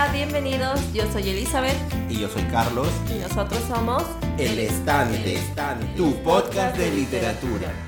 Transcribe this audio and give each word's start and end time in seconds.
Hola, 0.00 0.12
bienvenidos. 0.12 0.80
Yo 0.94 1.10
soy 1.10 1.28
Elizabeth. 1.28 1.76
Y 2.08 2.20
yo 2.20 2.28
soy 2.28 2.44
Carlos. 2.44 2.86
Y 3.10 3.18
nosotros 3.18 3.60
somos 3.66 4.04
El 4.38 4.60
Estante, 4.60 5.40
tu 5.96 6.14
podcast 6.22 6.76
de 6.76 6.88
literatura. 6.92 7.87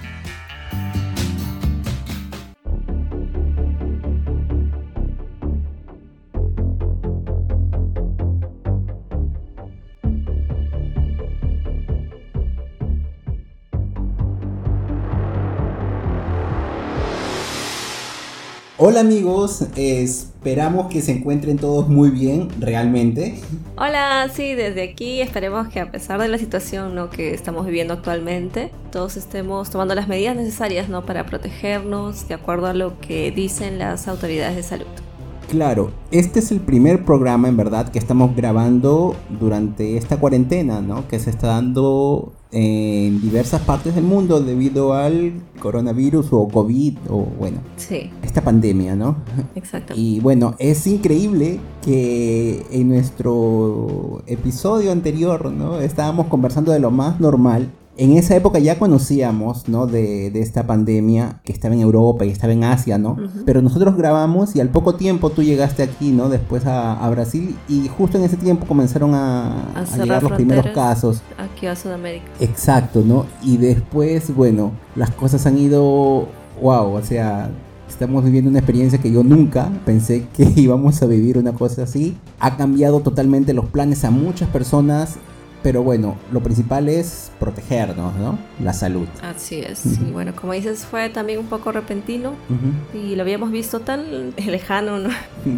Hola 18.82 19.00
amigos, 19.00 19.62
esperamos 19.76 20.86
que 20.86 21.02
se 21.02 21.12
encuentren 21.12 21.58
todos 21.58 21.90
muy 21.90 22.08
bien, 22.08 22.48
realmente. 22.58 23.34
Hola, 23.76 24.26
sí, 24.32 24.54
desde 24.54 24.82
aquí 24.82 25.20
esperemos 25.20 25.68
que 25.68 25.80
a 25.80 25.92
pesar 25.92 26.18
de 26.18 26.28
la 26.28 26.38
situación 26.38 26.94
¿no? 26.94 27.10
que 27.10 27.34
estamos 27.34 27.66
viviendo 27.66 27.92
actualmente, 27.92 28.72
todos 28.90 29.18
estemos 29.18 29.68
tomando 29.68 29.94
las 29.94 30.08
medidas 30.08 30.34
necesarias 30.34 30.88
¿no? 30.88 31.04
para 31.04 31.26
protegernos 31.26 32.26
de 32.26 32.32
acuerdo 32.32 32.68
a 32.68 32.72
lo 32.72 32.98
que 33.00 33.30
dicen 33.30 33.78
las 33.78 34.08
autoridades 34.08 34.56
de 34.56 34.62
salud. 34.62 34.86
Claro, 35.50 35.90
este 36.10 36.38
es 36.38 36.50
el 36.50 36.60
primer 36.60 37.04
programa 37.04 37.48
en 37.48 37.58
verdad 37.58 37.90
que 37.90 37.98
estamos 37.98 38.34
grabando 38.34 39.14
durante 39.28 39.98
esta 39.98 40.16
cuarentena, 40.16 40.80
¿no? 40.80 41.06
Que 41.06 41.18
se 41.18 41.28
está 41.28 41.48
dando 41.48 42.32
en 42.52 43.20
diversas 43.20 43.62
partes 43.62 43.94
del 43.94 44.04
mundo 44.04 44.40
debido 44.40 44.94
al 44.94 45.34
coronavirus 45.60 46.28
o 46.32 46.48
COVID 46.48 46.98
o 47.08 47.24
bueno, 47.38 47.58
sí. 47.76 48.10
esta 48.22 48.42
pandemia, 48.42 48.96
¿no? 48.96 49.16
Exacto. 49.54 49.94
Y 49.96 50.20
bueno, 50.20 50.54
es 50.58 50.86
increíble 50.86 51.60
que 51.82 52.66
en 52.70 52.88
nuestro 52.88 54.22
episodio 54.26 54.92
anterior, 54.92 55.52
¿no? 55.52 55.80
Estábamos 55.80 56.26
conversando 56.26 56.72
de 56.72 56.80
lo 56.80 56.90
más 56.90 57.20
normal 57.20 57.70
en 58.00 58.16
esa 58.16 58.34
época 58.34 58.58
ya 58.58 58.78
conocíamos, 58.78 59.68
¿no? 59.68 59.86
De, 59.86 60.28
esta 60.40 60.66
pandemia 60.66 61.40
que 61.44 61.52
estaba 61.52 61.74
en 61.74 61.82
Europa 61.82 62.24
y 62.24 62.30
estaba 62.30 62.54
en 62.54 62.64
Asia, 62.64 62.96
¿no? 62.96 63.18
Pero 63.44 63.60
nosotros 63.60 63.94
grabamos 63.94 64.56
y 64.56 64.60
al 64.60 64.70
poco 64.70 64.94
tiempo 64.94 65.28
tú 65.28 65.42
llegaste 65.42 65.82
aquí, 65.82 66.10
¿no? 66.10 66.30
Después 66.30 66.64
a, 66.64 67.08
Brasil 67.10 67.56
y 67.68 67.88
justo 67.88 68.16
en 68.16 68.24
ese 68.24 68.38
tiempo 68.38 68.66
comenzaron 68.66 69.14
a, 69.14 69.72
a, 69.74 69.96
llegar 69.98 70.22
los 70.22 70.32
primeros 70.32 70.66
casos. 70.68 71.20
Aquí 71.36 71.66
a 71.66 71.76
Sudamérica. 71.76 72.24
Exacto, 72.40 73.02
¿no? 73.04 73.26
Y 73.42 73.58
después, 73.58 74.34
bueno, 74.34 74.72
las 74.96 75.10
cosas 75.10 75.44
han 75.44 75.58
ido, 75.58 76.26
wow, 76.62 76.94
o 76.94 77.02
sea, 77.02 77.50
estamos 77.86 78.24
viviendo 78.24 78.48
una 78.48 78.60
experiencia 78.60 78.98
que 78.98 79.12
yo 79.12 79.22
nunca 79.22 79.70
pensé 79.84 80.26
que 80.34 80.44
íbamos 80.56 81.02
a 81.02 81.06
vivir 81.06 81.36
una 81.36 81.52
cosa 81.52 81.82
así. 81.82 82.16
Ha 82.38 82.56
cambiado 82.56 83.00
totalmente 83.00 83.52
los 83.52 83.66
planes 83.66 84.06
a 84.06 84.10
muchas 84.10 84.48
personas 84.48 85.18
pero 85.62 85.82
bueno, 85.82 86.16
lo 86.32 86.40
principal 86.40 86.88
es 86.88 87.32
protegernos, 87.38 88.14
¿no? 88.16 88.38
La 88.62 88.72
salud. 88.72 89.06
Así 89.22 89.60
es. 89.60 90.00
Y 90.00 90.10
bueno, 90.10 90.34
como 90.34 90.52
dices, 90.52 90.84
fue 90.84 91.08
también 91.10 91.38
un 91.38 91.46
poco 91.46 91.72
repentino 91.72 92.34
y 92.94 93.16
lo 93.16 93.22
habíamos 93.22 93.50
visto 93.50 93.80
tan 93.80 94.34
lejano, 94.36 94.98
¿no? 94.98 95.10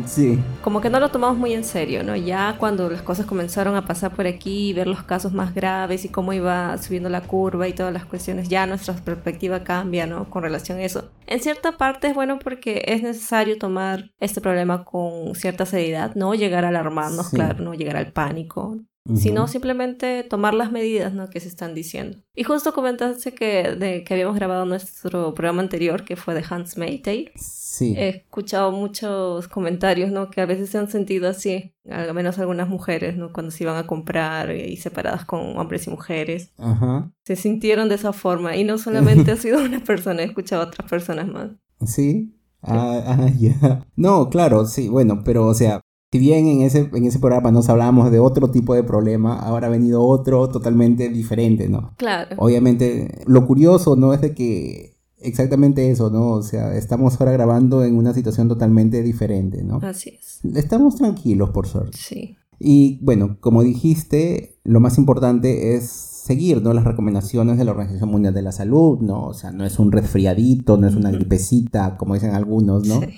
Sí. 0.07 0.39
Como 0.63 0.81
que 0.81 0.91
no 0.91 1.01
lo 1.01 1.11
tomamos 1.11 1.39
muy 1.39 1.53
en 1.53 1.65
serio, 1.65 2.03
¿no? 2.03 2.17
Ya 2.17 2.57
cuando 2.59 2.89
las 2.89 3.03
cosas 3.03 3.27
comenzaron 3.27 3.77
a 3.77 3.87
pasar 3.87 4.15
por 4.15 4.27
aquí 4.27 4.71
y 4.71 4.73
ver 4.73 4.87
los 4.87 5.03
casos 5.03 5.33
más 5.33 5.55
graves 5.55 6.05
y 6.05 6.09
cómo 6.09 6.33
iba 6.33 6.77
subiendo 6.79 7.09
la 7.09 7.21
curva 7.21 7.69
y 7.69 7.73
todas 7.73 7.93
las 7.93 8.05
cuestiones, 8.05 8.49
ya 8.49 8.67
nuestra 8.67 8.95
perspectiva 8.95 9.65
cambia, 9.65 10.07
¿no? 10.07 10.29
Con 10.31 10.43
relación 10.43 10.79
a 10.79 10.85
eso. 10.85 11.11
En 11.27 11.41
cierta 11.41 11.73
parte 11.73 12.09
es 12.09 12.15
bueno 12.15 12.39
porque 12.39 12.83
es 12.87 13.03
necesario 13.03 13.59
tomar 13.59 14.11
este 14.21 14.41
problema 14.41 14.85
con 14.85 15.35
cierta 15.35 15.67
seriedad, 15.67 16.15
no 16.15 16.35
llegar 16.35 16.65
a 16.65 16.69
alarmarnos, 16.69 17.31
claro, 17.31 17.63
no 17.63 17.75
llegar 17.75 17.97
al 17.97 18.13
pánico 18.13 18.79
sino 19.17 19.49
simplemente 19.49 20.23
tomar 20.23 20.55
las 20.55 20.71
medidas 20.71 21.13
¿no? 21.13 21.29
que 21.29 21.41
se 21.41 21.49
están 21.49 21.75
diciendo. 21.75 22.19
Y 22.35 22.45
justo 22.45 22.73
comentaste 22.73 23.35
que, 23.35 23.75
de, 23.75 24.05
que 24.05 24.15
habíamos 24.15 24.37
grabado 24.37 24.65
nuestro 24.65 25.35
programa 25.35 25.63
anterior, 25.63 26.05
que 26.05 26.17
fue 26.17 26.35
de 26.35 26.45
Hans 26.49 26.79
Maytale. 26.79 27.33
Sí. 27.37 27.95
He 27.97 28.09
escuchado 28.09 28.71
muchos 28.71 29.49
comentarios, 29.49 30.13
¿no? 30.13 30.31
Que 30.31 30.41
a 30.41 30.47
veces 30.47 30.71
se 30.71 30.79
han 30.79 30.91
sentido 30.91 31.29
así, 31.29 31.75
al 31.91 32.13
menos 32.15 32.39
algunas 32.39 32.69
mujeres, 32.69 33.17
¿no? 33.17 33.33
Cuando 33.33 33.51
se 33.51 33.65
iban 33.65 33.77
a 33.77 33.87
comprar 33.87 34.55
y 34.55 34.77
separadas 34.77 35.25
con 35.25 35.57
hombres 35.59 35.87
y 35.87 35.91
mujeres. 35.91 36.53
Ajá. 36.59 37.11
Se 37.25 37.35
sintieron 37.35 37.89
de 37.89 37.95
esa 37.95 38.13
forma. 38.13 38.57
Y 38.57 38.65
no 38.65 38.79
solamente 38.79 39.33
ha 39.33 39.37
sido 39.37 39.65
una 39.65 39.81
persona, 39.81 40.23
he 40.23 40.27
escuchado 40.27 40.63
a 40.63 40.67
otras 40.67 40.89
personas 40.89 41.29
más. 41.29 41.51
Sí. 41.87 42.37
Ah, 42.63 43.03
ah, 43.07 43.31
ya. 43.39 43.87
No, 43.97 44.31
claro, 44.31 44.67
sí, 44.67 44.89
bueno, 44.89 45.23
pero 45.25 45.47
o 45.47 45.55
sea, 45.55 45.81
si 46.13 46.19
bien 46.19 46.47
en 46.47 46.61
ese, 46.61 46.91
en 46.93 47.07
ese 47.07 47.19
programa 47.19 47.51
nos 47.51 47.71
hablábamos 47.71 48.11
de 48.11 48.19
otro 48.19 48.51
tipo 48.51 48.75
de 48.75 48.85
problema, 48.85 49.39
ahora 49.39 49.69
ha 49.69 49.71
venido 49.71 50.03
otro 50.03 50.47
totalmente 50.51 51.09
diferente, 51.09 51.71
¿no? 51.71 51.95
Claro. 51.97 52.37
Obviamente, 52.37 53.23
lo 53.27 53.47
curioso, 53.47 53.97
¿no? 53.97 54.13
Es 54.13 54.21
de 54.21 54.35
que 54.35 54.99
exactamente 55.17 55.91
eso, 55.91 56.11
¿no? 56.11 56.33
O 56.33 56.43
sea, 56.43 56.77
estamos 56.77 57.19
ahora 57.19 57.33
grabando 57.33 57.83
en 57.83 57.97
una 57.97 58.13
situación 58.13 58.47
totalmente 58.47 59.03
diferente, 59.03 59.65
¿no? 59.65 59.79
Así 59.83 60.11
es. 60.11 60.41
Estamos 60.55 60.97
tranquilos, 60.97 61.49
por 61.49 61.67
suerte. 61.67 61.97
Sí. 61.97 62.37
Y 62.59 62.99
bueno, 63.03 63.39
como 63.41 63.63
dijiste, 63.63 64.59
lo 64.65 64.81
más 64.81 64.99
importante 64.99 65.77
es 65.77 65.85
seguir, 65.85 66.61
¿no? 66.61 66.75
Las 66.75 66.85
recomendaciones 66.85 67.57
de 67.57 67.65
la 67.65 67.71
Organización 67.71 68.11
Mundial 68.11 68.35
de 68.35 68.43
la 68.43 68.53
Salud, 68.53 68.99
¿no? 69.01 69.25
O 69.25 69.33
sea, 69.33 69.51
no 69.51 69.65
es 69.65 69.79
un 69.79 69.91
resfriadito, 69.91 70.77
no 70.77 70.87
es 70.87 70.95
una 70.95 71.11
gripecita, 71.11 71.97
como 71.97 72.13
dicen 72.13 72.35
algunos, 72.35 72.87
¿no? 72.87 73.01
Sí 73.01 73.09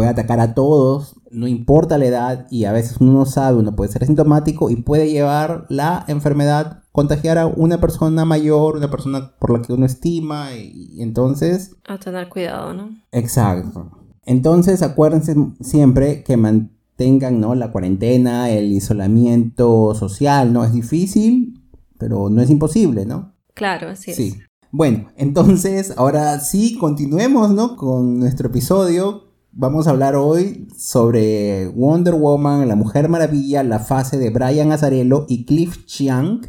puede 0.00 0.12
atacar 0.12 0.40
a 0.40 0.54
todos, 0.54 1.19
no 1.30 1.46
importa 1.46 1.98
la 1.98 2.06
edad 2.06 2.46
y 2.50 2.64
a 2.64 2.72
veces 2.72 2.96
uno 3.00 3.12
no 3.12 3.26
sabe, 3.26 3.58
uno 3.58 3.76
puede 3.76 3.92
ser 3.92 4.02
asintomático 4.02 4.70
y 4.70 4.76
puede 4.76 5.10
llevar 5.10 5.66
la 5.68 6.04
enfermedad, 6.08 6.82
contagiar 6.92 7.38
a 7.38 7.46
una 7.46 7.80
persona 7.80 8.24
mayor, 8.24 8.76
una 8.76 8.90
persona 8.90 9.32
por 9.38 9.50
la 9.50 9.62
que 9.62 9.72
uno 9.72 9.86
estima 9.86 10.54
y, 10.54 11.00
entonces... 11.00 11.76
A 11.86 11.98
tener 11.98 12.28
cuidado, 12.28 12.74
¿no? 12.74 12.90
Exacto. 13.12 13.90
Entonces 14.24 14.82
acuérdense 14.82 15.34
siempre 15.60 16.22
que 16.24 16.36
mantengan 16.36 17.40
¿no? 17.40 17.54
la 17.54 17.70
cuarentena, 17.70 18.50
el 18.50 18.72
isolamiento 18.72 19.94
social, 19.94 20.52
¿no? 20.52 20.64
Es 20.64 20.72
difícil, 20.72 21.62
pero 21.98 22.28
no 22.28 22.42
es 22.42 22.50
imposible, 22.50 23.06
¿no? 23.06 23.34
Claro, 23.54 23.90
así 23.90 24.12
sí. 24.14 24.38
Bueno, 24.72 25.08
entonces 25.16 25.94
ahora 25.96 26.38
sí, 26.40 26.76
continuemos, 26.78 27.50
¿no? 27.50 27.76
Con 27.76 28.18
nuestro 28.18 28.48
episodio 28.48 29.29
Vamos 29.52 29.86
a 29.86 29.90
hablar 29.90 30.14
hoy 30.14 30.68
sobre 30.76 31.66
Wonder 31.68 32.14
Woman, 32.14 32.68
La 32.68 32.76
Mujer 32.76 33.08
Maravilla, 33.08 33.64
la 33.64 33.80
fase 33.80 34.16
de 34.16 34.30
Brian 34.30 34.70
Azarello 34.70 35.26
y 35.28 35.44
Cliff 35.44 35.86
Chiang. 35.86 36.40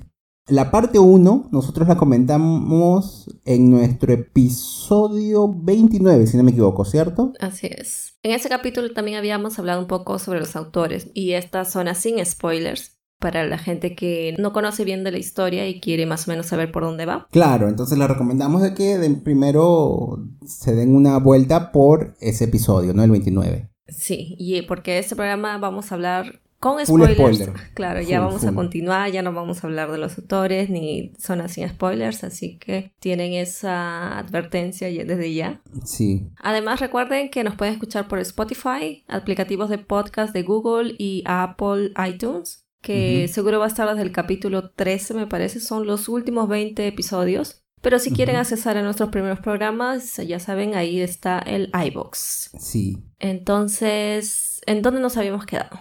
La 0.47 0.69
parte 0.69 0.99
1 0.99 1.49
nosotros 1.51 1.87
la 1.87 1.97
comentamos 1.97 3.39
en 3.45 3.71
nuestro 3.71 4.13
episodio 4.13 5.51
29, 5.51 6.27
si 6.27 6.37
no 6.37 6.43
me 6.43 6.51
equivoco, 6.51 6.85
¿cierto? 6.85 7.33
Así 7.39 7.67
es. 7.71 8.19
En 8.21 8.33
ese 8.33 8.49
capítulo 8.49 8.93
también 8.93 9.17
habíamos 9.17 9.57
hablado 9.57 9.81
un 9.81 9.87
poco 9.87 10.19
sobre 10.19 10.39
los 10.39 10.55
autores 10.55 11.09
y 11.15 11.31
esta 11.31 11.65
zona 11.65 11.95
sin 11.95 12.23
spoilers 12.23 13.00
para 13.21 13.45
la 13.45 13.59
gente 13.59 13.95
que 13.95 14.35
no 14.39 14.51
conoce 14.51 14.83
bien 14.83 15.05
de 15.05 15.11
la 15.11 15.19
historia 15.19 15.69
y 15.69 15.79
quiere 15.79 16.05
más 16.05 16.27
o 16.27 16.31
menos 16.31 16.47
saber 16.47 16.71
por 16.71 16.83
dónde 16.83 17.05
va. 17.05 17.27
Claro, 17.31 17.69
entonces 17.69 17.97
le 17.97 18.07
recomendamos 18.07 18.63
de 18.63 18.73
que 18.73 18.99
primero 19.23 20.25
se 20.45 20.75
den 20.75 20.93
una 20.95 21.17
vuelta 21.19 21.71
por 21.71 22.15
ese 22.19 22.45
episodio, 22.45 22.93
¿no? 22.93 23.03
El 23.03 23.11
29. 23.11 23.69
Sí, 23.87 24.35
y 24.39 24.63
porque 24.63 24.97
este 24.97 25.15
programa 25.15 25.57
vamos 25.59 25.91
a 25.91 25.95
hablar 25.95 26.41
con 26.59 26.83
spoilers. 26.83 27.49
Claro, 27.75 28.01
ya 28.01 28.19
vamos 28.19 28.43
a 28.43 28.53
continuar, 28.53 29.11
ya 29.11 29.21
no 29.21 29.33
vamos 29.33 29.63
a 29.63 29.67
hablar 29.67 29.91
de 29.91 29.99
los 29.99 30.17
autores 30.17 30.69
ni 30.69 31.13
son 31.17 31.41
así 31.41 31.67
spoilers, 31.67 32.23
así 32.23 32.57
que 32.57 32.91
tienen 32.99 33.33
esa 33.33 34.17
advertencia 34.17 34.87
desde 34.87 35.33
ya. 35.33 35.61
Sí. 35.85 36.27
Además, 36.37 36.79
recuerden 36.79 37.29
que 37.29 37.43
nos 37.43 37.55
pueden 37.55 37.75
escuchar 37.75 38.07
por 38.07 38.17
Spotify, 38.19 39.03
aplicativos 39.07 39.69
de 39.69 39.77
podcast 39.77 40.33
de 40.33 40.41
Google 40.41 40.95
y 40.97 41.23
Apple 41.25 41.91
iTunes 42.07 42.65
que 42.81 43.27
seguro 43.27 43.59
va 43.59 43.65
a 43.65 43.67
estar 43.67 43.87
desde 43.87 44.01
el 44.01 44.11
capítulo 44.11 44.71
13, 44.71 45.13
me 45.13 45.27
parece, 45.27 45.59
son 45.59 45.85
los 45.85 46.09
últimos 46.09 46.49
20 46.49 46.87
episodios. 46.87 47.63
Pero 47.81 47.97
si 47.97 48.11
quieren 48.11 48.35
accesar 48.35 48.77
a 48.77 48.83
nuestros 48.83 49.09
primeros 49.09 49.39
programas, 49.39 50.17
ya 50.17 50.39
saben, 50.39 50.75
ahí 50.75 51.01
está 51.01 51.39
el 51.39 51.71
iBox. 51.73 52.51
Sí. 52.59 52.99
Entonces, 53.17 54.61
¿en 54.67 54.83
dónde 54.83 54.99
nos 54.99 55.17
habíamos 55.17 55.47
quedado? 55.47 55.79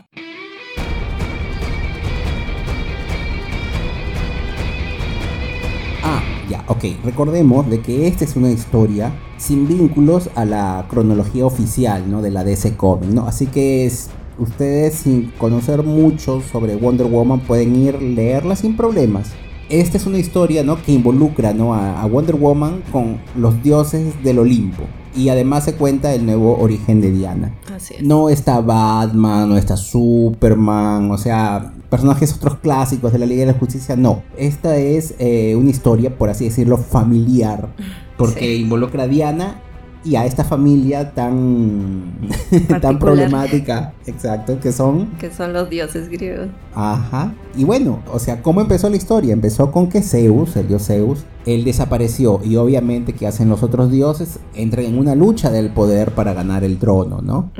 Ah, 6.02 6.22
ya, 6.48 6.64
ok. 6.68 6.84
Recordemos 7.04 7.68
de 7.68 7.82
que 7.82 8.06
esta 8.06 8.24
es 8.24 8.34
una 8.34 8.50
historia 8.50 9.12
sin 9.36 9.68
vínculos 9.68 10.30
a 10.34 10.46
la 10.46 10.86
cronología 10.88 11.44
oficial, 11.44 12.10
¿no? 12.10 12.22
De 12.22 12.30
la 12.30 12.44
DC 12.44 12.78
Comics, 12.78 13.12
¿no? 13.12 13.26
Así 13.26 13.46
que 13.46 13.84
es 13.84 14.08
ustedes 14.40 14.94
sin 14.94 15.30
conocer 15.38 15.82
mucho 15.82 16.40
sobre 16.40 16.74
Wonder 16.76 17.06
Woman 17.06 17.40
pueden 17.40 17.76
ir 17.76 18.00
leerla 18.00 18.56
sin 18.56 18.76
problemas. 18.76 19.30
Esta 19.68 19.98
es 19.98 20.06
una 20.06 20.18
historia 20.18 20.64
¿no? 20.64 20.82
que 20.82 20.90
involucra 20.92 21.52
¿no? 21.52 21.74
a, 21.74 22.04
Wonder 22.06 22.34
Woman 22.34 22.82
con 22.90 23.20
los 23.36 23.62
dioses 23.62 24.20
del 24.24 24.40
Olimpo. 24.40 24.82
Y 25.14 25.28
además 25.28 25.64
se 25.64 25.74
cuenta 25.74 26.12
el 26.14 26.24
nuevo 26.26 26.58
origen 26.58 27.00
de 27.00 27.12
Diana. 27.12 27.54
Así 27.72 27.94
es. 27.94 28.02
No 28.02 28.28
está 28.28 28.60
Batman, 28.60 29.48
no 29.48 29.56
está 29.56 29.76
Superman, 29.76 31.10
o 31.10 31.18
sea, 31.18 31.72
personajes 31.88 32.32
otros 32.34 32.56
clásicos 32.58 33.12
de 33.12 33.18
la 33.18 33.26
Liga 33.26 33.40
de 33.40 33.52
la 33.52 33.58
Justicia, 33.58 33.96
no. 33.96 34.22
Esta 34.36 34.76
es 34.76 35.14
eh, 35.18 35.54
una 35.56 35.70
historia, 35.70 36.16
por 36.16 36.30
así 36.30 36.44
decirlo, 36.44 36.76
familiar, 36.76 37.68
porque 38.16 38.40
Sí. 38.56 38.62
involucra 38.62 39.04
a 39.04 39.08
Diana 39.08 39.62
y 40.04 40.16
a 40.16 40.24
esta 40.24 40.44
familia 40.44 41.12
tan, 41.12 42.12
tan 42.80 42.98
problemática, 42.98 43.92
exacto, 44.06 44.58
que 44.58 44.72
son 44.72 45.10
Que 45.18 45.30
son 45.30 45.52
los 45.52 45.68
dioses 45.68 46.08
griegos. 46.08 46.48
Ajá. 46.74 47.34
Y 47.56 47.64
bueno, 47.64 48.02
o 48.12 48.18
sea, 48.18 48.42
¿cómo 48.42 48.60
empezó 48.60 48.88
la 48.88 48.96
historia? 48.96 49.32
Empezó 49.32 49.70
con 49.70 49.88
que 49.88 50.02
Zeus, 50.02 50.56
el 50.56 50.68
dios 50.68 50.86
Zeus, 50.86 51.24
él 51.44 51.64
desapareció 51.64 52.40
y 52.44 52.56
obviamente 52.56 53.12
que 53.12 53.26
hacen 53.26 53.48
los 53.48 53.62
otros 53.62 53.90
dioses, 53.90 54.40
entran 54.54 54.86
en 54.86 54.98
una 54.98 55.14
lucha 55.14 55.50
del 55.50 55.70
poder 55.70 56.12
para 56.12 56.32
ganar 56.32 56.64
el 56.64 56.78
trono, 56.78 57.20
¿no? 57.22 57.50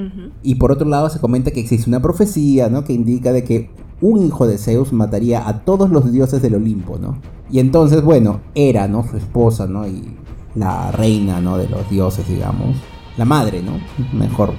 Y 0.42 0.56
por 0.56 0.72
otro 0.72 0.88
lado 0.88 1.10
se 1.10 1.18
comenta 1.18 1.50
que 1.50 1.60
existe 1.60 1.90
una 1.90 2.00
profecía, 2.00 2.68
¿no? 2.68 2.84
Que 2.84 2.92
indica 2.92 3.32
de 3.32 3.44
que 3.44 3.70
un 4.00 4.24
hijo 4.24 4.46
de 4.46 4.58
Zeus 4.58 4.92
mataría 4.92 5.46
a 5.46 5.60
todos 5.64 5.90
los 5.90 6.10
dioses 6.10 6.40
del 6.40 6.54
Olimpo, 6.54 6.98
¿no? 6.98 7.18
Y 7.50 7.58
entonces, 7.58 8.02
bueno, 8.02 8.40
Hera, 8.54 8.88
¿no? 8.88 9.06
Su 9.06 9.16
esposa, 9.16 9.66
¿no? 9.66 9.86
Y 9.86 10.16
la 10.54 10.90
reina, 10.90 11.40
¿no? 11.40 11.58
De 11.58 11.68
los 11.68 11.88
dioses, 11.90 12.28
digamos. 12.28 12.76
La 13.16 13.24
madre, 13.24 13.62
¿no? 13.62 13.80
Mejor. 14.12 14.54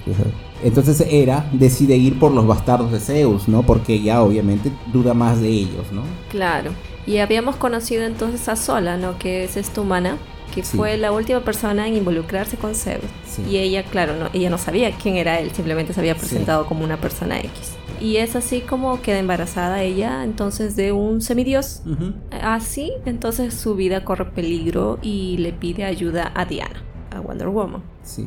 Entonces 0.64 1.02
Hera 1.10 1.50
decide 1.52 1.96
ir 1.96 2.20
por 2.20 2.32
los 2.32 2.46
bastardos 2.46 2.92
de 2.92 3.00
Zeus, 3.00 3.48
¿no? 3.48 3.64
Porque 3.64 3.96
ella 3.96 4.22
obviamente 4.22 4.72
duda 4.94 5.14
más 5.14 5.42
de 5.42 5.50
ellos, 5.50 5.92
¿no? 5.92 6.04
Claro. 6.30 6.72
Y 7.08 7.18
habíamos 7.18 7.56
conocido 7.56 8.04
entonces 8.04 8.48
a 8.48 8.56
Sola, 8.56 8.98
¿no? 8.98 9.18
Que 9.18 9.44
es 9.44 9.58
esta 9.58 9.82
humana, 9.82 10.18
que 10.54 10.64
Sí. 10.64 10.78
fue 10.78 10.98
la 10.98 11.12
última 11.12 11.40
persona 11.42 11.88
en 11.88 11.96
involucrarse 11.96 12.58
con 12.58 12.76
Zeus. 12.76 13.04
Sí. 13.26 13.44
Y 13.50 13.58
ella, 13.58 13.84
claro, 13.84 14.16
no, 14.16 14.30
ella 14.34 14.50
no 14.50 14.58
sabía 14.58 14.92
quién 14.92 15.16
era 15.16 15.40
él, 15.40 15.52
simplemente 15.52 15.94
se 15.94 16.00
había 16.00 16.16
presentado 16.16 16.66
como 16.66 16.84
una 16.84 16.98
persona 16.98 17.40
X. 17.40 17.74
Y 18.00 18.18
es 18.18 18.36
así 18.36 18.62
como 18.62 19.02
queda 19.02 19.20
embarazada 19.20 19.84
ella 19.84 20.24
entonces 20.24 20.76
de 20.76 20.92
un 20.92 21.22
semidios. 21.22 21.82
Así, 22.42 22.92
entonces 23.06 23.54
su 23.54 23.76
vida 23.76 24.04
corre 24.04 24.26
peligro 24.26 24.98
y 25.04 25.38
le 25.38 25.54
pide 25.54 25.84
ayuda 25.86 26.32
a 26.36 26.46
Diana, 26.46 26.84
a 27.12 27.20
Wonder 27.20 27.50
Woman. 27.50 27.84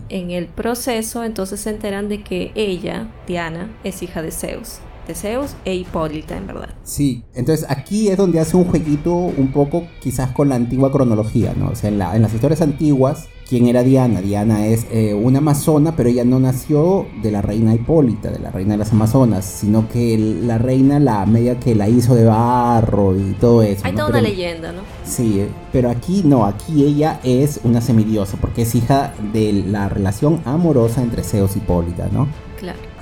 En 0.09 0.31
el 0.31 0.47
proceso, 0.47 1.25
entonces 1.25 1.59
se 1.61 1.71
enteran 1.71 2.09
de 2.09 2.23
que 2.23 2.53
ella, 2.55 3.09
Diana, 3.27 3.69
es 3.83 4.03
hija 4.03 4.23
de 4.23 4.31
Zeus. 4.31 4.79
De 5.07 5.15
Zeus 5.15 5.55
e 5.67 5.75
Hipólita, 5.75 6.37
en 6.37 6.47
verdad. 6.47 6.71
Sí, 6.83 7.25
entonces 7.35 7.67
aquí 7.69 8.09
es 8.09 8.17
donde 8.17 8.41
hace 8.41 8.57
un 8.57 8.65
jueguito 8.65 9.15
un 9.15 9.49
poco 9.53 9.85
quizás 10.01 10.31
con 10.31 10.49
la 10.49 10.55
antigua 10.55 10.91
cronología, 10.91 11.53
¿no? 11.57 11.69
O 11.71 11.75
sea, 11.75 11.91
en, 11.91 11.99
la- 11.99 12.17
en 12.17 12.23
las 12.23 12.33
historias 12.33 12.63
antiguas, 12.63 13.29
¿quién 13.47 13.67
era 13.67 13.83
Diana? 13.83 14.23
Diana 14.23 14.67
es 14.67 14.87
eh, 14.91 15.13
una 15.13 15.39
amazona, 15.41 15.95
pero 15.95 16.09
ella 16.09 16.25
no 16.25 16.41
nació 16.41 17.07
de 17.23 17.31
la 17.31 17.43
reina 17.43 17.75
Hipólita, 17.75 18.31
de 18.31 18.39
la 18.39 18.51
reina 18.51 18.73
de 18.73 18.79
las 18.79 18.93
amazonas, 18.93 19.45
sino 19.45 19.91
que 19.91 20.17
la 20.17 20.57
reina 20.57 20.99
la 20.99 21.27
media 21.27 21.61
que 21.61 21.75
la 21.75 21.87
hizo 21.87 22.15
de 22.15 22.25
barro 22.25 23.15
y 23.15 23.35
todo 23.39 23.63
eso. 23.63 23.83
Hay 23.85 23.93
¿no? 23.93 23.99
toda 23.99 24.09
Pero- 24.13 24.21
una 24.21 24.29
leyenda, 24.31 24.73
¿no? 24.73 24.81
Sí, 25.05 25.41
eh, 25.41 25.49
pero 25.71 25.91
aquí 25.91 26.23
no, 26.25 26.47
aquí 26.47 26.83
ella 26.83 27.21
es 27.25 27.61
una 27.65 27.83
semidiosa, 27.83 28.39
porque 28.41 28.63
es 28.63 28.75
hija 28.75 29.13
de 29.35 29.53
la 29.69 29.91
relación 29.91 30.41
amorosa 30.47 31.03
entre 31.03 31.23
Zeus 31.25 31.57
y 31.57 31.59
Hipólita, 31.59 32.09
¿no? 32.11 32.27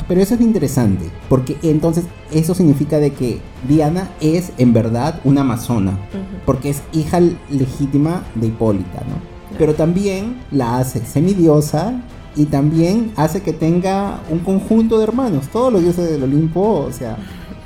Pero 0.08 0.20
eso 0.20 0.34
es 0.34 0.40
interesante, 0.40 1.04
porque 1.28 1.56
entonces 1.62 2.04
eso 2.30 2.54
significa 2.54 2.98
de 2.98 3.12
que 3.12 3.40
Diana 3.68 4.10
es 4.20 4.52
en 4.58 4.72
verdad 4.72 5.20
una 5.24 5.42
amazona, 5.42 5.98
porque 6.44 6.70
es 6.70 6.82
hija 6.92 7.20
legítima 7.50 8.22
de 8.34 8.48
Hipólita, 8.48 9.00
¿no? 9.08 9.32
Pero 9.58 9.74
también 9.74 10.40
la 10.50 10.78
hace 10.78 11.04
semidiosa 11.04 11.94
y 12.34 12.46
también 12.46 13.12
hace 13.16 13.42
que 13.42 13.52
tenga 13.52 14.20
un 14.30 14.38
conjunto 14.38 14.98
de 14.98 15.04
hermanos. 15.04 15.48
Todos 15.48 15.72
los 15.72 15.82
dioses 15.82 16.10
del 16.10 16.22
Olimpo, 16.22 16.86
o 16.88 16.92
sea, 16.92 17.16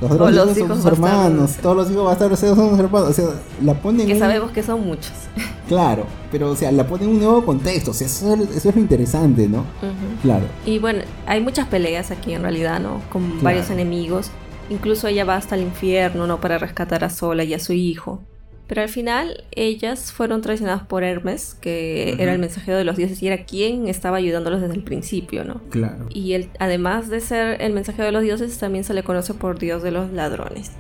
los 0.01 0.11
otros 0.11 0.19
Todos 0.31 0.35
los 0.47 0.57
son 0.57 0.65
hijos 0.67 0.77
sus 0.79 0.87
hermanos, 0.87 1.39
bastardos. 1.41 1.57
todos 1.63 1.77
los 1.77 1.91
hijos 1.91 2.05
bastardos 2.05 2.39
son 2.41 2.71
sus 2.71 2.79
hermanos, 2.79 3.09
o 3.11 3.13
sea, 3.13 3.25
la 3.63 3.75
ponen 3.75 4.07
Que 4.07 4.13
en 4.13 4.19
sabemos 4.19 4.51
que 4.51 4.63
son 4.63 4.85
muchos. 4.87 5.13
Claro, 5.69 6.05
pero 6.31 6.51
o 6.51 6.55
sea, 6.55 6.71
la 6.71 6.87
ponen 6.87 7.09
en 7.09 7.15
un 7.17 7.21
nuevo 7.21 7.45
contexto, 7.45 7.91
o 7.91 7.95
sea, 7.95 8.07
eso, 8.07 8.35
es- 8.35 8.57
eso 8.57 8.69
es 8.69 8.75
lo 8.77 8.81
interesante, 8.81 9.49
¿no? 9.49 9.59
Ujú. 9.61 10.21
Claro. 10.23 10.45
Y 10.65 10.79
bueno, 10.79 11.01
hay 11.27 11.41
muchas 11.41 11.67
peleas 11.67 12.13
aquí 12.13 12.35
en 12.35 12.43
realidad, 12.43 12.79
¿no? 12.79 13.01
Con 13.11 13.25
Claro. 13.31 13.43
varios 13.43 13.71
enemigos. 13.71 14.31
Incluso 14.71 15.09
ella 15.09 15.25
va 15.25 15.35
hasta 15.37 15.57
el 15.57 15.63
infierno, 15.63 16.27
¿no? 16.29 16.41
Para 16.41 16.59
rescatar 16.59 17.03
a 17.03 17.11
Sola 17.11 17.43
y 17.43 17.53
a 17.55 17.59
su 17.59 17.73
hijo. 17.73 18.21
Pero 18.67 18.83
al 18.83 18.89
final 18.89 19.45
ellas 19.53 20.11
fueron 20.13 20.41
traicionadas 20.43 20.83
por 20.83 21.05
Hermes, 21.05 21.55
que 21.61 22.17
era 22.19 22.33
el 22.33 22.41
mensajero 22.41 22.77
de 22.77 22.83
los 22.85 22.97
dioses 22.97 23.23
y 23.23 23.29
era 23.29 23.45
quien 23.45 23.87
estaba 23.87 24.17
ayudándolos 24.17 24.61
desde 24.61 24.75
el 24.75 24.83
principio, 24.83 25.45
¿no? 25.45 25.61
Claro. 25.71 26.07
Y 26.11 26.33
él, 26.33 26.49
además 26.59 27.09
de 27.09 27.21
ser 27.21 27.63
el 27.63 27.73
mensajero 27.73 28.07
de 28.07 28.13
los 28.13 28.23
dioses, 28.23 28.59
también 28.59 28.83
se 28.85 28.93
le 28.95 29.05
conoce 29.05 29.35
por 29.35 29.59
Dios 29.61 29.83
de 29.85 29.93
los 29.93 30.11
ladrones. 30.13 30.73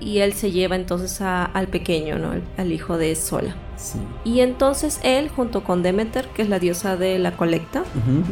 Y 0.00 0.18
él 0.18 0.32
se 0.32 0.50
lleva 0.50 0.76
entonces 0.76 1.20
a- 1.20 1.44
al 1.44 1.68
pequeño, 1.68 2.18
¿no? 2.18 2.32
Al, 2.32 2.42
al 2.56 2.72
hijo 2.72 2.98
de 2.98 3.14
Sola. 3.14 3.54
Sí. 3.76 3.98
Y 4.24 4.40
entonces 4.40 5.00
él, 5.02 5.28
junto 5.30 5.64
con 5.64 5.82
Demeter, 5.82 6.26
que 6.34 6.42
es 6.42 6.48
la 6.50 6.58
diosa 6.58 6.96
de 6.96 7.18
la 7.18 7.32
colecta, 7.36 7.82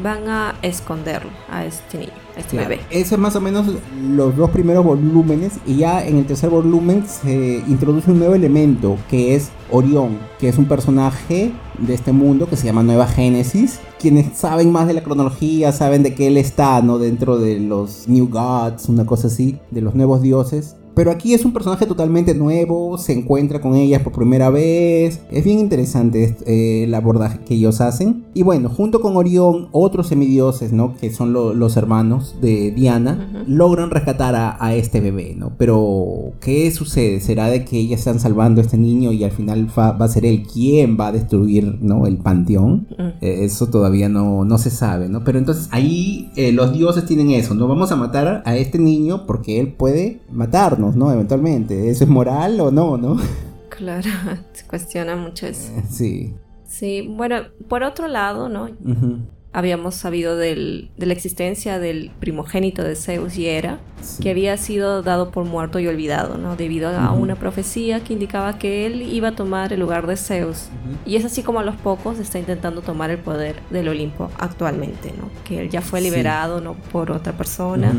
van 0.02 0.28
a 0.28 0.54
esconderlo 0.62 1.30
a 1.48 1.64
este 1.64 1.98
niño, 1.98 2.12
este 2.38 2.56
Claro, 2.56 2.70
bebé. 2.70 2.82
Ese 2.90 3.14
es 3.14 3.20
más 3.20 3.36
o 3.36 3.40
menos 3.40 3.66
los 4.10 4.36
dos 4.36 4.50
primeros 4.50 4.84
volúmenes 4.84 5.54
y 5.66 5.76
ya 5.76 6.04
en 6.06 6.16
el 6.18 6.26
tercer 6.26 6.50
volumen 6.50 7.04
se 7.06 7.62
introduce 7.66 8.10
un 8.10 8.18
nuevo 8.18 8.34
elemento 8.34 8.96
que 9.10 9.34
es 9.34 9.50
Orión, 9.70 10.18
que 10.38 10.48
es 10.48 10.56
un 10.56 10.66
personaje 10.66 11.52
de 11.78 11.94
este 11.94 12.12
mundo 12.12 12.48
que 12.48 12.56
se 12.56 12.66
llama 12.66 12.82
Nueva 12.82 13.06
Génesis. 13.06 13.80
Quienes 13.98 14.36
saben 14.36 14.72
más 14.72 14.86
de 14.86 14.94
la 14.94 15.02
cronología 15.02 15.72
saben 15.72 16.02
de 16.02 16.14
que 16.14 16.28
él 16.28 16.36
está, 16.36 16.80
¿no? 16.82 16.98
Dentro 16.98 17.38
de 17.38 17.58
los 17.60 18.08
New 18.08 18.28
Gods, 18.28 18.88
una 18.88 19.04
cosa 19.04 19.26
así, 19.26 19.58
de 19.70 19.82
los 19.82 19.94
nuevos 19.94 20.22
dioses. 20.22 20.76
Pero 20.98 21.12
aquí 21.12 21.32
es 21.32 21.44
un 21.44 21.52
personaje 21.52 21.86
totalmente 21.86 22.34
nuevo, 22.34 22.98
se 22.98 23.12
encuentra 23.12 23.60
con 23.60 23.76
ellas 23.76 24.02
por 24.02 24.12
primera 24.12 24.50
vez. 24.50 25.20
Es 25.30 25.44
bien 25.44 25.60
interesante 25.60 26.34
eh, 26.44 26.82
el 26.84 26.92
abordaje 26.94 27.38
que 27.46 27.54
ellos 27.54 27.80
hacen. 27.80 28.24
Y 28.34 28.42
bueno, 28.42 28.68
junto 28.68 29.00
con 29.00 29.16
Orión, 29.16 29.68
otros 29.70 30.08
semidioses, 30.08 30.72
¿no? 30.72 30.96
Que 31.00 31.12
son 31.12 31.32
lo- 31.32 31.54
los 31.54 31.76
hermanos 31.76 32.34
de 32.42 32.72
Diana, 32.72 33.44
logran 33.46 33.90
rescatar 33.90 34.34
a, 34.34 34.56
a 34.58 34.74
este 34.74 35.00
bebé, 35.00 35.36
¿no? 35.38 35.52
Pero, 35.56 36.32
¿qué 36.40 36.68
sucede? 36.72 37.20
¿Será 37.20 37.46
de 37.46 37.64
que 37.64 37.78
ellas 37.78 38.00
están 38.00 38.18
salvando 38.18 38.60
a 38.60 38.64
este 38.64 38.76
niño 38.76 39.12
y 39.12 39.22
al 39.22 39.30
final 39.30 39.68
va 39.78 39.90
a 39.90 40.08
ser 40.08 40.26
él 40.26 40.42
quien 40.52 40.96
va 40.98 41.06
a 41.08 41.12
destruir, 41.12 41.78
¿no? 41.80 42.06
El 42.08 42.16
panteón? 42.16 42.88
Mm. 42.98 43.02
Eh, 43.20 43.44
Eso 43.44 43.68
todavía 43.68 44.08
no, 44.08 44.44
no 44.44 44.58
se 44.58 44.70
sabe, 44.70 45.08
¿no? 45.08 45.22
Pero 45.22 45.38
entonces 45.38 45.68
ahí 45.70 46.32
eh, 46.34 46.50
los 46.50 46.72
dioses 46.72 47.06
tienen 47.06 47.30
eso, 47.30 47.54
no 47.54 47.68
vamos 47.68 47.92
a 47.92 47.96
matar 47.96 48.42
a 48.44 48.56
este 48.56 48.80
niño 48.80 49.26
porque 49.28 49.60
él 49.60 49.72
puede 49.74 50.22
matarnos, 50.32 50.87
¿no? 50.96 51.12
Eventualmente, 51.12 51.90
¿eso 51.90 52.04
es 52.04 52.10
moral 52.10 52.60
o 52.60 52.70
no, 52.70 52.96
no? 52.96 53.16
Claro, 53.68 54.08
se 54.52 54.66
cuestiona 54.66 55.14
mucho 55.14 55.46
eso. 55.46 55.70
Sí. 55.88 56.34
Sí, 56.64 57.06
bueno, 57.08 57.42
por 57.68 57.84
otro 57.84 58.08
lado, 58.08 58.48
¿no? 58.48 58.64
Ujú. 58.64 59.20
Habíamos 59.52 59.94
sabido 59.94 60.36
del- 60.36 60.90
de 60.96 61.06
la 61.06 61.14
existencia 61.14 61.78
del 61.78 62.10
primogénito 62.20 62.82
de 62.84 62.94
Zeus 62.96 63.36
y 63.38 63.46
Hera, 63.48 63.78
Sí. 64.02 64.22
que 64.22 64.30
había 64.30 64.56
sido 64.58 65.02
dado 65.02 65.30
por 65.32 65.44
muerto 65.44 65.80
y 65.80 65.86
olvidado, 65.88 66.38
¿no? 66.38 66.54
Debido 66.54 66.88
a 66.90 67.10
una 67.12 67.34
profecía 67.34 67.98
que 68.04 68.12
indicaba 68.12 68.56
que 68.58 68.86
él 68.86 69.02
iba 69.02 69.28
a 69.28 69.32
tomar 69.34 69.72
el 69.72 69.80
lugar 69.80 70.06
de 70.06 70.16
Zeus. 70.16 70.68
Y 71.04 71.16
es 71.16 71.24
así 71.24 71.42
como 71.42 71.58
a 71.60 71.64
los 71.64 71.74
pocos 71.76 72.18
está 72.20 72.38
intentando 72.38 72.82
tomar 72.82 73.10
el 73.10 73.18
poder 73.18 73.56
del 73.70 73.88
Olimpo 73.88 74.30
actualmente, 74.38 75.12
¿no? 75.18 75.30
Que 75.44 75.62
él 75.62 75.70
ya 75.70 75.80
fue 75.80 76.00
Sí. 76.00 76.06
liberado, 76.10 76.60
¿no? 76.60 76.74
Por 76.92 77.10
otra 77.10 77.32
persona 77.32 77.92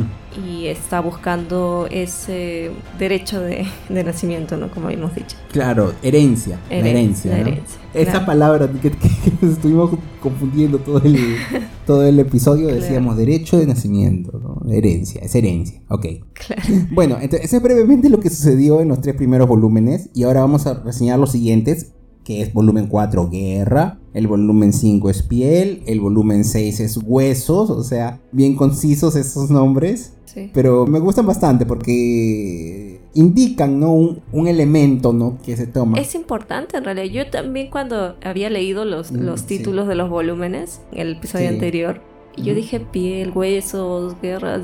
y 0.48 0.68
está 0.68 1.02
buscando 1.02 1.88
ese 1.92 2.72
derecho 2.98 3.42
de, 3.42 3.68
de 3.90 4.04
nacimiento, 4.04 4.56
¿no? 4.56 4.70
Como 4.70 4.86
habíamos 4.88 5.14
dicho. 5.16 5.36
Claro, 5.52 5.94
herencia. 6.04 6.60
la 6.70 6.76
Herencia, 6.78 6.92
herencia. 6.92 7.32
la 7.32 7.38
¿no? 7.38 7.48
herencia, 7.48 7.80
Esa 7.94 8.12
claro. 8.12 8.26
palabra 8.28 8.72
que, 8.82 8.92
que- 8.92 9.46
estuvimos 9.48 9.92
confundiendo 10.22 10.78
todo 10.80 11.02
el, 11.04 11.18
todo 11.88 12.06
el 12.06 12.20
episodio, 12.20 12.68
Claro. 12.68 12.82
decíamos 12.82 13.18
derecho 13.18 13.58
de 13.58 13.66
nacimiento, 13.66 14.40
¿no? 14.40 14.72
Herencia, 14.72 15.22
es 15.22 15.34
herencia, 15.34 15.82
ok. 15.90 16.06
Claro. 16.34 16.62
Bueno, 16.94 17.16
entonces 17.20 17.46
ese 17.48 17.58
es 17.58 17.64
brevemente 17.64 18.10
lo 18.10 18.20
que 18.20 18.30
sucedió 18.30 18.82
en 18.82 18.90
los 18.90 19.02
tres 19.02 19.16
primeros 19.16 19.48
volúmenes 19.48 20.10
y 20.14 20.24
ahora 20.24 20.42
vamos 20.42 20.68
a 20.68 20.76
reseñar 20.84 21.18
los 21.20 21.32
siguientes, 21.32 21.94
que 22.24 22.42
es 22.44 22.54
volumen 22.54 22.86
4 22.88 23.28
Guerra, 23.32 24.00
el 24.14 24.28
volumen 24.28 24.72
5 24.72 25.10
es 25.10 25.24
Piel, 25.24 25.82
el 25.88 26.00
volumen 26.00 26.44
6 26.44 26.80
es 26.82 26.98
Huesos, 27.04 27.72
o 27.72 27.84
sea, 27.84 28.22
bien 28.32 28.56
concisos 28.56 29.16
esos 29.16 29.50
nombres, 29.50 30.14
Sí. 30.26 30.52
pero 30.54 30.86
me 30.86 31.00
gustan 31.00 31.26
bastante 31.26 31.66
porque 31.66 32.99
indican, 33.14 33.80
¿no? 33.80 33.92
Un, 33.94 34.22
un 34.32 34.48
elemento, 34.48 35.14
¿no? 35.14 35.38
Que 35.44 35.58
se 35.58 35.68
toma. 35.68 35.98
Es 36.00 36.16
importante 36.16 36.78
en 36.78 36.84
realidad. 36.84 37.06
Yo 37.06 37.30
también 37.30 37.70
cuando 37.70 38.16
había 38.24 38.50
leído 38.50 38.86
los, 38.86 39.12
Mm, 39.12 39.22
los 39.22 39.42
sí. 39.42 39.48
títulos 39.58 39.88
de 39.88 39.96
los 39.96 40.10
volúmenes, 40.10 40.82
en 40.92 41.00
el 41.08 41.18
episodio 41.18 41.48
Sí. 41.50 41.54
anterior, 41.56 42.02
yo 42.38 42.54
dije 42.54 42.80
piel, 42.80 43.32
huesos, 43.36 44.16
guerras. 44.22 44.62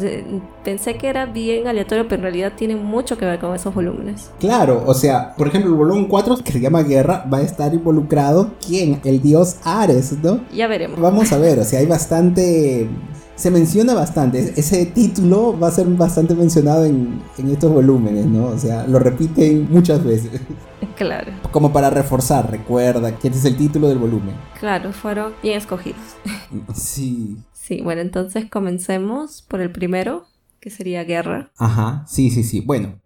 Pensé 0.64 0.96
que 0.96 1.08
era 1.10 1.26
bien 1.26 1.68
aleatorio, 1.68 2.06
pero 2.08 2.18
en 2.18 2.22
realidad 2.24 2.54
tiene 2.56 2.76
mucho 2.78 3.18
que 3.18 3.26
ver 3.26 3.38
con 3.40 3.54
esos 3.54 3.74
volúmenes. 3.76 4.32
Claro, 4.40 4.84
o 4.86 4.94
sea, 4.94 5.34
por 5.36 5.48
ejemplo, 5.48 5.72
el 5.72 5.76
volumen 5.78 6.06
4, 6.08 6.38
que 6.38 6.54
se 6.54 6.62
llama 6.62 6.84
Guerra, 6.84 7.26
va 7.34 7.40
a 7.40 7.42
estar 7.42 7.74
involucrado 7.74 8.52
¿quién? 8.66 9.02
El 9.04 9.22
dios 9.22 9.58
Ares, 9.66 10.16
¿no? 10.24 10.40
Ya 10.54 10.68
veremos. 10.68 11.00
Vamos 11.02 11.34
a 11.34 11.38
ver, 11.38 11.60
o 11.60 11.66
sea, 11.66 11.80
hay 11.80 11.86
bastante 11.86 12.88
se 13.36 13.52
menciona 13.52 13.94
bastante. 13.94 14.54
Ese 14.56 14.86
título 14.86 15.58
va 15.58 15.68
a 15.68 15.72
ser 15.72 15.88
bastante 15.88 16.36
mencionado 16.36 16.86
en, 16.86 17.22
estos 17.50 17.72
volúmenes, 17.72 18.26
¿no? 18.26 18.48
O 18.48 18.58
sea, 18.58 18.88
lo 18.88 19.00
repiten 19.00 19.68
muchas 19.70 20.04
veces. 20.04 20.42
Claro. 20.96 21.34
Como 21.52 21.74
para 21.74 21.90
reforzar, 21.90 22.50
recuerda 22.50 23.18
que 23.18 23.28
este 23.28 23.40
es 23.40 23.46
el 23.46 23.58
título 23.58 23.90
del 23.90 23.98
volumen. 23.98 24.34
Claro, 24.58 24.94
fueron 24.94 25.34
bien 25.44 25.58
escogidos. 25.58 26.00
Sí. 26.74 27.38
Sí, 27.52 27.82
bueno, 27.82 28.00
entonces 28.02 28.50
comencemos 28.50 29.42
por 29.42 29.60
el 29.60 29.72
primero, 29.72 30.26
que 30.62 30.70
sería 30.70 31.04
Guerra. 31.04 31.52
Ajá, 31.58 32.06
sí, 32.08 32.30
sí, 32.30 32.44
sí. 32.44 32.62
Bueno, 32.62 33.02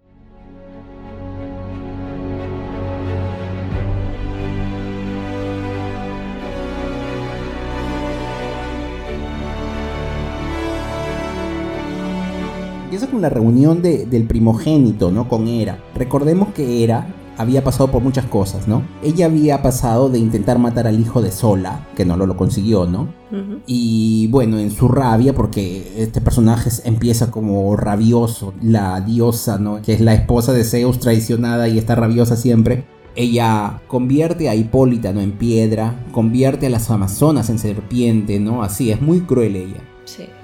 con 13.08 13.22
la 13.22 13.30
reunión 13.30 13.82
del 13.82 14.24
primogénito, 14.28 15.12
¿no? 15.12 15.28
Con 15.28 15.48
Hera. 15.48 15.80
Recordemos 15.96 16.50
que 16.50 16.84
Hera 16.84 17.16
había 17.40 17.64
pasado 17.64 17.90
por 17.90 18.04
muchas 18.04 18.26
cosas, 18.26 18.68
¿no? 18.68 18.84
Ella 19.02 19.28
había 19.28 19.62
pasado 19.62 20.10
de 20.10 20.20
intentar 20.20 20.60
matar 20.60 20.88
al 20.88 21.00
hijo 21.00 21.22
de 21.22 21.32
Sola, 21.32 21.88
que 21.96 22.04
no 22.04 22.18
lo, 22.18 22.36
consiguió, 22.36 22.86
¿no? 22.86 23.08
Y 23.66 24.28
bueno, 24.28 24.60
en 24.60 24.72
su 24.72 24.90
rabia, 24.90 25.34
porque 25.34 25.94
este 25.96 26.20
personaje 26.20 26.70
empieza 26.84 27.32
como 27.32 27.78
rabioso, 27.78 28.54
la 28.62 29.00
diosa, 29.00 29.58
¿no? 29.58 29.82
Que 29.82 29.94
es 29.94 30.02
la 30.02 30.14
esposa 30.14 30.52
de 30.52 30.66
Zeus 30.66 31.00
traicionada 31.00 31.70
y 31.70 31.78
está 31.78 31.96
rabiosa 31.96 32.36
siempre. 32.36 32.84
Ella 33.16 33.82
convierte 33.88 34.50
a 34.50 34.56
Hipólita, 34.56 35.14
¿no? 35.14 35.22
En 35.22 35.32
piedra, 35.32 36.06
convierte 36.12 36.68
a 36.68 36.70
las 36.70 36.90
amazonas 36.90 37.50
en 37.50 37.60
serpiente, 37.60 38.42
¿no? 38.42 38.64
Así, 38.64 38.92
es 38.92 39.02
muy 39.02 39.22
cruel 39.22 39.56
ella. 39.56 39.89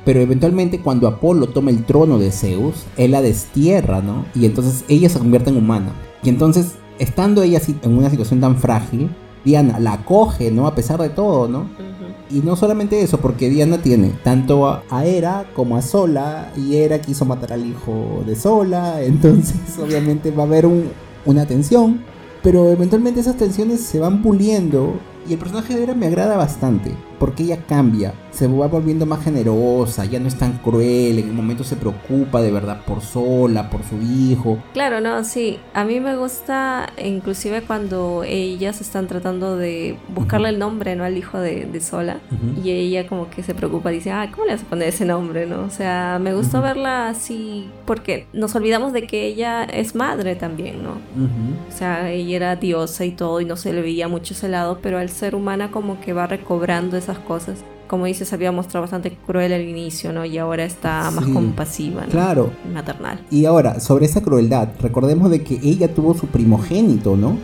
Pero 0.03 0.19
eventualmente 0.19 0.81
cuando 0.81 1.07
Apolo 1.07 1.47
toma 1.47 1.71
el 1.71 1.83
trono 1.85 2.19
de 2.19 2.31
Zeus, 2.31 2.85
él 2.97 3.11
la 3.11 3.21
destierra, 3.21 4.01
¿no? 4.01 4.25
Y 4.35 4.45
entonces 4.45 4.83
ella 4.87 5.09
se 5.09 5.19
convierte 5.19 5.49
en 5.49 5.57
humana. 5.57 5.93
Y 6.23 6.29
entonces, 6.29 6.73
estando 6.99 7.43
ella 7.43 7.57
así 7.57 7.75
en 7.83 7.97
una 7.97 8.09
situación 8.09 8.41
tan 8.41 8.57
frágil, 8.57 9.09
Diana 9.43 9.79
la 9.79 9.93
acoge, 9.93 10.51
¿no? 10.51 10.67
A 10.67 10.75
pesar 10.75 10.99
de 10.99 11.09
todo, 11.09 11.47
¿no? 11.47 11.67
Y 12.31 12.39
no 12.39 12.55
solamente 12.55 13.01
eso, 13.01 13.19
porque 13.19 13.49
Diana 13.49 13.77
tiene 13.77 14.11
tanto 14.23 14.67
a, 14.67 15.05
Hera 15.05 15.45
como 15.55 15.77
a 15.77 15.83
Sola, 15.83 16.51
y 16.57 16.75
Hera 16.77 16.99
quiso 16.99 17.23
matar 17.25 17.53
al 17.53 17.65
hijo 17.65 18.23
de 18.25 18.35
Sola, 18.35 19.01
entonces 19.03 19.55
obviamente 19.79 20.31
va 20.31 20.43
a 20.43 20.47
haber 20.47 20.67
una 21.25 21.45
tensión, 21.45 22.01
pero 22.41 22.71
eventualmente 22.71 23.19
esas 23.19 23.37
tensiones 23.37 23.81
se 23.81 23.99
van 23.99 24.23
puliendo 24.23 24.93
y 25.29 25.33
el 25.33 25.39
personaje 25.39 25.75
de 25.75 25.83
Hera 25.83 25.93
me 25.93 26.07
agrada 26.07 26.35
bastante, 26.35 26.91
porque 27.19 27.43
ella 27.43 27.65
cambia, 27.67 28.13
se 28.31 28.47
va 28.47 28.67
volviendo 28.67 29.05
más 29.05 29.23
generosa, 29.23 30.05
ya 30.05 30.19
no 30.19 30.27
es 30.27 30.35
tan 30.35 30.57
cruel, 30.57 31.19
en 31.19 31.29
un 31.29 31.35
momento 31.35 31.63
se 31.63 31.75
preocupa 31.75 32.41
de 32.41 32.51
verdad 32.51 32.81
por 32.85 33.01
Sola, 33.01 33.69
por 33.69 33.81
su 33.83 34.01
hijo. 34.01 34.59
Claro, 34.73 35.01
no, 35.01 35.23
sí, 35.23 35.59
a 35.73 35.83
mí 35.83 35.99
me 35.99 36.15
gusta 36.17 36.89
inclusive 37.03 37.61
cuando 37.61 38.23
ellas 38.25 38.81
están 38.81 39.07
tratando 39.07 39.57
de 39.57 39.97
buscarle 40.09 40.49
el 40.49 40.59
nombre, 40.59 40.95
¿no? 40.95 41.03
Al 41.03 41.17
hijo 41.17 41.39
de, 41.39 41.65
Sola, 41.81 42.19
y 42.63 42.71
ella 42.71 43.07
como 43.07 43.29
que 43.29 43.43
se 43.43 43.53
preocupa, 43.53 43.89
dice, 43.89 44.11
ah, 44.11 44.29
¿cómo 44.31 44.45
le 44.45 44.53
vas 44.53 44.63
a 44.63 44.65
poner 44.65 44.89
ese 44.89 45.05
nombre, 45.05 45.45
no? 45.45 45.63
O 45.63 45.69
sea, 45.69 46.19
me 46.21 46.33
gustó 46.33 46.61
verla 46.61 47.09
así, 47.09 47.69
porque 47.85 48.27
nos 48.33 48.55
olvidamos 48.55 48.93
de 48.93 49.07
que 49.07 49.25
ella 49.25 49.63
es 49.63 49.95
madre 49.95 50.35
también, 50.35 50.83
¿no? 50.83 50.91
O 50.91 51.77
sea, 51.77 52.11
ella 52.11 52.35
era 52.35 52.55
diosa 52.55 53.05
y 53.05 53.11
todo, 53.11 53.41
y 53.41 53.45
no 53.45 53.55
se 53.55 53.73
le 53.73 53.81
veía 53.81 54.07
mucho 54.07 54.33
ese 54.33 54.49
lado, 54.49 54.79
pero 54.81 54.97
al 54.97 55.09
ser 55.09 55.35
humana 55.35 55.71
como 55.71 55.99
que 55.99 56.13
va 56.13 56.27
recobrando 56.27 56.97
esas 57.05 57.19
cosas. 57.19 57.63
Como 57.87 58.05
dices, 58.05 58.33
había 58.33 58.51
mostrado 58.51 58.81
bastante 58.81 59.15
cruel 59.27 59.53
al 59.53 59.61
inicio, 59.61 60.11
¿no? 60.11 60.25
Y 60.25 60.37
ahora 60.39 60.65
está 60.65 61.11
más 61.11 61.25
compasiva, 61.27 62.01
¿no? 62.01 62.09
Claro. 62.09 62.51
Maternal. 62.73 63.23
Y 63.29 63.45
ahora, 63.45 63.79
sobre 63.79 64.05
esa 64.05 64.21
crueldad, 64.21 64.69
recordemos 64.81 65.29
de 65.29 65.43
que 65.43 65.59
ella 65.61 65.93
tuvo 65.93 66.15
su 66.15 66.27
primogénito, 66.27 67.15
¿no? 67.15 67.37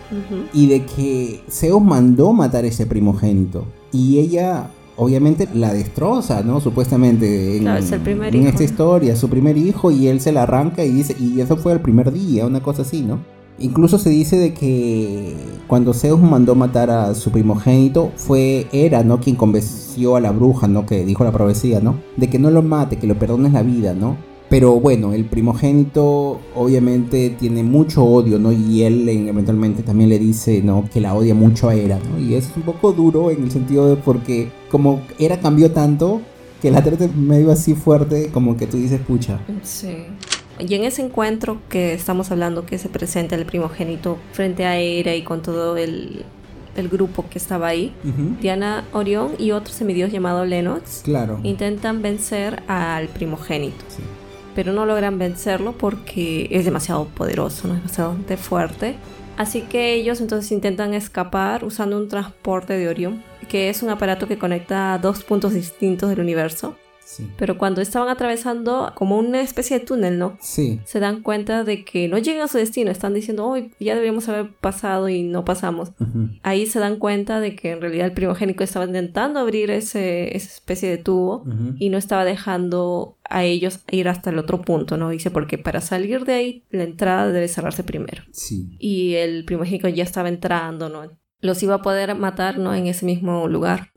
Y 0.51 0.67
de 0.67 0.85
que 0.85 1.43
Zeus 1.49 1.81
mandó 1.81 2.33
matar 2.33 2.65
ese 2.65 2.87
primogénito. 2.87 3.65
Y 3.91 4.17
ella 4.17 4.67
obviamente 4.97 5.47
la 5.53 5.73
destroza, 5.73 6.43
¿no? 6.43 6.61
Supuestamente 6.61 7.57
en, 7.57 7.67
el 7.67 7.83
primer 8.01 8.35
en 8.35 8.47
esta 8.47 8.63
historia, 8.63 9.15
su 9.15 9.29
primer 9.29 9.57
hijo, 9.57 9.89
y 9.89 10.07
él 10.07 10.19
se 10.19 10.31
la 10.31 10.43
arranca 10.43 10.83
y 10.83 10.91
dice, 10.91 11.15
y 11.19 11.39
eso 11.41 11.57
fue 11.57 11.73
el 11.73 11.79
primer 11.79 12.11
día, 12.11 12.45
una 12.45 12.61
cosa 12.61 12.83
así, 12.83 13.01
¿no? 13.01 13.19
Incluso 13.61 13.97
se 13.97 14.09
dice 14.09 14.37
de 14.37 14.53
que 14.53 15.35
cuando 15.67 15.93
Zeus 15.93 16.19
mandó 16.19 16.55
matar 16.55 16.89
a 16.89 17.13
su 17.15 17.31
primogénito 17.31 18.11
fue 18.15 18.67
Hera, 18.71 19.03
¿no? 19.03 19.19
Quien 19.19 19.35
convenció 19.35 20.15
a 20.15 20.19
la 20.19 20.31
bruja, 20.31 20.67
¿no? 20.67 20.85
Que 20.85 21.05
dijo 21.05 21.23
la 21.23 21.31
profecía, 21.31 21.79
¿no? 21.79 21.95
De 22.17 22.29
que 22.29 22.39
no 22.39 22.49
lo 22.49 22.61
mate, 22.61 22.97
que 22.97 23.07
lo 23.07 23.17
perdones 23.17 23.53
la 23.53 23.63
vida, 23.63 23.93
¿no? 23.93 24.17
Pero 24.49 24.81
bueno, 24.81 25.13
el 25.13 25.23
primogénito 25.23 26.41
obviamente 26.55 27.29
tiene 27.29 27.63
mucho 27.63 28.03
odio, 28.03 28.37
¿no? 28.37 28.51
Y 28.51 28.83
él 28.83 29.07
eventualmente 29.07 29.81
también 29.81 30.09
le 30.09 30.19
dice, 30.19 30.61
¿no? 30.61 30.89
Que 30.91 30.99
la 30.99 31.13
odia 31.13 31.33
mucho 31.33 31.69
a 31.69 31.75
Hera, 31.75 31.99
¿no? 31.99 32.19
Y 32.19 32.35
es 32.35 32.51
un 32.57 32.63
poco 32.63 32.91
duro 32.91 33.31
en 33.31 33.43
el 33.43 33.51
sentido 33.51 33.87
de 33.87 33.95
porque 33.95 34.51
como 34.69 35.01
Hera 35.19 35.39
cambió 35.39 35.71
tanto, 35.71 36.19
que 36.61 36.69
la 36.69 36.83
trata 36.83 37.07
medio 37.15 37.51
así 37.51 37.75
fuerte, 37.75 38.29
como 38.31 38.57
que 38.57 38.67
tú 38.67 38.77
dices, 38.77 38.99
pucha. 38.99 39.39
Sí. 39.63 40.05
Y 40.59 40.75
en 40.75 40.83
ese 40.83 41.01
encuentro 41.01 41.59
que 41.69 41.93
estamos 41.93 42.31
hablando, 42.31 42.65
que 42.65 42.77
se 42.77 42.89
presenta 42.89 43.35
el 43.35 43.45
primogénito 43.45 44.17
frente 44.33 44.65
a 44.65 44.77
Hera 44.77 45.15
y 45.15 45.23
con 45.23 45.41
todo 45.41 45.77
el, 45.77 46.23
grupo 46.91 47.25
que 47.29 47.37
estaba 47.37 47.67
ahí, 47.67 47.93
Diana 48.41 48.85
Orión 48.93 49.33
y 49.37 49.51
otro 49.51 49.73
semidios 49.73 50.11
llamado 50.11 50.45
Lennox 50.45 51.01
claro. 51.03 51.39
intentan 51.43 52.01
vencer 52.01 52.63
al 52.67 53.07
primogénito. 53.07 53.83
Pero 54.55 54.73
no 54.73 54.85
logran 54.85 55.17
vencerlo 55.17 55.73
porque 55.77 56.47
es 56.51 56.65
demasiado 56.65 57.05
poderoso, 57.05 57.67
¿no? 57.67 57.75
es 57.75 57.83
bastante 57.83 58.37
fuerte. 58.37 58.95
Así 59.37 59.61
que 59.61 59.93
ellos 59.93 60.21
entonces 60.21 60.51
intentan 60.51 60.93
escapar 60.93 61.63
usando 61.63 61.97
un 61.97 62.07
transporte 62.07 62.73
de 62.73 62.87
Orión, 62.87 63.23
que 63.47 63.69
es 63.69 63.81
un 63.81 63.89
aparato 63.89 64.27
que 64.27 64.37
conecta 64.37 64.97
dos 65.01 65.23
puntos 65.23 65.53
distintos 65.53 66.09
del 66.09 66.19
universo 66.19 66.75
pero 67.37 67.57
cuando 67.57 67.81
estaban 67.81 68.09
atravesando 68.09 68.91
como 68.95 69.17
una 69.17 69.41
especie 69.41 69.79
de 69.79 69.85
túnel, 69.85 70.17
¿no? 70.17 70.37
Sí. 70.39 70.79
Se 70.85 70.99
dan 70.99 71.21
cuenta 71.21 71.63
de 71.63 71.83
que 71.83 72.07
no 72.07 72.17
llegan 72.17 72.43
a 72.43 72.47
su 72.47 72.57
destino. 72.57 72.91
Están 72.91 73.13
diciendo, 73.13 73.47
hoy 73.47 73.71
ya 73.79 73.93
deberíamos 73.93 74.27
haber 74.29 74.53
pasado 74.53 75.09
y 75.09 75.23
no 75.23 75.45
pasamos. 75.45 75.91
Ahí 76.43 76.65
se 76.65 76.79
dan 76.79 76.97
cuenta 76.97 77.39
de 77.39 77.55
que 77.55 77.71
en 77.71 77.81
realidad 77.81 78.07
el 78.07 78.13
primogénico 78.13 78.63
estaba 78.63 78.85
intentando 78.85 79.39
abrir 79.39 79.71
ese, 79.71 80.35
esa 80.35 80.47
especie 80.47 80.89
de 80.89 80.97
tubo 80.97 81.45
y 81.77 81.89
no 81.89 81.97
estaba 81.97 82.25
dejando 82.25 83.17
a 83.31 83.43
ellos 83.45 83.79
ir 83.89 84.09
hasta 84.09 84.29
el 84.29 84.37
otro 84.37 84.61
punto, 84.61 84.97
¿no? 84.97 85.09
Dice, 85.09 85.31
porque 85.31 85.57
para 85.57 85.79
salir 85.81 86.25
de 86.25 86.33
ahí, 86.33 86.65
la 86.69 86.83
entrada 86.83 87.31
debe 87.31 87.47
cerrarse 87.47 87.83
primero. 87.83 88.23
Sí. 88.31 88.75
Y 88.77 89.15
el 89.15 89.45
primogénico 89.45 89.87
ya 89.87 90.03
estaba 90.03 90.27
entrando, 90.29 90.89
¿no? 90.89 91.20
Los 91.41 91.61
iba 91.63 91.75
a 91.75 91.81
poder 91.81 92.15
matar 92.15 92.57
¿no? 92.57 92.73
en 92.73 92.87
ese 92.87 93.05
mismo 93.05 93.47
lugar. 93.47 93.89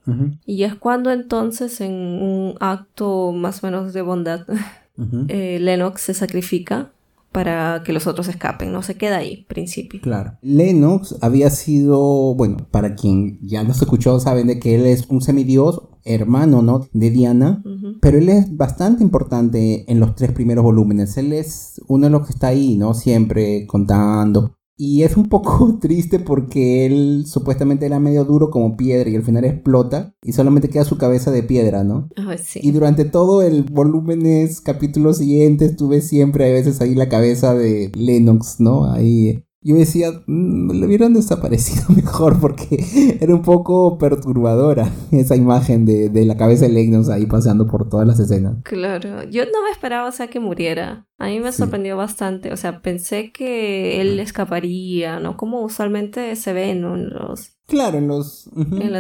Y 0.45 0.65
es 0.65 0.75
cuando 0.75 1.11
entonces, 1.11 1.81
en 1.81 1.93
un 1.93 2.55
acto 2.61 3.33
más 3.33 3.63
o 3.63 3.67
menos 3.67 3.93
de 3.93 4.03
bondad, 4.03 4.47
eh, 5.29 5.59
Lennox 5.61 6.03
se 6.03 6.15
sacrifica 6.15 6.91
para 7.35 7.83
que 7.85 7.93
los 7.93 8.07
otros 8.07 8.29
escapen, 8.29 8.71
no 8.71 8.83
se 8.83 8.95
queda 8.95 9.17
ahí, 9.17 9.45
principio. 9.49 10.01
Claro. 10.01 10.39
Lennox 10.41 11.17
había 11.21 11.51
sido, 11.51 12.35
bueno, 12.37 12.69
para 12.71 12.95
quien 12.95 13.41
ya 13.43 13.65
nos 13.65 13.83
escuchó, 13.83 14.21
saben 14.21 14.47
de 14.47 14.61
que 14.61 14.77
él 14.77 14.87
es 14.87 15.07
un 15.09 15.21
semidios, 15.21 15.83
hermano, 16.05 16.63
¿no? 16.63 16.87
De 16.93 17.11
Diana, 17.11 17.61
pero 18.01 18.19
él 18.19 18.29
es 18.29 18.57
bastante 18.57 19.03
importante 19.03 19.91
en 19.91 19.99
los 19.99 20.15
tres 20.15 20.31
primeros 20.31 20.63
volúmenes. 20.63 21.17
Él 21.17 21.33
es 21.33 21.81
uno 21.89 22.07
de 22.07 22.11
los 22.11 22.25
que 22.25 22.33
está 22.35 22.49
ahí, 22.49 22.77
¿no? 22.77 22.95
Siempre 22.95 23.67
contando. 23.67 24.55
Y 24.77 25.03
es 25.03 25.17
un 25.17 25.29
poco 25.29 25.79
triste 25.81 26.19
porque 26.19 26.87
él 26.87 27.25
supuestamente 27.27 27.87
era 27.87 28.01
medio 28.01 28.25
duro 28.25 28.51
como 28.51 28.77
piedra 28.77 29.09
y 29.09 29.17
al 29.17 29.23
final 29.23 29.45
explota 29.45 30.15
y 30.23 30.33
solamente 30.33 30.69
queda 30.69 30.85
su 30.85 30.99
cabeza 30.99 31.31
de 31.31 31.43
piedra, 31.43 31.85
¿no? 31.85 32.09
sí. 32.43 32.61
Y 32.63 32.73
durante 32.73 33.05
todo 33.05 33.43
el 33.43 33.63
volúmenes, 33.63 34.61
capítulos 34.61 35.19
siguientes, 35.19 35.77
tuve 35.77 36.01
siempre 36.01 36.49
a 36.49 36.53
veces 36.53 36.81
ahí 36.81 36.95
la 36.95 37.09
cabeza 37.09 37.55
de 37.55 37.93
Lennox, 37.95 38.61
¿no? 38.61 38.91
Ahí 38.91 39.45
yo 39.67 39.77
decía, 39.77 40.11
mm, 40.27 40.79
lo 40.79 40.87
hubieran 40.87 41.15
desaparecido 41.15 41.85
mejor 41.97 42.39
porque 42.39 42.77
era 43.21 43.35
un 43.35 43.43
poco 43.43 43.97
perturbadora 43.97 44.93
esa 45.11 45.37
imagen 45.37 45.87
de, 45.87 46.25
la 46.25 46.37
cabeza 46.37 46.67
de 46.67 46.73
Lennox 46.73 47.09
ahí 47.09 47.25
paseando 47.27 47.67
por 47.67 47.89
todas 47.89 48.07
las 48.07 48.21
escenas. 48.21 48.57
Claro, 48.63 49.25
yo 49.25 49.45
no 49.47 49.63
me 49.63 49.71
esperaba, 49.71 50.09
o 50.09 50.13
sea, 50.13 50.29
que 50.29 50.39
muriera. 50.39 51.07
A 51.25 51.29
mí 51.29 51.41
me 51.41 51.53
sorprendió 51.53 51.97
bastante, 51.97 52.53
o 52.53 52.57
sea, 52.59 52.83
pensé 52.83 53.33
que 53.33 54.03
él 54.03 54.21
escaparía, 54.21 55.21
¿no? 55.21 55.39
Como 55.39 55.63
usualmente 55.63 56.37
se 56.37 56.53
ve 56.53 56.69
en 56.69 56.83
los... 56.83 57.53
Claro, 57.67 57.97
en 57.97 58.09
los... 58.09 58.51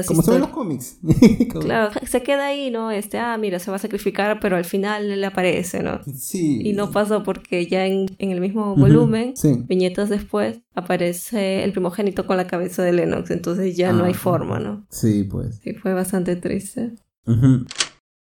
como 0.06 0.22
se 0.22 0.30
ven 0.30 0.40
los 0.40 0.48
cómics. 0.48 1.00
claro, 1.60 1.92
se 2.06 2.22
queda 2.22 2.46
ahí, 2.46 2.70
¿no? 2.70 2.90
Este, 2.90 3.18
ah, 3.18 3.36
mira, 3.36 3.58
se 3.58 3.70
va 3.70 3.76
a 3.76 3.78
sacrificar, 3.80 4.40
pero 4.40 4.56
al 4.56 4.64
final 4.64 5.20
le 5.20 5.26
aparece, 5.26 5.82
¿no? 5.82 6.00
Sí. 6.16 6.62
Y 6.64 6.72
no 6.72 6.90
pasa 6.90 7.22
porque 7.22 7.66
ya 7.66 7.84
en, 7.84 8.08
el 8.18 8.40
mismo 8.40 8.74
volumen, 8.74 9.34
viñetas 9.68 10.08
después, 10.08 10.62
aparece 10.74 11.62
el 11.62 11.72
primogénito 11.72 12.26
con 12.26 12.38
la 12.38 12.46
cabeza 12.46 12.82
de 12.82 12.92
Lennox, 12.92 13.30
entonces 13.32 13.76
ya 13.76 13.92
no 13.92 14.04
hay 14.04 14.14
forma, 14.14 14.58
¿no? 14.58 14.86
Sí, 14.88 15.24
pues. 15.24 15.60
Sí, 15.62 15.74
fue 15.74 15.92
bastante 15.92 16.36
triste. 16.36 16.94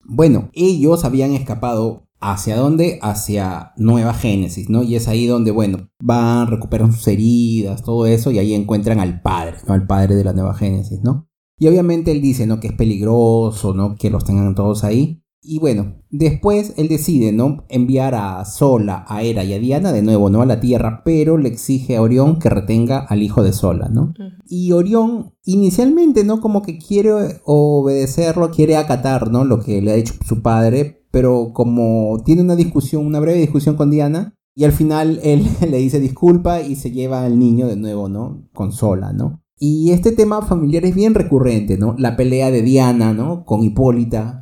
Bueno, 0.06 0.52
ellos 0.54 1.04
habían 1.04 1.34
escapado 1.34 2.09
¿Hacia 2.22 2.58
dónde? 2.58 3.00
Hacia 3.02 3.74
Nueva 3.78 4.14
Génesis, 4.14 4.70
¿no? 4.70 4.84
Y 4.84 4.96
es 4.96 5.08
ahí 5.08 5.26
donde, 5.26 5.52
bueno, 5.52 5.90
van, 6.02 6.48
recuperan 6.48 6.92
sus 6.92 7.08
heridas, 7.08 7.84
todo 7.84 8.06
eso, 8.06 8.32
y 8.32 8.40
ahí 8.40 8.54
encuentran 8.54 9.00
al 9.00 9.22
padre, 9.22 9.58
¿no? 9.68 9.74
Al 9.74 9.88
padre 9.88 10.16
de 10.16 10.24
la 10.24 10.34
Nueva 10.34 10.54
Génesis, 10.54 11.02
¿no? 11.02 11.30
Y 11.58 11.68
obviamente 11.68 12.12
él 12.12 12.22
dice, 12.22 12.48
¿no? 12.48 12.60
Que 12.60 12.68
es 12.68 12.74
peligroso, 12.74 13.74
¿no? 13.74 13.96
Que 13.96 14.10
los 14.10 14.24
tengan 14.24 14.56
todos 14.56 14.84
ahí. 14.84 15.24
Y 15.42 15.60
bueno, 15.60 15.96
después 16.10 16.74
él 16.78 16.90
decide, 16.90 17.32
¿no? 17.32 17.66
Enviar 17.70 18.14
a 18.14 18.44
Sola, 18.44 19.06
a 19.08 19.24
Hera 19.24 19.46
y 19.46 19.54
a 19.54 19.60
Diana 19.60 19.94
de 19.94 20.02
nuevo, 20.02 20.30
¿no? 20.30 20.42
A 20.42 20.46
la 20.46 20.60
Tierra, 20.60 21.02
pero 21.06 21.38
le 21.38 21.48
exige 21.48 21.96
a 21.96 22.02
Orión 22.02 22.40
que 22.40 22.50
retenga 22.50 23.00
al 23.00 23.24
hijo 23.24 23.42
de 23.42 23.54
Sola, 23.54 23.88
¿no? 23.88 24.14
Y 24.46 24.74
Orión 24.74 25.34
inicialmente, 25.46 26.26
¿no? 26.26 26.42
Como 26.42 26.62
que 26.62 26.78
quiere 26.78 27.40
obedecerlo, 27.46 28.52
quiere 28.52 28.76
acatar, 28.76 29.32
¿no? 29.32 29.46
Lo 29.46 29.62
que 29.62 29.82
le 29.82 29.92
ha 29.92 29.96
dicho 29.96 30.14
su 30.28 30.42
padre, 30.42 30.99
pero 31.12 31.52
como 31.54 32.22
tiene 32.26 32.42
una 32.42 32.56
discusión, 32.56 33.06
una 33.06 33.20
breve 33.20 33.40
discusión 33.40 33.76
con 33.76 33.92
Diana, 33.92 34.36
y 34.56 34.66
al 34.66 34.72
final 34.72 35.20
él 35.24 35.46
le 35.70 35.78
dice 35.78 36.00
disculpa 36.00 36.62
y 36.62 36.76
se 36.76 36.92
lleva 36.92 37.24
al 37.24 37.40
niño 37.40 37.68
de 37.68 37.76
nuevo, 37.76 38.10
¿no? 38.10 38.48
Con 38.54 38.72
Sola, 38.72 39.14
¿no? 39.14 39.42
Y 39.62 39.92
este 39.92 40.14
tema 40.14 40.42
familiar 40.42 40.86
es 40.86 40.96
bien 40.96 41.14
recurrente, 41.14 41.78
¿no? 41.78 41.94
La 41.98 42.16
pelea 42.16 42.50
de 42.50 42.62
Diana, 42.62 43.14
¿no? 43.14 43.44
Con 43.44 43.62
Hipólita. 43.62 44.40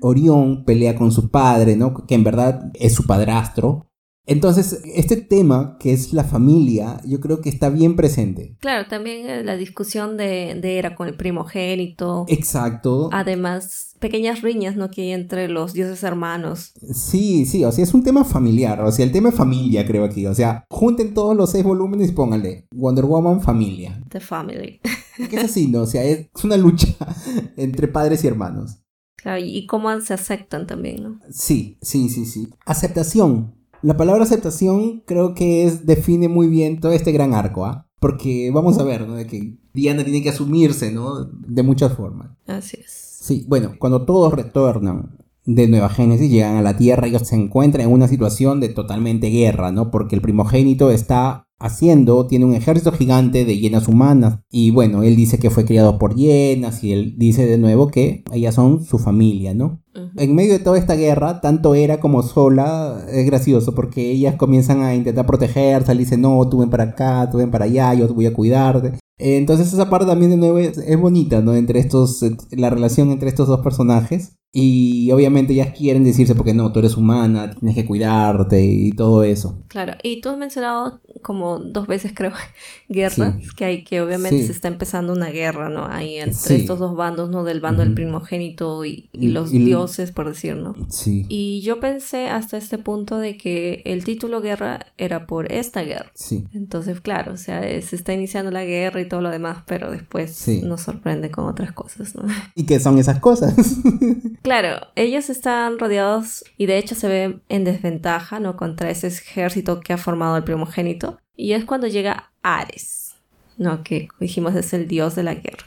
Orión 0.00 0.64
pelea 0.64 0.94
con 0.94 1.10
su 1.10 1.30
padre, 1.30 1.74
¿no? 1.76 1.92
Que 2.06 2.14
en 2.14 2.22
verdad 2.22 2.70
es 2.74 2.94
su 2.94 3.04
padrastro. 3.04 3.89
Entonces, 4.30 4.80
este 4.84 5.16
tema, 5.16 5.76
que 5.80 5.92
es 5.92 6.12
la 6.12 6.22
familia, 6.22 7.00
yo 7.04 7.18
creo 7.18 7.40
que 7.40 7.48
está 7.48 7.68
bien 7.68 7.96
presente. 7.96 8.56
Claro, 8.60 8.86
también 8.88 9.28
eh, 9.28 9.42
la 9.42 9.56
discusión 9.56 10.16
de, 10.16 10.56
de 10.62 10.78
Era 10.78 10.94
con 10.94 11.08
el 11.08 11.16
primogénito. 11.16 12.26
Exacto. 12.28 13.10
Además, 13.12 13.96
pequeñas 13.98 14.42
riñas, 14.42 14.76
¿no? 14.76 14.88
Que 14.88 15.02
hay 15.02 15.10
entre 15.10 15.48
los 15.48 15.72
dioses 15.72 16.04
hermanos. 16.04 16.74
Sí, 16.94 17.44
sí, 17.44 17.64
o 17.64 17.72
sea, 17.72 17.82
es 17.82 17.92
un 17.92 18.04
tema 18.04 18.22
familiar, 18.22 18.80
o 18.82 18.92
sea, 18.92 19.04
el 19.04 19.10
tema 19.10 19.30
es 19.30 19.34
familia, 19.34 19.84
creo 19.84 20.04
aquí. 20.04 20.24
O 20.26 20.34
sea, 20.34 20.64
junten 20.70 21.12
todos 21.12 21.36
los 21.36 21.50
seis 21.50 21.64
volúmenes 21.64 22.10
y 22.10 22.12
pónganle 22.12 22.68
Wonder 22.70 23.06
Woman 23.06 23.40
familia. 23.40 24.00
The 24.10 24.20
Family. 24.20 24.80
Que 25.28 25.36
es 25.36 25.44
así, 25.44 25.66
¿no? 25.66 25.82
O 25.82 25.86
sea, 25.86 26.04
es 26.04 26.28
una 26.44 26.56
lucha 26.56 26.86
entre 27.56 27.88
padres 27.88 28.22
y 28.22 28.28
hermanos. 28.28 28.78
Claro, 29.16 29.42
y 29.44 29.66
cómo 29.66 30.00
se 30.00 30.14
aceptan 30.14 30.68
también, 30.68 31.02
¿no? 31.02 31.20
Sí, 31.30 31.78
sí, 31.82 32.08
sí, 32.08 32.24
sí. 32.24 32.48
Aceptación 32.64 33.59
la 33.82 33.96
palabra 33.96 34.24
aceptación 34.24 35.02
creo 35.06 35.34
que 35.34 35.64
es, 35.64 35.86
define 35.86 36.28
muy 36.28 36.48
bien 36.48 36.80
todo 36.80 36.92
este 36.92 37.12
gran 37.12 37.34
arco, 37.34 37.64
¿ah? 37.64 37.86
Porque 37.98 38.50
vamos 38.52 38.78
a 38.78 38.84
ver, 38.84 39.06
¿no? 39.06 39.14
De 39.14 39.26
que 39.26 39.58
Diana 39.74 40.04
tiene 40.04 40.22
que 40.22 40.30
asumirse, 40.30 40.90
¿no? 40.90 41.24
De 41.24 41.62
muchas 41.62 41.92
formas. 41.92 42.30
Así 42.46 42.78
es. 42.82 42.90
Sí, 43.20 43.44
bueno, 43.48 43.74
cuando 43.78 44.06
todos 44.06 44.32
retornan 44.32 45.18
de 45.44 45.68
Nueva 45.68 45.88
Génesis, 45.90 46.30
llegan 46.30 46.56
a 46.56 46.62
la 46.62 46.76
Tierra, 46.76 47.06
ellos 47.06 47.28
se 47.28 47.36
encuentran 47.36 47.86
en 47.86 47.92
una 47.92 48.08
situación 48.08 48.60
de 48.60 48.70
totalmente 48.70 49.28
guerra, 49.28 49.72
¿no? 49.72 49.90
Porque 49.90 50.14
el 50.14 50.22
primogénito 50.22 50.90
está 50.90 51.44
haciendo, 51.60 52.26
tiene 52.26 52.46
un 52.46 52.54
ejército 52.54 52.90
gigante 52.90 53.44
de 53.44 53.58
hienas 53.58 53.86
humanas. 53.86 54.40
Y 54.50 54.70
bueno, 54.70 55.02
él 55.02 55.14
dice 55.14 55.38
que 55.38 55.50
fue 55.50 55.64
criado 55.64 55.98
por 55.98 56.16
hienas 56.16 56.82
y 56.82 56.92
él 56.92 57.14
dice 57.18 57.46
de 57.46 57.58
nuevo 57.58 57.88
que 57.88 58.24
ellas 58.32 58.54
son 58.54 58.82
su 58.82 58.98
familia, 58.98 59.54
¿no? 59.54 59.82
En 60.16 60.34
medio 60.34 60.52
de 60.52 60.60
toda 60.60 60.78
esta 60.78 60.94
guerra, 60.94 61.40
tanto 61.40 61.74
Era 61.74 62.00
como 62.00 62.22
Sola 62.22 63.04
es 63.10 63.26
gracioso 63.26 63.74
porque 63.74 64.10
ellas 64.10 64.36
comienzan 64.36 64.82
a 64.82 64.94
intentar 64.94 65.26
protegerse, 65.26 65.94
le 65.94 66.00
dicen, 66.00 66.22
no, 66.22 66.48
tú 66.48 66.58
ven 66.58 66.70
para 66.70 66.84
acá, 66.84 67.28
tú 67.30 67.38
ven 67.38 67.50
para 67.50 67.66
allá, 67.66 67.94
yo 67.94 68.06
te 68.06 68.14
voy 68.14 68.26
a 68.26 68.34
cuidarte. 68.34 68.98
Entonces 69.18 69.72
esa 69.72 69.90
parte 69.90 70.06
también 70.06 70.30
de 70.30 70.38
nuevo 70.38 70.58
es, 70.58 70.78
es 70.78 70.98
bonita, 70.98 71.42
¿no? 71.42 71.54
Entre 71.54 71.78
estos, 71.78 72.24
la 72.52 72.70
relación 72.70 73.10
entre 73.10 73.28
estos 73.28 73.48
dos 73.48 73.60
personajes. 73.60 74.39
Y 74.52 75.10
obviamente 75.12 75.52
ellas 75.52 75.72
quieren 75.76 76.02
decirse 76.02 76.34
porque 76.34 76.54
no, 76.54 76.72
tú 76.72 76.80
eres 76.80 76.96
humana, 76.96 77.52
tienes 77.52 77.76
que 77.76 77.86
cuidarte 77.86 78.64
y 78.64 78.90
todo 78.90 79.22
eso. 79.22 79.62
Claro, 79.68 79.94
y 80.02 80.20
tú 80.20 80.28
has 80.28 80.38
mencionado 80.38 81.00
como 81.22 81.60
dos 81.60 81.86
veces 81.86 82.12
creo 82.14 82.32
guerra, 82.88 83.38
que 83.56 83.64
hay 83.64 83.84
que 83.84 84.00
obviamente 84.00 84.44
se 84.44 84.52
está 84.52 84.66
empezando 84.66 85.12
una 85.12 85.30
guerra, 85.30 85.68
¿no? 85.68 85.86
Ahí 85.86 86.16
entre 86.16 86.56
estos 86.56 86.80
dos 86.80 86.96
bandos, 86.96 87.30
¿no? 87.30 87.44
Del 87.44 87.60
bando 87.60 87.82
del 87.82 87.94
primogénito 87.94 88.84
y, 88.84 89.08
los 89.12 89.52
dioses, 89.52 90.10
por 90.10 90.28
decir, 90.28 90.56
¿no? 90.56 90.74
Sí. 90.88 91.26
Y 91.28 91.60
yo 91.60 91.78
pensé 91.78 92.28
hasta 92.28 92.56
este 92.56 92.78
punto 92.78 93.18
de 93.18 93.36
que 93.36 93.82
el 93.84 94.02
título 94.02 94.40
guerra 94.40 94.86
era 94.98 95.26
por 95.26 95.52
esta 95.52 95.82
guerra. 95.82 96.10
Sí. 96.14 96.46
Entonces, 96.52 97.00
claro, 97.00 97.34
o 97.34 97.36
sea, 97.36 97.60
se 97.60 97.94
está 97.94 98.12
iniciando 98.12 98.50
la 98.50 98.64
guerra 98.64 99.00
y 99.00 99.08
todo 99.08 99.20
lo 99.20 99.30
demás, 99.30 99.58
pero 99.66 99.92
después 99.92 100.48
nos 100.64 100.80
sorprende 100.80 101.30
con 101.30 101.46
otras 101.46 101.72
cosas, 101.72 102.16
¿no? 102.16 102.22
¿Y 102.56 102.64
qué 102.64 102.80
son 102.80 102.98
esas 102.98 103.20
cosas? 103.20 103.54
Claro, 104.42 104.86
ellos 104.96 105.28
están 105.28 105.78
rodeados 105.78 106.44
y 106.56 106.66
de 106.66 106.78
hecho 106.78 106.94
se 106.94 107.08
ven 107.08 107.42
en 107.48 107.64
desventaja, 107.64 108.40
¿no? 108.40 108.56
Contra 108.56 108.90
ese 108.90 109.08
ejército 109.08 109.80
que 109.80 109.92
ha 109.92 109.98
formado 109.98 110.36
el 110.36 110.44
primogénito. 110.44 111.18
Y 111.36 111.52
es 111.52 111.66
cuando 111.66 111.86
llega 111.86 112.32
Ares, 112.42 113.16
¿no? 113.58 113.82
Que 113.82 114.08
dijimos 114.18 114.54
es 114.54 114.72
el 114.72 114.88
dios 114.88 115.14
de 115.14 115.24
la 115.24 115.34
guerra. 115.34 115.66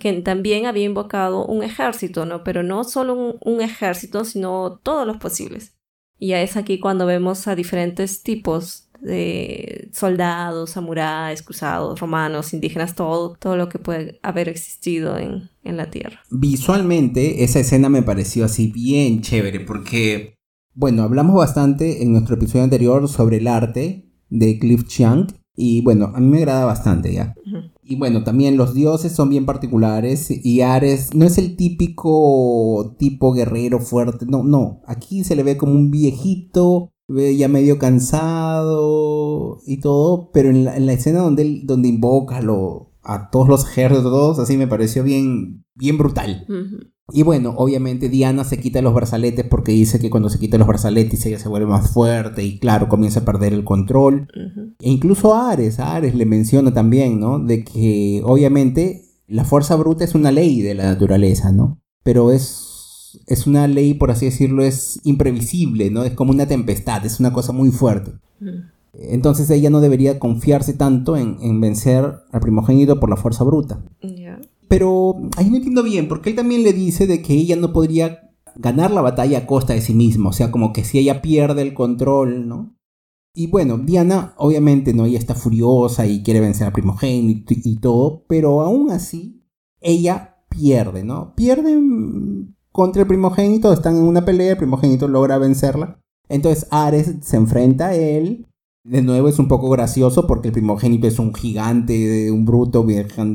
Que 0.00 0.12
también 0.22 0.66
había 0.66 0.84
invocado 0.84 1.46
un 1.46 1.62
ejército, 1.62 2.26
¿no? 2.26 2.42
Pero 2.42 2.64
no 2.64 2.82
solo 2.82 3.14
un, 3.14 3.38
un 3.44 3.60
ejército, 3.60 4.24
sino 4.24 4.80
todos 4.82 5.06
los 5.06 5.18
posibles. 5.18 5.76
Y 6.18 6.32
es 6.32 6.56
aquí 6.56 6.80
cuando 6.80 7.06
vemos 7.06 7.46
a 7.46 7.54
diferentes 7.54 8.22
tipos 8.22 8.89
de 9.00 9.88
soldados, 9.92 10.70
samuráis, 10.70 11.42
cruzados, 11.42 11.98
romanos, 12.00 12.52
indígenas, 12.52 12.94
todo, 12.94 13.36
todo 13.38 13.56
lo 13.56 13.68
que 13.68 13.78
puede 13.78 14.18
haber 14.22 14.48
existido 14.48 15.18
en, 15.18 15.50
en 15.62 15.76
la 15.76 15.90
Tierra. 15.90 16.20
Visualmente, 16.30 17.44
esa 17.44 17.60
escena 17.60 17.88
me 17.88 18.02
pareció 18.02 18.44
así 18.44 18.70
bien 18.70 19.22
chévere, 19.22 19.60
porque, 19.60 20.34
bueno, 20.74 21.02
hablamos 21.02 21.36
bastante 21.36 22.02
en 22.02 22.12
nuestro 22.12 22.36
episodio 22.36 22.64
anterior 22.64 23.08
sobre 23.08 23.38
el 23.38 23.48
arte 23.48 24.10
de 24.28 24.58
Cliff 24.58 24.86
Chiang, 24.86 25.26
y 25.56 25.82
bueno, 25.82 26.12
a 26.14 26.20
mí 26.20 26.26
me 26.26 26.38
agrada 26.38 26.64
bastante 26.64 27.12
ya. 27.12 27.34
Y 27.82 27.96
bueno, 27.96 28.22
también 28.22 28.56
los 28.56 28.72
dioses 28.72 29.12
son 29.12 29.28
bien 29.28 29.44
particulares 29.44 30.30
y 30.30 30.60
Ares 30.60 31.14
no 31.14 31.26
es 31.26 31.36
el 31.38 31.56
típico 31.56 32.94
tipo 32.98 33.34
guerrero 33.34 33.80
fuerte, 33.80 34.26
no, 34.26 34.44
no, 34.44 34.80
aquí 34.86 35.24
se 35.24 35.34
le 35.34 35.42
ve 35.42 35.56
como 35.56 35.72
un 35.72 35.90
viejito 35.90 36.92
ya 37.36 37.48
medio 37.48 37.78
cansado 37.78 39.58
y 39.66 39.80
todo, 39.80 40.30
pero 40.32 40.50
en 40.50 40.64
la, 40.64 40.76
en 40.76 40.86
la 40.86 40.92
escena 40.92 41.20
donde, 41.20 41.60
donde 41.64 41.88
invoca 41.88 42.40
lo, 42.40 42.90
a 43.02 43.30
todos 43.30 43.48
los 43.48 43.64
ejércitos, 43.64 44.38
así 44.38 44.56
me 44.56 44.66
pareció 44.66 45.02
bien, 45.02 45.64
bien 45.74 45.98
brutal. 45.98 46.46
Y 47.12 47.22
bueno, 47.22 47.54
obviamente 47.56 48.08
Diana 48.08 48.44
se 48.44 48.60
quita 48.60 48.82
los 48.82 48.94
brazaletes 48.94 49.44
porque 49.46 49.72
dice 49.72 49.98
que 49.98 50.10
cuando 50.10 50.30
se 50.30 50.38
quita 50.38 50.58
los 50.58 50.68
brazaletes 50.68 51.24
ella 51.26 51.38
se 51.38 51.48
vuelve 51.48 51.66
más 51.66 51.90
fuerte 51.90 52.44
y 52.44 52.58
claro, 52.58 52.88
comienza 52.88 53.20
a 53.20 53.24
perder 53.24 53.52
el 53.52 53.64
control. 53.64 54.28
E 54.78 54.90
incluso 54.90 55.34
Ares, 55.34 55.80
Ares 55.80 56.14
le 56.14 56.26
menciona 56.26 56.72
también, 56.72 57.18
¿no? 57.18 57.40
De 57.40 57.64
que 57.64 58.22
obviamente 58.24 59.06
la 59.26 59.44
fuerza 59.44 59.76
bruta 59.76 60.04
es 60.04 60.14
una 60.14 60.30
ley 60.30 60.62
de 60.62 60.74
la 60.74 60.84
naturaleza, 60.84 61.50
¿no? 61.52 61.80
Pero 62.02 62.30
es 62.30 62.69
es 63.26 63.46
una 63.46 63.66
ley, 63.66 63.94
por 63.94 64.10
así 64.10 64.26
decirlo, 64.26 64.62
es 64.62 65.00
imprevisible, 65.04 65.90
¿no? 65.90 66.04
Es 66.04 66.12
como 66.14 66.32
una 66.32 66.46
tempestad, 66.46 67.04
es 67.04 67.20
una 67.20 67.32
cosa 67.32 67.52
muy 67.52 67.70
fuerte. 67.70 68.12
Mm. 68.40 68.70
Entonces 68.92 69.48
ella 69.50 69.70
no 69.70 69.80
debería 69.80 70.18
confiarse 70.18 70.72
tanto 70.74 71.16
en, 71.16 71.60
vencer 71.60 72.22
al 72.32 72.40
primogénito 72.40 72.98
por 72.98 73.08
la 73.08 73.16
fuerza 73.16 73.44
bruta. 73.44 73.80
Pero 74.68 75.16
ahí 75.36 75.50
no 75.50 75.56
entiendo 75.56 75.82
bien, 75.82 76.08
porque 76.08 76.30
él 76.30 76.36
también 76.36 76.62
le 76.62 76.72
dice 76.72 77.06
de 77.06 77.22
que 77.22 77.34
ella 77.34 77.56
no 77.56 77.72
podría 77.72 78.30
ganar 78.56 78.90
la 78.90 79.00
batalla 79.00 79.38
a 79.38 79.46
costa 79.46 79.72
de 79.72 79.80
sí 79.80 79.94
misma, 79.94 80.30
o 80.30 80.32
sea, 80.32 80.50
como 80.50 80.72
que 80.72 80.84
si 80.84 80.98
ella 80.98 81.22
pierde 81.22 81.62
el 81.62 81.74
control, 81.74 82.48
¿no? 82.48 82.76
Y 83.32 83.46
bueno, 83.46 83.78
Diana 83.78 84.34
obviamente 84.36 84.92
no, 84.92 85.06
ella 85.06 85.18
está 85.18 85.34
furiosa 85.34 86.06
y 86.06 86.22
quiere 86.22 86.40
vencer 86.40 86.66
al 86.66 86.72
primogénito 86.72 87.54
y, 87.54 87.62
y 87.64 87.76
todo, 87.76 88.24
pero 88.28 88.60
aún 88.62 88.90
así 88.90 89.44
ella 89.80 90.36
pierde, 90.48 91.04
¿no? 91.04 91.34
Pierde 91.36 91.76
contra 92.80 93.02
el 93.02 93.08
primogénito, 93.08 93.74
están 93.74 93.96
en 93.96 94.04
una 94.04 94.24
pelea, 94.24 94.52
el 94.52 94.56
primogénito 94.56 95.06
logra 95.06 95.36
vencerla. 95.36 96.00
Entonces 96.30 96.66
Ares 96.70 97.16
se 97.20 97.36
enfrenta 97.36 97.88
a 97.88 97.94
él. 97.94 98.46
De 98.84 99.02
nuevo 99.02 99.28
es 99.28 99.38
un 99.38 99.48
poco 99.48 99.68
gracioso 99.68 100.26
porque 100.26 100.48
el 100.48 100.54
primogénito 100.54 101.06
es 101.06 101.18
un 101.18 101.34
gigante, 101.34 102.30
un 102.30 102.46
bruto 102.46 102.86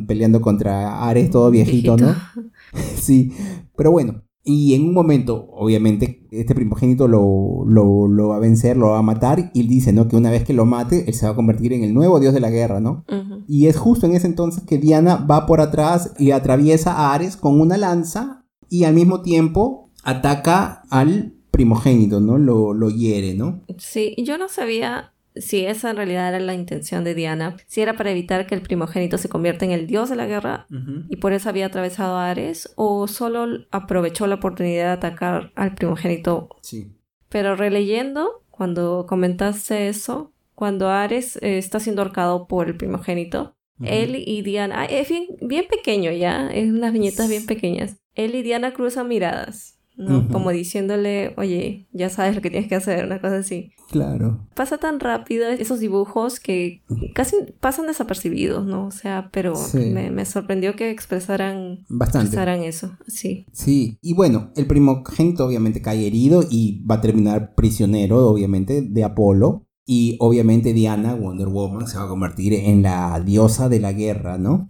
peleando 0.07 0.41
contra 0.41 1.07
Ares 1.07 1.29
todo 1.29 1.51
viejito, 1.51 1.95
¿no? 1.95 2.15
sí, 2.95 3.33
pero 3.77 3.91
bueno. 3.91 4.23
Y 4.43 4.73
en 4.73 4.85
un 4.85 4.95
momento, 4.95 5.47
obviamente, 5.51 6.27
este 6.31 6.55
primogénito 6.55 7.07
lo, 7.07 7.65
lo, 7.67 8.07
lo, 8.07 8.29
va 8.29 8.37
a 8.37 8.39
vencer, 8.39 8.77
lo 8.77 8.89
va 8.89 8.99
a 8.99 9.03
matar, 9.03 9.51
y 9.53 9.59
él 9.59 9.67
dice, 9.67 9.93
¿no? 9.93 10.07
Que 10.07 10.15
una 10.15 10.31
vez 10.31 10.43
que 10.43 10.53
lo 10.53 10.65
mate, 10.65 11.03
él 11.07 11.13
se 11.13 11.27
va 11.27 11.33
a 11.33 11.35
convertir 11.35 11.71
en 11.73 11.83
el 11.83 11.93
nuevo 11.93 12.19
dios 12.19 12.33
de 12.33 12.39
la 12.39 12.49
guerra, 12.49 12.79
¿no? 12.79 13.05
Y 13.47 13.67
es 13.67 13.77
justo 13.77 14.07
en 14.07 14.13
ese 14.13 14.25
entonces 14.25 14.63
que 14.63 14.79
Diana 14.79 15.17
va 15.17 15.45
por 15.45 15.61
atrás 15.61 16.13
y 16.17 16.31
atraviesa 16.31 16.93
a 16.93 17.13
Ares 17.13 17.37
con 17.37 17.59
una 17.59 17.77
lanza, 17.77 18.44
y 18.69 18.83
al 18.83 18.93
mismo 18.93 19.21
tiempo 19.21 19.89
ataca 20.03 20.83
al 20.89 21.33
primogénito, 21.51 22.19
¿no? 22.19 22.37
Lo, 22.37 22.73
lo 22.73 22.89
hiere, 22.89 23.33
¿no? 23.33 23.61
Sí, 23.77 24.15
yo 24.17 24.37
no 24.37 24.49
sabía 24.49 25.13
si 25.35 25.65
esa 25.65 25.89
en 25.89 25.97
realidad 25.97 26.29
era 26.29 26.39
la 26.39 26.53
intención 26.53 27.03
de 27.03 27.13
Diana, 27.13 27.57
si 27.67 27.81
era 27.81 27.95
para 27.95 28.11
evitar 28.11 28.47
que 28.47 28.55
el 28.55 28.61
primogénito 28.61 29.17
se 29.17 29.29
convierta 29.29 29.65
en 29.65 29.71
el 29.71 29.87
dios 29.87 30.09
de 30.09 30.15
la 30.15 30.25
guerra 30.25 30.67
y 31.09 31.17
por 31.17 31.33
eso 31.33 31.49
había 31.49 31.65
atravesado 31.65 32.15
a 32.15 32.29
Ares, 32.29 32.73
o 32.75 33.07
solo 33.07 33.65
aprovechó 33.71 34.27
la 34.27 34.35
oportunidad 34.35 34.85
de 34.85 34.91
atacar 34.91 35.51
al 35.55 35.75
primogénito. 35.75 36.49
Sí. 36.61 36.93
Pero 37.29 37.55
releyendo, 37.55 38.43
cuando 38.49 39.05
comentaste 39.07 39.89
eso, 39.89 40.31
cuando 40.53 40.89
Ares 40.89 41.37
eh, 41.37 41.57
está 41.57 41.79
siendo 41.79 42.01
ahorcado 42.01 42.47
por 42.47 42.67
el 42.67 42.77
primogénito, 42.77 43.55
él 43.83 44.15
y 44.25 44.41
Diana, 44.41 44.85
es 44.85 45.09
bien, 45.09 45.25
bien 45.41 45.65
pequeño 45.69 46.09
ya, 46.09 46.47
es 46.47 46.69
unas 46.69 46.93
viñetas 46.93 47.27
bien 47.27 47.45
pequeñas. 47.45 47.97
Él 48.15 48.35
y 48.35 48.41
Diana 48.41 48.73
cruzan 48.73 49.07
miradas 49.07 49.75
¿no? 49.97 50.27
Como 50.29 50.51
diciéndole, 50.51 51.33
oye, 51.37 51.87
ya 51.93 52.09
sabes 52.09 52.35
lo 52.35 52.41
que 52.41 52.49
tienes 52.49 52.67
que 52.67 52.75
hacer, 52.75 53.05
una 53.05 53.21
cosa 53.21 53.37
así. 53.37 53.71
Claro. 53.89 54.45
Pasa 54.53 54.77
tan 54.77 54.99
rápido 54.99 55.47
esos 55.47 55.79
dibujos 55.79 56.39
que 56.39 56.81
casi 57.13 57.37
pasan 57.59 57.87
desapercibidos, 57.87 58.65
¿no? 58.65 58.87
O 58.87 58.91
sea, 58.91 59.29
pero 59.31 59.53
me, 59.73 60.25
sorprendió 60.25 60.75
que 60.75 60.89
expresaran, 60.89 61.85
Bastante. 61.87 62.25
expresaran 62.25 62.63
eso, 62.63 62.97
sí. 63.07 63.45
Sí, 63.51 63.97
y 64.01 64.13
bueno, 64.13 64.51
el 64.55 64.67
primogénito 64.67 65.45
obviamente 65.45 65.81
cae 65.81 66.05
herido 66.05 66.43
y 66.49 66.83
va 66.83 66.95
a 66.95 67.01
terminar 67.01 67.53
prisionero, 67.55 68.27
obviamente, 68.27 68.81
de 68.81 69.03
Apolo. 69.03 69.64
Y 69.87 70.17
obviamente 70.19 70.73
Diana, 70.73 71.13
Wonder 71.13 71.47
Woman, 71.47 71.87
se 71.87 71.97
va 71.97 72.05
a 72.05 72.09
convertir 72.09 72.53
en 72.53 72.81
la 72.81 73.19
diosa 73.19 73.69
de 73.69 73.79
la 73.79 73.93
guerra, 73.93 74.37
¿no? 74.37 74.67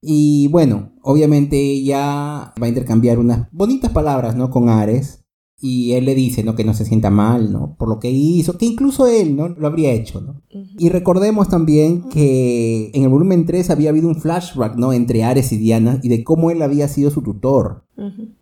Y 0.00 0.48
bueno, 0.48 0.92
obviamente 1.02 1.58
ella 1.58 2.54
va 2.60 2.66
a 2.66 2.68
intercambiar 2.68 3.18
unas 3.18 3.48
bonitas 3.52 3.90
palabras, 3.90 4.36
¿no? 4.36 4.48
Con 4.50 4.70
Ares. 4.70 5.20
Y 5.60 5.92
él 5.92 6.04
le 6.04 6.14
dice, 6.14 6.44
¿no? 6.44 6.56
Que 6.56 6.64
no 6.64 6.74
se 6.74 6.84
sienta 6.84 7.10
mal, 7.10 7.50
¿no? 7.52 7.76
Por 7.78 7.88
lo 7.88 7.98
que 7.98 8.10
hizo, 8.10 8.58
que 8.58 8.66
incluso 8.66 9.06
él, 9.06 9.34
¿no? 9.36 9.48
Lo 9.48 9.66
habría 9.66 9.92
hecho, 9.92 10.20
¿no? 10.20 10.42
Y 10.78 10.88
recordemos 10.90 11.48
también 11.48 12.08
que 12.08 12.90
en 12.92 13.02
el 13.02 13.08
volumen 13.08 13.46
3 13.46 13.70
había 13.70 13.90
habido 13.90 14.08
un 14.08 14.16
flashback, 14.16 14.76
¿no? 14.76 14.92
Entre 14.92 15.24
Ares 15.24 15.52
y 15.52 15.56
Diana 15.56 16.00
y 16.02 16.08
de 16.08 16.22
cómo 16.22 16.50
él 16.50 16.60
había 16.60 16.88
sido 16.88 17.10
su 17.10 17.22
tutor. 17.22 17.86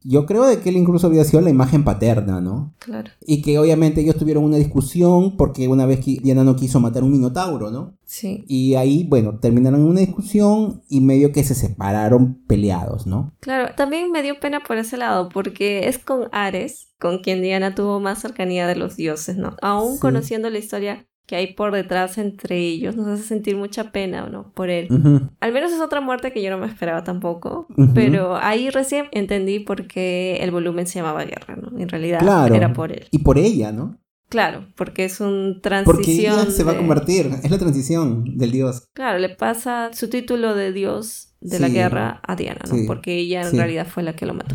Yo 0.03 0.27
creo 0.27 0.47
de 0.47 0.61
que 0.61 0.71
él 0.71 0.77
incluso 0.77 1.07
había 1.07 1.25
sido 1.25 1.41
la 1.43 1.51
imagen 1.51 1.85
paterna, 1.85 2.41
¿no? 2.41 2.75
Claro. 2.79 3.11
Y 3.27 3.43
que 3.43 3.59
obviamente 3.59 4.01
ellos 4.01 4.17
tuvieron 4.17 4.45
una 4.45 4.57
discusión 4.57 5.37
porque 5.37 5.69
una 5.69 5.87
vez 5.87 6.01
que 6.01 6.19
Diana 6.23 6.45
no 6.45 6.57
quiso 6.57 6.81
matar 6.81 7.05
un 7.05 7.13
minotauro, 7.13 7.71
¿no? 7.71 7.95
Sí. 8.05 8.45
Y 8.49 8.75
ahí, 8.75 9.05
bueno, 9.05 9.39
terminaron 9.39 9.83
una 9.83 10.01
discusión 10.01 10.83
y 10.89 11.01
medio 11.01 11.33
que 11.33 11.45
se 11.45 11.55
separaron 11.55 12.43
peleados, 12.47 13.07
¿no? 13.07 13.33
Claro, 13.41 13.75
también 13.77 14.11
me 14.11 14.23
dio 14.23 14.41
pena 14.41 14.61
por 14.61 14.79
ese 14.79 14.97
lado 14.97 15.29
porque 15.29 15.89
es 15.89 15.99
con 15.99 16.29
Ares 16.33 16.89
con 16.99 17.19
quien 17.19 17.43
Diana 17.43 17.75
tuvo 17.75 17.99
más 17.99 18.21
cercanía 18.21 18.67
de 18.67 18.77
los 18.77 18.97
dioses, 18.97 19.37
¿no? 19.37 19.57
Aún 19.61 19.99
conociendo 19.99 20.51
la 20.51 20.59
historia 20.59 21.07
que 21.27 21.37
hay 21.37 21.55
por 21.55 21.73
detrás 21.73 22.19
entre 22.19 22.59
ellos 22.59 22.97
nos 22.97 23.07
hace 23.07 23.23
sentir 23.23 23.57
mucha 23.57 23.93
pena, 23.93 24.29
¿no? 24.29 24.53
Por 24.53 24.71
él. 24.71 24.89
Al 25.41 25.53
menos 25.53 25.73
es 25.73 25.81
otra 25.81 26.01
muerte 26.01 26.33
que 26.33 26.43
yo 26.43 26.51
no 26.51 26.59
me 26.59 26.67
esperaba 26.67 27.05
tampoco, 27.05 27.67
pero 27.95 28.37
ahí 28.37 28.71
recién 28.71 29.07
entendí 29.13 29.61
por 29.61 29.87
qué 29.87 30.39
el 30.41 30.51
volumen 30.51 30.87
se 30.87 30.99
llamaba 30.99 31.25
Guerra, 31.25 31.57
¿no? 31.57 31.79
En 31.79 31.89
realidad 31.89 32.21
era 32.55 32.73
por 32.73 32.93
él. 32.93 33.07
Y 33.11 33.19
por 33.19 33.39
ella, 33.39 33.73
¿no? 33.73 33.99
Claro, 34.29 34.67
porque 34.77 35.05
es 35.05 35.21
un 35.21 35.61
transición. 35.61 35.95
Porque 35.95 36.13
ella 36.13 36.51
se 36.51 36.65
va 36.65 36.73
a 36.73 36.77
convertir, 36.79 37.31
es 37.43 37.51
la 37.51 37.59
transición 37.59 38.25
del 38.39 38.51
dios. 38.51 38.89
Claro, 38.95 39.19
le 39.19 39.29
pasa 39.29 39.91
su 39.93 40.09
título 40.09 40.55
de 40.55 40.73
dios 40.73 41.35
de 41.43 41.61
la 41.61 41.69
guerra 41.69 42.21
a 42.27 42.35
Diana, 42.35 42.63
¿no? 42.67 42.77
Porque 42.87 43.19
ella 43.19 43.43
en 43.43 43.57
realidad 43.57 43.87
fue 43.87 44.03
la 44.03 44.15
que 44.15 44.25
lo 44.25 44.33
mató. 44.33 44.55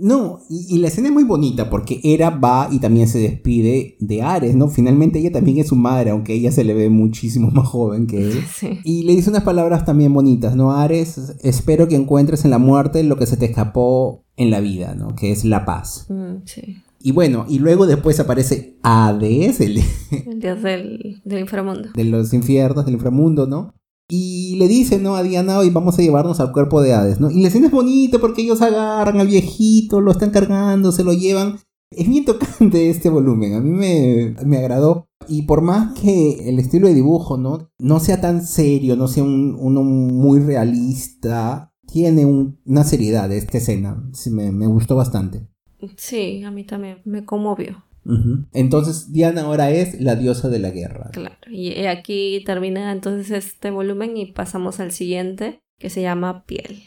No, 0.00 0.40
y, 0.48 0.78
la 0.78 0.88
escena 0.88 1.08
es 1.08 1.14
muy 1.14 1.24
bonita 1.24 1.68
porque 1.68 2.00
Hera 2.02 2.30
va 2.30 2.68
y 2.70 2.78
también 2.78 3.06
se 3.06 3.18
despide 3.18 3.96
de 4.00 4.22
Ares, 4.22 4.56
¿no? 4.56 4.68
Finalmente 4.68 5.18
ella 5.18 5.30
también 5.30 5.58
es 5.58 5.68
su 5.68 5.76
madre, 5.76 6.10
aunque 6.10 6.32
ella 6.32 6.50
se 6.50 6.64
le 6.64 6.72
ve 6.72 6.88
muchísimo 6.88 7.50
más 7.54 7.68
joven 7.68 8.06
que 8.06 8.30
él. 8.30 8.40
Y 8.84 9.02
le 9.02 9.14
dice 9.14 9.30
unas 9.30 9.42
palabras 9.42 9.84
también 9.84 10.14
bonitas, 10.14 10.56
¿no? 10.56 10.72
Ares, 10.72 11.36
espero 11.42 11.86
que 11.86 11.96
encuentres 11.96 12.44
en 12.44 12.50
la 12.50 12.58
muerte 12.58 13.02
lo 13.02 13.16
que 13.16 13.26
se 13.26 13.36
te 13.36 13.44
escapó 13.44 14.24
en 14.36 14.50
la 14.50 14.60
vida, 14.60 14.94
¿no? 14.94 15.14
Que 15.14 15.32
es 15.32 15.44
la 15.44 15.64
paz. 15.66 16.06
Mm, 16.08 16.46
sí. 16.46 16.78
Y 17.02 17.12
bueno, 17.12 17.46
y 17.48 17.58
luego 17.58 17.86
después 17.86 18.20
aparece 18.20 18.78
Hades, 18.82 19.60
el, 19.60 19.82
el 20.26 20.40
dios 20.40 20.62
del, 20.62 21.20
del 21.24 21.40
inframundo. 21.40 21.88
De 21.94 22.04
los 22.04 22.32
infiernos, 22.32 22.84
del 22.84 22.94
inframundo, 22.94 23.46
¿no? 23.46 23.74
Y 24.10 24.56
le 24.56 24.66
dice, 24.68 24.98
¿no? 24.98 25.14
A 25.14 25.22
Diana, 25.22 25.58
hoy 25.58 25.70
vamos 25.70 25.98
a 25.98 26.02
llevarnos 26.02 26.40
al 26.40 26.52
cuerpo 26.52 26.82
de 26.82 26.92
Hades, 26.92 27.20
¿no? 27.20 27.30
Y 27.30 27.40
la 27.40 27.48
escena 27.48 27.66
es 27.66 27.72
bonita 27.72 28.18
porque 28.18 28.42
ellos 28.42 28.60
agarran 28.60 29.20
al 29.20 29.28
viejito, 29.28 30.00
lo 30.00 30.10
están 30.10 30.30
cargando, 30.30 30.92
se 30.92 31.04
lo 31.04 31.12
llevan. 31.12 31.58
Es 31.90 32.08
bien 32.08 32.24
tocante 32.24 32.90
este 32.90 33.08
volumen, 33.08 33.54
a 33.54 33.60
mí 33.60 33.70
me, 33.70 34.36
me 34.44 34.58
agradó. 34.58 35.08
Y 35.28 35.42
por 35.42 35.60
más 35.60 35.98
que 35.98 36.48
el 36.48 36.58
estilo 36.58 36.88
de 36.88 36.94
dibujo, 36.94 37.36
¿no? 37.36 37.70
No 37.78 38.00
sea 38.00 38.20
tan 38.20 38.44
serio, 38.44 38.96
no 38.96 39.06
sea 39.06 39.22
un, 39.22 39.56
uno 39.58 39.82
muy 39.82 40.40
realista, 40.40 41.72
tiene 41.86 42.24
una 42.24 42.84
seriedad 42.84 43.30
esta 43.32 43.58
escena. 43.58 44.10
me, 44.30 44.50
me 44.52 44.66
gustó 44.66 44.96
bastante. 44.96 45.48
Sí, 45.96 46.42
a 46.42 46.50
mí 46.50 46.64
también 46.64 46.98
me 47.04 47.24
conmovió. 47.24 47.84
Entonces 48.52 49.12
Diana 49.12 49.42
ahora 49.42 49.70
es 49.70 50.00
la 50.00 50.16
diosa 50.16 50.48
de 50.48 50.58
la 50.58 50.70
guerra. 50.70 51.10
Claro, 51.12 51.36
y 51.50 51.86
aquí 51.86 52.42
termina 52.44 52.92
entonces 52.92 53.30
este 53.30 53.70
volumen 53.70 54.16
y 54.16 54.32
pasamos 54.32 54.80
al 54.80 54.92
siguiente 54.92 55.60
que 55.78 55.90
se 55.90 56.02
llama 56.02 56.44
Piel. 56.44 56.82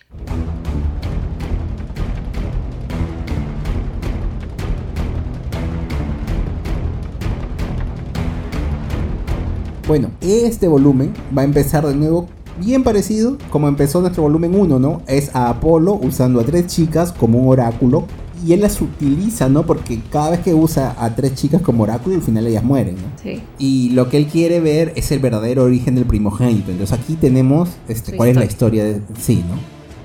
Bueno, 9.85 10.11
este 10.21 10.67
volumen 10.67 11.13
va 11.37 11.41
a 11.41 11.45
empezar 11.45 11.85
de 11.85 11.93
nuevo 11.93 12.29
bien 12.57 12.83
parecido 12.83 13.37
como 13.49 13.67
empezó 13.67 13.99
nuestro 13.99 14.23
volumen 14.23 14.55
1, 14.55 14.79
¿no? 14.79 15.01
Es 15.07 15.35
a 15.35 15.49
Apolo 15.49 15.95
usando 15.95 16.39
a 16.39 16.45
tres 16.45 16.67
chicas 16.67 17.11
como 17.11 17.39
un 17.39 17.49
oráculo 17.49 18.05
y 18.45 18.53
él 18.53 18.61
las 18.61 18.81
utiliza, 18.81 19.49
¿no? 19.49 19.65
Porque 19.65 20.01
cada 20.11 20.31
vez 20.31 20.39
que 20.41 20.53
usa 20.53 20.95
a 20.99 21.15
tres 21.15 21.35
chicas 21.35 21.61
como 21.61 21.83
oráculo, 21.83 22.15
al 22.15 22.21
final 22.21 22.45
ellas 22.47 22.63
mueren, 22.63 22.95
¿no? 22.95 23.07
Sí. 23.21 23.41
Y 23.57 23.89
lo 23.91 24.09
que 24.09 24.17
él 24.17 24.27
quiere 24.27 24.59
ver 24.59 24.93
es 24.95 25.11
el 25.11 25.19
verdadero 25.19 25.63
origen 25.63 25.95
del 25.95 26.05
primogénito. 26.05 26.71
Entonces 26.71 26.97
aquí 26.97 27.15
tenemos 27.15 27.69
este, 27.87 28.15
cuál 28.15 28.29
es 28.29 28.35
la 28.35 28.45
historia 28.45 28.83
de... 28.83 29.01
Sí, 29.19 29.43
¿no? 29.47 29.55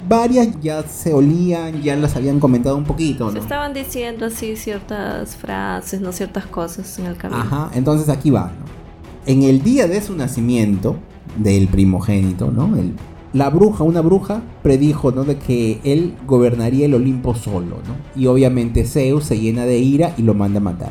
Varias 0.09 0.49
ya 0.63 0.83
se 0.85 1.13
olían, 1.13 1.83
ya 1.83 1.95
las 1.97 2.17
habían 2.17 2.41
comentado 2.41 2.77
un 2.77 2.85
poquito, 2.85 3.27
¿no? 3.27 3.33
Se 3.33 3.39
estaban 3.41 3.75
diciendo 3.75 4.27
así 4.27 4.57
ciertas 4.57 5.37
frases, 5.37 6.01
¿no? 6.01 6.13
Ciertas 6.13 6.47
cosas 6.47 6.99
en 6.99 7.07
el 7.07 7.17
camino. 7.17 7.43
Ajá, 7.43 7.71
entonces 7.75 8.09
aquí 8.09 8.31
va, 8.31 8.45
¿no? 8.45 8.79
En 9.27 9.43
el 9.43 9.63
día 9.63 9.87
de 9.87 10.01
su 10.01 10.17
nacimiento, 10.17 10.97
del 11.37 11.69
primogénito, 11.69 12.51
¿no? 12.51 12.77
El 12.77 12.95
la 13.33 13.51
bruja, 13.51 13.85
una 13.85 14.01
bruja, 14.01 14.43
predijo 14.63 15.13
¿no? 15.13 15.25
de 15.25 15.37
que 15.37 15.81
él 15.85 16.15
gobernaría 16.27 16.87
el 16.87 16.95
Olimpo 16.95 17.35
solo, 17.35 17.77
¿no? 17.87 18.21
Y 18.21 18.27
obviamente 18.27 18.85
Zeus 18.85 19.25
se 19.25 19.39
llena 19.39 19.67
de 19.67 19.79
ira 19.79 20.15
y 20.17 20.23
lo 20.23 20.35
manda 20.35 20.59
a 20.59 20.63
matar. 20.63 20.91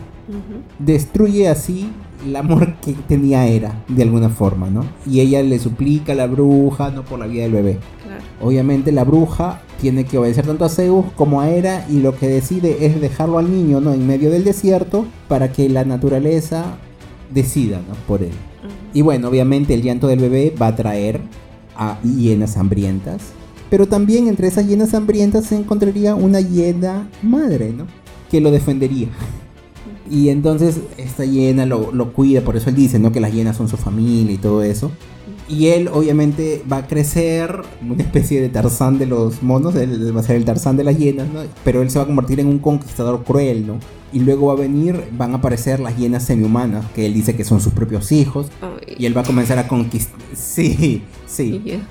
Destruye 0.79 1.47
así 1.47 1.89
el 2.25 2.35
amor 2.35 2.75
que 2.75 2.93
tenía 2.93 3.47
Hera, 3.47 3.83
de 3.87 4.03
alguna 4.03 4.29
forma, 4.29 4.69
¿no? 4.69 4.85
Y 5.05 5.21
ella 5.21 5.41
le 5.41 5.59
suplica 5.59 6.13
a 6.13 6.15
la 6.15 6.27
bruja, 6.27 6.91
¿no? 6.91 7.03
Por 7.03 7.19
la 7.19 7.27
vida 7.27 7.43
del 7.43 7.53
bebé. 7.53 7.79
Obviamente 8.41 8.91
la 8.91 9.03
bruja 9.03 9.61
tiene 9.81 10.05
que 10.05 10.17
obedecer 10.17 10.45
tanto 10.45 10.65
a 10.65 10.69
Zeus 10.69 11.05
como 11.15 11.41
a 11.41 11.49
Hera 11.49 11.85
y 11.89 12.01
lo 12.01 12.15
que 12.15 12.27
decide 12.27 12.85
es 12.85 12.99
dejarlo 13.01 13.37
al 13.37 13.51
niño, 13.51 13.81
¿no? 13.81 13.93
En 13.93 14.05
medio 14.05 14.29
del 14.29 14.43
desierto 14.43 15.05
para 15.27 15.51
que 15.51 15.69
la 15.69 15.85
naturaleza 15.85 16.77
decida, 17.33 17.77
¿no? 17.77 17.95
Por 18.07 18.21
él. 18.21 18.33
Y 18.93 19.01
bueno, 19.01 19.27
obviamente 19.27 19.73
el 19.73 19.81
llanto 19.81 20.07
del 20.07 20.19
bebé 20.19 20.53
va 20.59 20.67
a 20.67 20.75
traer 20.75 21.21
a 21.77 21.99
hienas 22.01 22.57
hambrientas. 22.57 23.21
Pero 23.69 23.87
también 23.87 24.27
entre 24.27 24.47
esas 24.47 24.67
hienas 24.67 24.93
hambrientas 24.93 25.45
se 25.45 25.55
encontraría 25.55 26.15
una 26.15 26.39
hiena 26.39 27.09
madre, 27.21 27.73
¿no? 27.73 27.85
Que 28.31 28.41
lo 28.41 28.51
defendería. 28.51 29.09
Y 30.09 30.29
entonces 30.29 30.79
esta 30.97 31.25
hiena 31.25 31.65
lo, 31.65 31.91
lo, 31.91 32.13
cuida, 32.13 32.41
por 32.41 32.55
eso 32.55 32.69
él 32.69 32.75
dice, 32.75 32.97
¿no? 32.97 33.11
Que 33.11 33.19
las 33.19 33.33
hienas 33.33 33.57
son 33.57 33.67
su 33.67 33.77
familia 33.77 34.33
y 34.33 34.37
todo 34.37 34.63
eso. 34.63 34.91
Y 35.49 35.67
él 35.67 35.87
obviamente 35.87 36.61
va 36.69 36.77
a 36.77 36.87
crecer 36.87 37.61
una 37.81 38.03
especie 38.03 38.41
de 38.41 38.49
Tarzán 38.49 38.99
de 38.99 39.05
los 39.05 39.41
monos, 39.41 39.75
él 39.75 40.15
va 40.15 40.19
a 40.19 40.23
ser 40.23 40.35
el 40.35 40.43
Tarzán 40.43 40.75
de 40.75 40.83
las 40.83 40.97
hienas, 40.97 41.29
¿no? 41.29 41.41
Pero 41.63 41.81
él 41.81 41.89
se 41.89 41.99
va 41.99 42.03
a 42.03 42.07
convertir 42.07 42.41
en 42.41 42.47
un 42.47 42.59
conquistador 42.59 43.23
cruel, 43.23 43.65
¿no? 43.65 43.79
Y 44.11 44.19
luego 44.19 44.47
va 44.47 44.53
a 44.53 44.57
venir, 44.57 45.03
van 45.17 45.33
a 45.33 45.37
aparecer 45.37 45.79
las 45.79 45.97
hienas 45.97 46.23
semi-humanas, 46.23 46.85
que 46.91 47.05
él 47.05 47.13
dice 47.13 47.35
que 47.35 47.43
son 47.43 47.61
sus 47.61 47.73
propios 47.73 48.11
hijos. 48.11 48.47
Y 48.97 49.05
él 49.05 49.15
va 49.15 49.21
a 49.21 49.25
comenzar 49.25 49.57
a 49.57 49.67
conquistar... 49.67 50.19
Sí, 50.33 51.03
sí. 51.25 51.81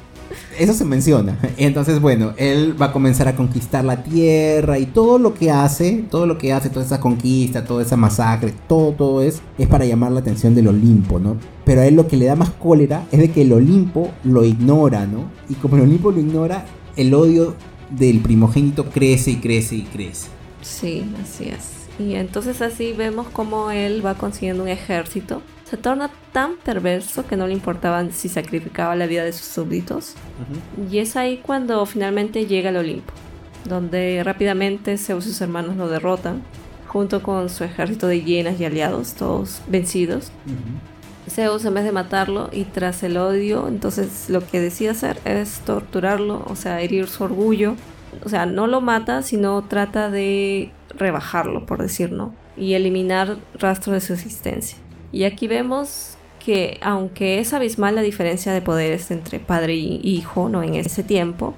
Eso 0.59 0.73
se 0.73 0.85
menciona. 0.85 1.39
Entonces, 1.57 2.01
bueno, 2.01 2.33
él 2.37 2.81
va 2.81 2.87
a 2.87 2.93
comenzar 2.93 3.29
a 3.29 3.37
conquistar 3.37 3.85
la 3.85 4.03
tierra 4.03 4.79
y 4.79 4.87
todo 4.87 5.19
lo 5.19 5.35
que 5.35 5.51
hace, 5.51 6.05
todo 6.11 6.27
lo 6.27 6.39
que 6.39 6.53
hace, 6.53 6.71
toda 6.71 6.85
esa 6.85 7.01
conquista, 7.01 7.65
toda 7.65 7.83
esa 7.83 7.97
masacre, 7.97 8.55
todo, 8.69 8.93
todo 8.93 9.23
es, 9.23 9.43
es 9.59 9.67
para 9.69 9.85
llamar 9.85 10.13
la 10.13 10.21
atención 10.21 10.55
del 10.55 10.69
Olimpo, 10.69 11.19
¿no? 11.19 11.37
Pero 11.65 11.81
a 11.81 11.87
él 11.87 11.95
lo 11.97 12.09
que 12.09 12.17
le 12.17 12.27
da 12.27 12.37
más 12.37 12.51
cólera 12.51 13.07
es 13.13 13.21
de 13.21 13.31
que 13.31 13.43
el 13.43 13.53
Olimpo 13.53 14.11
lo 14.25 14.45
ignora, 14.45 15.07
¿no? 15.07 15.25
Y 15.49 15.55
como 15.55 15.77
el 15.77 15.83
Olimpo 15.83 16.11
lo 16.11 16.21
ignora, 16.21 16.65
el 16.97 17.13
odio 17.15 17.55
del 17.91 18.21
primogénito 18.21 18.87
crece 18.87 19.33
y 19.33 19.37
crece 19.37 19.77
y 19.77 19.83
crece. 19.83 20.29
Sí, 20.63 21.05
así 21.23 21.49
es. 21.49 21.77
Y 21.99 22.15
entonces 22.15 22.61
así 22.61 22.93
vemos 22.93 23.27
cómo 23.33 23.71
él 23.71 24.05
va 24.05 24.15
consiguiendo 24.15 24.65
un 24.65 24.69
ejército. 24.69 25.43
Se 25.69 25.77
torna 25.77 26.11
tan 26.33 26.57
perverso 26.59 27.27
que 27.27 27.37
no 27.37 27.49
le 27.49 27.53
importaba 27.53 28.09
si 28.11 28.29
sacrificaba 28.29 28.95
la 28.95 29.07
vida 29.07 29.25
de 29.25 29.33
sus 29.33 29.47
súbditos. 29.47 30.15
Y 30.91 30.99
es 30.99 31.17
ahí 31.17 31.39
cuando 31.39 31.85
finalmente 31.87 32.47
llega 32.47 32.69
al 32.69 32.77
Olimpo, 32.77 33.13
donde 33.65 34.23
rápidamente 34.23 34.97
Zeus 34.97 35.27
y 35.27 35.31
sus 35.31 35.41
hermanos 35.41 35.77
lo 35.77 35.89
derrotan, 35.89 36.43
junto 36.87 37.21
con 37.21 37.51
su 37.51 37.65
ejército 37.65 38.07
de 38.07 38.23
hienas 38.23 38.61
y 38.61 38.65
aliados, 38.65 39.15
todos 39.15 39.61
vencidos. 39.67 40.31
Zeus 41.29 41.65
en 41.65 41.75
vez 41.75 41.83
de 41.83 41.91
matarlo 41.91 42.49
y 42.53 42.63
tras 42.63 43.03
el 43.03 43.17
odio, 43.17 43.67
entonces 43.67 44.31
lo 44.31 44.47
que 44.47 44.61
decide 44.61 44.91
hacer 44.91 45.19
es 45.25 45.61
torturarlo, 45.65 46.45
o 46.47 46.55
sea, 46.55 46.81
herir 46.81 47.09
su 47.09 47.25
orgullo. 47.25 47.75
O 48.25 48.29
sea, 48.29 48.47
no 48.47 48.69
lo 48.69 48.81
mata, 48.81 49.23
sino 49.23 49.63
trata 49.63 50.11
de 50.11 50.71
rebajarlo, 50.91 51.67
por 51.67 51.83
decir 51.83 52.13
no, 52.13 52.33
y 52.57 52.75
eliminar 52.75 53.37
rastro 53.59 53.93
de 53.93 54.01
su 54.01 54.15
existencia. 54.15 54.79
Y 55.17 55.25
aquí 55.25 55.49
vemos 55.49 56.19
que 56.45 56.79
aunque 56.83 57.39
es 57.39 57.55
abismal 57.55 57.95
la 57.95 58.03
diferencia 58.03 58.53
de 58.53 58.61
poderes 58.61 59.11
entre 59.11 59.41
padre 59.41 59.75
y 59.75 59.99
hijo, 60.05 60.51
¿no? 60.51 60.63
En 60.63 60.75
ese 60.75 61.03
tiempo, 61.03 61.55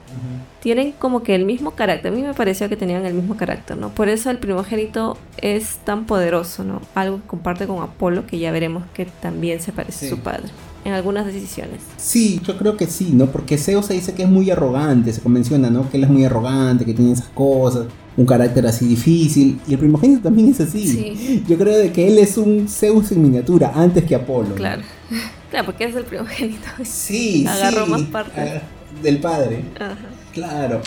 tienen 0.60 0.92
como 0.92 1.24
que 1.24 1.34
el 1.34 1.44
mismo 1.44 1.72
carácter. 1.72 2.12
A 2.12 2.14
mí 2.14 2.22
me 2.22 2.34
pareció 2.34 2.68
que 2.68 2.76
tenían 2.76 3.04
el 3.04 3.14
mismo 3.14 3.36
carácter, 3.36 3.76
¿no? 3.76 3.88
Por 3.88 4.08
eso 4.08 4.30
el 4.30 4.38
primogénito 4.38 5.18
es 5.38 5.78
tan 5.78 6.06
poderoso, 6.06 6.62
¿no? 6.62 6.80
Algo 6.94 7.16
que 7.16 7.26
comparte 7.26 7.66
con 7.66 7.82
Apolo, 7.82 8.28
que 8.28 8.38
ya 8.38 8.52
veremos 8.52 8.84
que 8.94 9.06
también 9.06 9.60
se 9.60 9.72
parece 9.72 10.06
a 10.06 10.10
su 10.10 10.20
padre 10.20 10.50
en 10.84 10.92
algunas 10.92 11.26
decisiones. 11.26 11.80
Sí, 11.96 12.40
yo 12.44 12.56
creo 12.56 12.76
que 12.76 12.86
sí, 12.86 13.10
¿no? 13.12 13.26
Porque 13.26 13.58
Zeus 13.58 13.86
se 13.86 13.94
dice 13.94 14.14
que 14.14 14.22
es 14.22 14.28
muy 14.28 14.52
arrogante, 14.52 15.12
se 15.12 15.20
convenciona, 15.20 15.68
¿no? 15.68 15.90
Que 15.90 15.96
él 15.96 16.04
es 16.04 16.10
muy 16.10 16.24
arrogante, 16.24 16.84
que 16.84 16.94
tiene 16.94 17.10
esas 17.10 17.28
cosas, 17.30 17.86
un 18.18 18.26
carácter 18.26 18.66
así 18.66 18.87
difícil. 18.87 19.61
Y 19.66 19.74
el 19.74 19.78
primogénito 19.78 20.22
también 20.22 20.48
es 20.48 20.61
así. 20.61 20.87
Sí. 20.87 21.44
Yo 21.48 21.57
creo 21.57 21.78
de 21.78 21.92
que 21.92 22.09
él 22.09 22.18
es 22.18 22.37
un 22.37 22.68
Zeus 22.68 23.12
en 23.12 23.22
miniatura, 23.22 23.72
antes 23.74 24.04
que 24.04 24.14
Apolo. 24.14 24.54
Claro. 24.54 24.83
Claro, 25.48 25.64
porque 25.64 25.85
es 25.85 25.96
el 25.96 26.04
primogénito. 26.04 26.66
Sí, 26.85 27.46
Agarró 27.48 27.87
más 27.87 28.02
parte. 28.02 28.38
Ah, 28.38 28.61
del 29.02 29.18
padre. 29.18 29.64
Ajá. 29.81 29.96
Claro. 30.35 30.83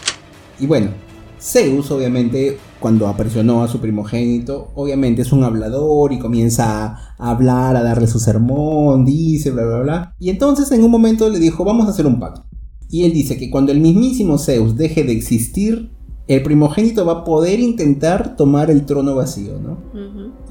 Y 0.60 0.68
bueno, 0.68 0.92
Zeus, 1.42 1.90
obviamente, 1.90 2.60
cuando 2.80 3.08
apresionó 3.08 3.64
a 3.64 3.68
su 3.68 3.80
primogénito, 3.80 4.72
obviamente 4.76 5.24
es 5.24 5.32
un 5.32 5.44
hablador 5.44 6.14
y 6.14 6.20
comienza 6.20 7.16
a 7.18 7.32
hablar, 7.32 7.76
a 7.76 7.82
darle 7.82 8.06
su 8.06 8.20
sermón, 8.20 9.04
dice, 9.04 9.50
bla, 9.50 9.66
bla, 9.66 9.80
bla. 9.80 10.16
Y 10.20 10.30
entonces 10.30 10.72
en 10.72 10.84
un 10.84 10.92
momento 10.92 11.28
le 11.28 11.40
dijo, 11.40 11.64
vamos 11.64 11.88
a 11.88 11.90
hacer 11.90 12.06
un 12.06 12.20
pacto. 12.20 12.46
Y 12.88 13.06
él 13.06 13.14
dice 13.14 13.38
que 13.38 13.50
cuando 13.50 13.72
el 13.72 13.80
mismísimo 13.80 14.38
Zeus 14.38 14.76
deje 14.76 15.04
de 15.04 15.14
existir, 15.14 15.90
el 16.34 16.44
primogénito 16.44 17.06
va 17.06 17.14
a 17.14 17.24
poder 17.24 17.60
intentar 17.60 18.36
tomar 18.36 18.70
el 18.70 18.86
trono 18.86 19.16
vacío, 19.16 19.60
¿no? 19.60 19.78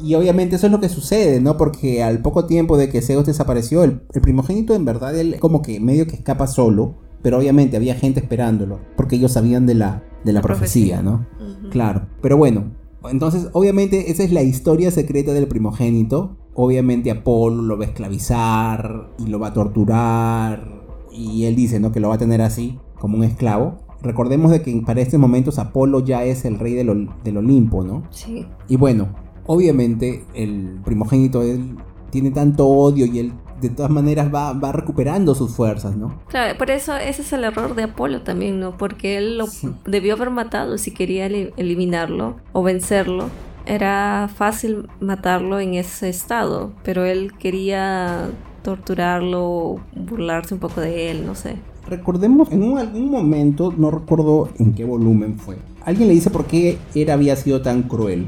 Y 0.03 0.15
obviamente 0.15 0.57
eso 0.57 0.67
es 0.67 0.73
lo 0.73 0.81
que 0.81 0.89
sucede, 0.89 1.41
¿no? 1.41 1.57
Porque 1.57 2.03
al 2.03 2.21
poco 2.23 2.47
tiempo 2.47 2.77
de 2.77 2.89
que 2.89 3.03
Zeus 3.03 3.27
desapareció, 3.27 3.85
el, 3.85 4.03
el 4.13 4.21
primogénito 4.21 4.75
en 4.75 4.85
verdad 4.85 5.17
él 5.19 5.37
como 5.41 5.63
que 5.63 5.81
medio 5.81 6.07
que 6.07 6.17
escapa 6.17 6.47
solo 6.47 6.97
pero 7.23 7.39
obviamente 7.39 7.77
había 7.77 7.95
gente 7.95 8.21
esperándolo, 8.21 8.81
porque 8.97 9.17
ellos 9.17 9.33
sabían 9.33 9.67
de 9.67 9.75
la, 9.75 10.03
de 10.25 10.33
la 10.33 10.43
profecía, 10.43 11.03
¿no? 11.03 11.27
Claro, 11.71 12.07
pero 12.23 12.37
bueno, 12.37 12.73
entonces 13.11 13.49
obviamente 13.53 14.11
esa 14.11 14.23
es 14.23 14.33
la 14.33 14.43
historia 14.43 14.91
secreta 14.91 15.33
del 15.33 15.47
primogénito. 15.47 16.37
Obviamente 16.55 17.11
Apolo 17.11 17.63
lo 17.63 17.79
va 17.79 17.85
a 17.85 17.89
esclavizar 17.89 19.11
y 19.19 19.27
lo 19.27 19.39
va 19.39 19.49
a 19.49 19.53
torturar 19.53 20.81
y 21.13 21.45
él 21.45 21.57
dice, 21.57 21.81
¿no? 21.81 21.93
Que 21.93 22.01
lo 22.01 22.09
va 22.09 22.17
a 22.17 22.19
tener 22.19 22.43
así, 22.43 22.79
como 22.99 23.19
un 23.19 23.25
esclavo. 23.25 23.79
Recordemos 24.03 24.51
de 24.51 24.63
que 24.63 24.83
para 24.85 25.01
estos 25.01 25.21
momentos 25.21 25.59
Apolo 25.59 26.01
ya 26.01 26.25
es 26.25 26.45
el 26.45 26.59
rey 26.59 26.75
del, 26.75 27.09
del 27.23 27.37
Olimpo, 27.37 27.85
¿no? 27.85 28.03
Sí. 28.11 28.47
Y 28.69 28.77
bueno, 28.77 29.09
obviamente 29.47 30.25
el 30.35 30.81
primogénito 30.85 31.43
él 31.43 31.77
tiene 32.11 32.31
tanto 32.31 32.67
odio 32.67 33.07
y 33.07 33.19
él 33.19 33.33
de 33.61 33.69
todas 33.69 33.91
maneras 33.91 34.33
va, 34.35 34.53
va, 34.53 34.73
recuperando 34.73 35.35
sus 35.35 35.55
fuerzas, 35.55 35.97
¿no? 35.97 36.19
Claro, 36.29 36.57
por 36.57 36.71
eso 36.71 36.97
ese 36.97 37.23
es 37.23 37.33
el 37.33 37.45
error 37.45 37.75
de 37.75 37.85
Apolo 37.85 38.23
también, 38.23 38.59
¿no? 38.59 38.77
Porque 38.77 39.19
él 39.19 39.39
lo 39.39 39.47
debió 39.85 40.15
haber 40.15 40.31
matado 40.31 40.79
si 40.79 40.93
quería 40.93 41.27
eliminarlo 41.27 42.37
o 42.53 42.63
vencerlo. 42.63 43.29
Era 43.67 44.31
fácil 44.35 44.89
matarlo 45.01 45.61
en 45.61 45.75
ese 45.75 46.09
estado, 46.09 46.73
pero 46.83 47.05
él 47.05 47.33
quería 47.39 48.31
torturarlo, 48.63 49.81
burlarse 49.95 50.55
un 50.55 50.61
poco 50.61 50.81
de 50.81 51.11
él, 51.11 51.27
no 51.27 51.35
sé. 51.35 51.57
Recordemos, 51.91 52.53
en 52.53 52.79
algún 52.79 53.11
momento, 53.11 53.75
no 53.77 53.91
recuerdo 53.91 54.49
en 54.61 54.75
qué 54.75 54.85
volumen 54.85 55.37
fue, 55.39 55.57
alguien 55.85 56.07
le 56.07 56.15
dice 56.15 56.31
por 56.31 56.45
qué 56.45 56.79
él 56.95 57.11
había 57.11 57.35
sido 57.35 57.63
tan 57.63 57.83
cruel. 57.83 58.27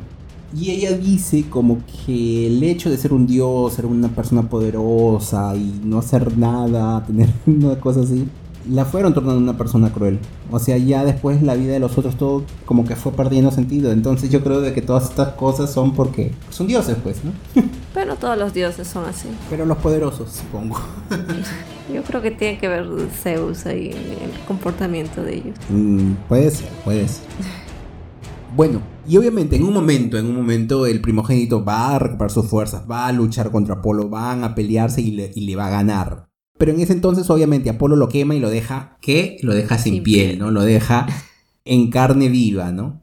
Y 0.55 0.72
ella 0.72 0.98
dice 0.98 1.44
como 1.48 1.79
que 1.87 2.48
el 2.48 2.61
hecho 2.64 2.90
de 2.90 2.98
ser 2.98 3.12
un 3.12 3.25
dios, 3.25 3.72
ser 3.72 3.87
una 3.87 4.09
persona 4.09 4.42
poderosa 4.42 5.55
y 5.55 5.81
no 5.85 5.98
hacer 5.98 6.37
nada, 6.37 7.05
tener 7.07 7.29
una 7.46 7.79
cosa 7.79 8.01
así, 8.01 8.27
la 8.68 8.85
fueron 8.85 9.14
tornando 9.14 9.40
una 9.40 9.57
persona 9.57 9.92
cruel. 9.92 10.18
O 10.51 10.59
sea, 10.59 10.77
ya 10.77 11.05
después 11.05 11.42
la 11.42 11.55
vida 11.55 11.72
de 11.72 11.81
los 11.81 11.96
otros 11.96 12.16
todo 12.16 12.44
como 12.64 12.85
que 12.85 12.96
fue 12.96 13.12
perdiendo 13.12 13.51
sentido. 13.51 13.92
Entonces 13.92 14.31
yo 14.31 14.42
creo 14.42 14.61
de 14.61 14.72
que 14.72 14.83
todas 14.83 15.11
estas 15.11 15.35
cosas 15.35 15.72
son 15.72 15.94
porque 15.94 16.33
son 16.51 16.66
dioses, 16.66 16.96
pues, 17.03 17.25
¿no? 17.25 17.33
Pero 17.94 18.07
no 18.07 18.16
todos 18.16 18.38
los 18.38 18.55
dioses 18.55 18.88
son 18.88 19.05
así. 19.05 19.29
Pero 19.51 19.66
los 19.66 19.79
poderosos, 19.79 20.31
supongo. 20.31 20.79
Yo 21.92 22.03
creo 22.05 22.22
que 22.22 22.31
tiene 22.31 22.59
que 22.59 22.68
ver 22.68 22.87
Zeus 23.11 23.66
ahí 23.66 23.90
en 23.90 24.31
el 24.31 24.46
comportamiento 24.46 25.22
de 25.22 25.35
ellos. 25.35 25.57
Mm, 25.68 26.12
puede 26.29 26.51
ser, 26.51 26.68
puede 26.85 27.09
ser. 27.09 27.25
Bueno, 28.55 28.83
y 29.09 29.16
obviamente 29.16 29.57
en 29.57 29.64
un 29.64 29.72
momento, 29.72 30.18
en 30.18 30.27
un 30.27 30.37
momento 30.37 30.85
el 30.85 31.01
primogénito 31.01 31.64
va 31.64 31.94
a 31.94 31.98
recuperar 31.98 32.31
sus 32.31 32.46
fuerzas, 32.46 32.85
va 32.90 33.07
a 33.07 33.12
luchar 33.12 33.51
contra 33.51 33.77
Apolo, 33.77 34.11
van 34.11 34.44
a 34.44 34.55
pelearse 34.55 35.01
y 35.01 35.11
le, 35.11 35.57
va 35.57 35.68
a 35.68 35.70
ganar. 35.70 36.29
Pero 36.62 36.75
en 36.75 36.81
ese 36.81 36.92
entonces 36.92 37.29
obviamente 37.29 37.70
Apolo 37.70 37.96
lo 37.96 38.09
quema 38.09 38.37
y 38.37 38.38
lo 38.38 38.48
deja, 38.48 38.96
¿qué? 39.01 39.37
Lo 39.42 39.53
deja 39.53 39.79
sin, 39.79 40.05
piel, 40.05 40.38
¿no? 40.38 40.53
Lo 40.53 40.62
deja 40.62 41.09
en 41.64 41.90
carne 41.90 42.29
viva, 42.29 42.70
¿no? 42.70 43.03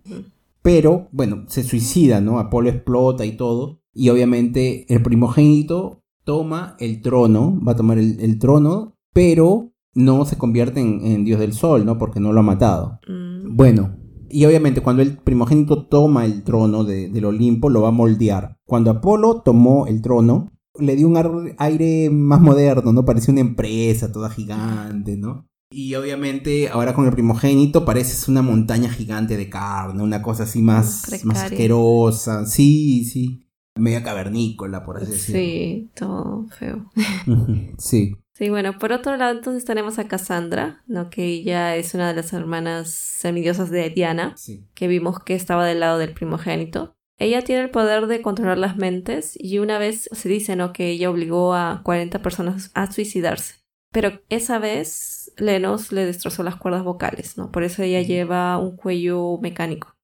Pero, 0.62 1.10
bueno, 1.12 1.44
se 1.50 1.64
suicida, 1.64 2.22
¿no? 2.22 2.40
Apolo 2.40 2.70
explota 2.70 3.26
y 3.26 3.34
todo. 3.34 3.82
Y 3.94 4.08
obviamente 4.08 4.86
el 4.88 5.04
primogénito 5.04 6.06
toma 6.24 6.78
el 6.80 7.02
trono, 7.02 7.60
va 7.62 7.74
a 7.74 7.76
tomar 7.76 7.98
el, 7.98 8.40
trono, 8.40 8.96
pero 9.12 9.74
no 9.94 10.24
se 10.24 10.38
convierte 10.38 10.80
en, 10.80 11.26
dios 11.26 11.42
del 11.42 11.52
sol, 11.52 11.86
¿no? 11.86 11.98
Porque 11.98 12.22
no 12.22 12.32
lo 12.32 12.40
ha 12.40 12.44
matado. 12.44 13.02
Mm. 13.10 13.58
Bueno, 13.58 13.98
y 14.30 14.46
obviamente 14.46 14.80
cuando 14.80 15.02
el 15.02 15.18
primogénito 15.18 15.86
toma 15.86 16.24
el 16.24 16.44
trono 16.46 16.86
del 16.86 17.26
Olimpo, 17.26 17.70
lo 17.70 17.82
va 17.82 17.90
a 17.90 17.92
moldear. 17.92 18.58
Cuando 18.64 18.90
Apolo 18.90 19.42
tomó 19.42 19.86
el 19.86 20.02
trono, 20.02 20.50
le 20.80 20.96
dio 20.96 21.08
un 21.08 21.56
aire 21.58 22.10
más 22.10 22.42
moderno, 22.42 22.94
¿no? 22.94 23.06
Parecía 23.06 23.32
una 23.32 23.42
empresa 23.42 24.12
toda 24.12 24.30
gigante, 24.30 25.18
¿no? 25.18 25.48
Y 25.72 25.94
obviamente 25.96 26.70
ahora 26.70 26.96
con 26.96 27.06
el 27.06 27.12
primogénito 27.12 27.86
parece 27.86 28.30
una 28.32 28.42
montaña 28.42 28.90
gigante 28.90 29.38
de 29.38 29.50
carne, 29.50 30.02
una 30.02 30.22
cosa 30.22 30.44
así 30.44 30.62
más, 30.62 31.24
más 31.24 31.44
asquerosa. 31.44 32.46
Sí, 32.48 33.06
sí. 33.06 33.46
Media 33.76 34.04
cavernícola, 34.04 34.84
por 34.84 34.98
así 34.98 35.12
decirlo. 35.12 35.42
Sí, 35.42 35.90
todo 35.94 36.48
feo. 36.58 36.92
sí. 37.78 38.16
Sí, 38.34 38.50
bueno, 38.50 38.80
por 38.80 38.94
otro 38.94 39.18
lado 39.18 39.38
entonces 39.38 39.66
tenemos 39.66 40.00
a 40.00 40.08
Cassandra, 40.08 40.82
¿no? 40.88 41.10
que 41.10 41.26
ella 41.26 41.76
es 41.76 41.94
una 41.94 42.08
de 42.08 42.16
las 42.16 42.32
hermanas 42.32 42.90
semidiosas 42.90 43.70
de 43.70 43.90
Diana, 43.90 44.34
que 44.74 44.88
vimos 44.88 45.20
que 45.20 45.36
estaba 45.36 45.66
del 45.66 45.82
lado 45.82 45.98
del 45.98 46.14
primogénito. 46.14 46.96
Ella 47.20 47.44
tiene 47.44 47.62
el 47.62 47.70
poder 47.70 48.08
de 48.08 48.22
controlar 48.22 48.58
las 48.58 48.78
mentes 48.78 49.38
y 49.38 49.60
una 49.60 49.78
vez 49.78 50.10
se 50.12 50.30
dice 50.30 50.56
¿no? 50.56 50.74
que 50.74 50.90
ella 50.90 51.10
obligó 51.10 51.54
a 51.54 51.82
40 51.84 52.22
personas 52.22 52.72
a 52.74 52.92
suicidarse. 52.92 53.56
Pero 53.92 54.22
esa 54.30 54.60
vez 54.60 55.32
Lenos 55.38 55.92
le 55.92 56.06
destrozó 56.06 56.44
las 56.44 56.56
cuerdas 56.56 56.84
vocales, 56.84 57.38
¿no? 57.38 57.52
Por 57.52 57.64
eso 57.64 57.82
ella 57.82 58.02
lleva 58.02 58.58
un 58.58 58.76
cuello 58.76 59.40
mecánico. 59.42 59.96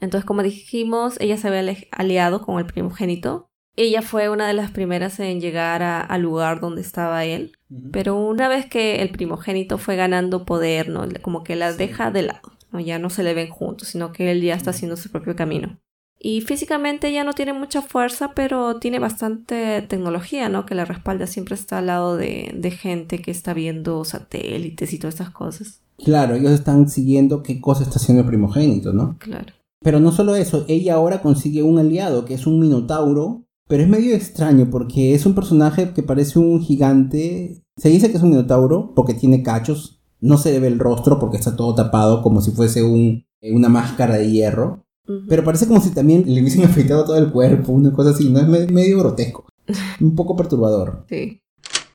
Entonces, 0.00 0.24
como 0.24 0.42
dijimos, 0.42 1.16
ella 1.20 1.36
se 1.36 1.48
había 1.48 1.76
aliado 1.90 2.42
con 2.42 2.58
el 2.58 2.66
primogénito 2.66 3.52
ella 3.74 4.02
fue 4.02 4.28
una 4.28 4.46
de 4.46 4.52
las 4.52 4.70
primeras 4.70 5.18
en 5.18 5.40
llegar 5.40 5.82
al 5.82 6.20
lugar 6.20 6.60
donde 6.60 6.82
estaba 6.82 7.24
él, 7.24 7.52
pero 7.90 8.16
una 8.16 8.48
vez 8.48 8.66
que 8.66 9.00
el 9.00 9.10
primogénito 9.10 9.78
fue 9.78 9.96
ganando 9.96 10.44
poder, 10.44 10.90
¿no? 10.90 11.06
Como 11.22 11.42
que 11.42 11.56
la 11.56 11.72
deja 11.72 12.10
de 12.10 12.22
lado, 12.22 12.52
¿no? 12.70 12.80
Ya 12.80 12.98
no 12.98 13.08
se 13.08 13.22
le 13.22 13.32
ven 13.32 13.48
juntos, 13.48 13.88
sino 13.88 14.12
que 14.12 14.30
él 14.30 14.42
ya 14.42 14.54
está 14.54 14.70
haciendo 14.70 14.96
su 14.98 15.10
propio 15.10 15.36
camino. 15.36 15.80
Y 16.24 16.42
físicamente 16.42 17.08
ella 17.08 17.24
no 17.24 17.32
tiene 17.32 17.52
mucha 17.52 17.82
fuerza, 17.82 18.30
pero 18.32 18.76
tiene 18.76 19.00
bastante 19.00 19.82
tecnología, 19.82 20.48
¿no? 20.48 20.66
Que 20.66 20.76
la 20.76 20.84
respalda, 20.84 21.26
siempre 21.26 21.56
está 21.56 21.78
al 21.78 21.88
lado 21.88 22.16
de, 22.16 22.54
de 22.56 22.70
gente 22.70 23.20
que 23.20 23.32
está 23.32 23.54
viendo 23.54 24.04
satélites 24.04 24.92
y 24.92 24.98
todas 24.98 25.14
estas 25.14 25.30
cosas. 25.30 25.80
Claro, 25.98 26.36
ellos 26.36 26.52
están 26.52 26.88
siguiendo 26.88 27.42
qué 27.42 27.60
cosa 27.60 27.82
está 27.82 27.96
haciendo 27.96 28.22
el 28.22 28.28
primogénito, 28.28 28.92
¿no? 28.92 29.16
Claro. 29.18 29.52
Pero 29.82 29.98
no 29.98 30.12
solo 30.12 30.36
eso, 30.36 30.64
ella 30.68 30.94
ahora 30.94 31.22
consigue 31.22 31.64
un 31.64 31.78
aliado 31.78 32.24
que 32.24 32.34
es 32.34 32.46
un 32.46 32.60
minotauro, 32.60 33.44
pero 33.68 33.82
es 33.82 33.88
medio 33.88 34.14
extraño 34.14 34.70
porque 34.70 35.14
es 35.14 35.26
un 35.26 35.34
personaje 35.34 35.92
que 35.92 36.04
parece 36.04 36.38
un 36.38 36.60
gigante. 36.60 37.64
Se 37.76 37.88
dice 37.88 38.10
que 38.10 38.16
es 38.16 38.22
un 38.22 38.30
minotauro 38.30 38.92
porque 38.94 39.14
tiene 39.14 39.42
cachos, 39.42 40.00
no 40.20 40.38
se 40.38 40.52
le 40.52 40.60
ve 40.60 40.68
el 40.68 40.78
rostro 40.78 41.18
porque 41.18 41.36
está 41.36 41.56
todo 41.56 41.74
tapado 41.74 42.22
como 42.22 42.40
si 42.40 42.52
fuese 42.52 42.84
un, 42.84 43.24
una 43.42 43.68
máscara 43.68 44.16
de 44.16 44.30
hierro. 44.30 44.84
Pero 45.28 45.44
parece 45.44 45.66
como 45.66 45.80
si 45.80 45.90
también 45.90 46.24
le 46.26 46.40
hubiesen 46.40 46.64
afeitado 46.64 47.04
todo 47.04 47.18
el 47.18 47.30
cuerpo, 47.30 47.72
una 47.72 47.92
cosa 47.92 48.10
así, 48.10 48.30
¿no? 48.30 48.40
Es 48.40 48.70
medio 48.70 48.98
grotesco. 48.98 49.46
un 50.00 50.14
poco 50.14 50.36
perturbador. 50.36 51.04
Sí. 51.08 51.40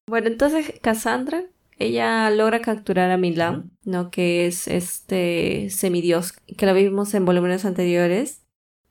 Bueno, 0.08 0.28
entonces 0.28 0.74
Cassandra 0.82 1.44
ella 1.80 2.30
logra 2.32 2.62
capturar 2.62 3.12
a 3.12 3.18
Milan, 3.18 3.72
¿no? 3.84 4.10
Que 4.10 4.48
es 4.48 4.68
este 4.68 5.70
semidios 5.70 6.34
que 6.34 6.66
lo 6.66 6.74
vimos 6.74 7.14
en 7.14 7.26
volúmenes 7.26 7.66
anteriores. 7.66 8.42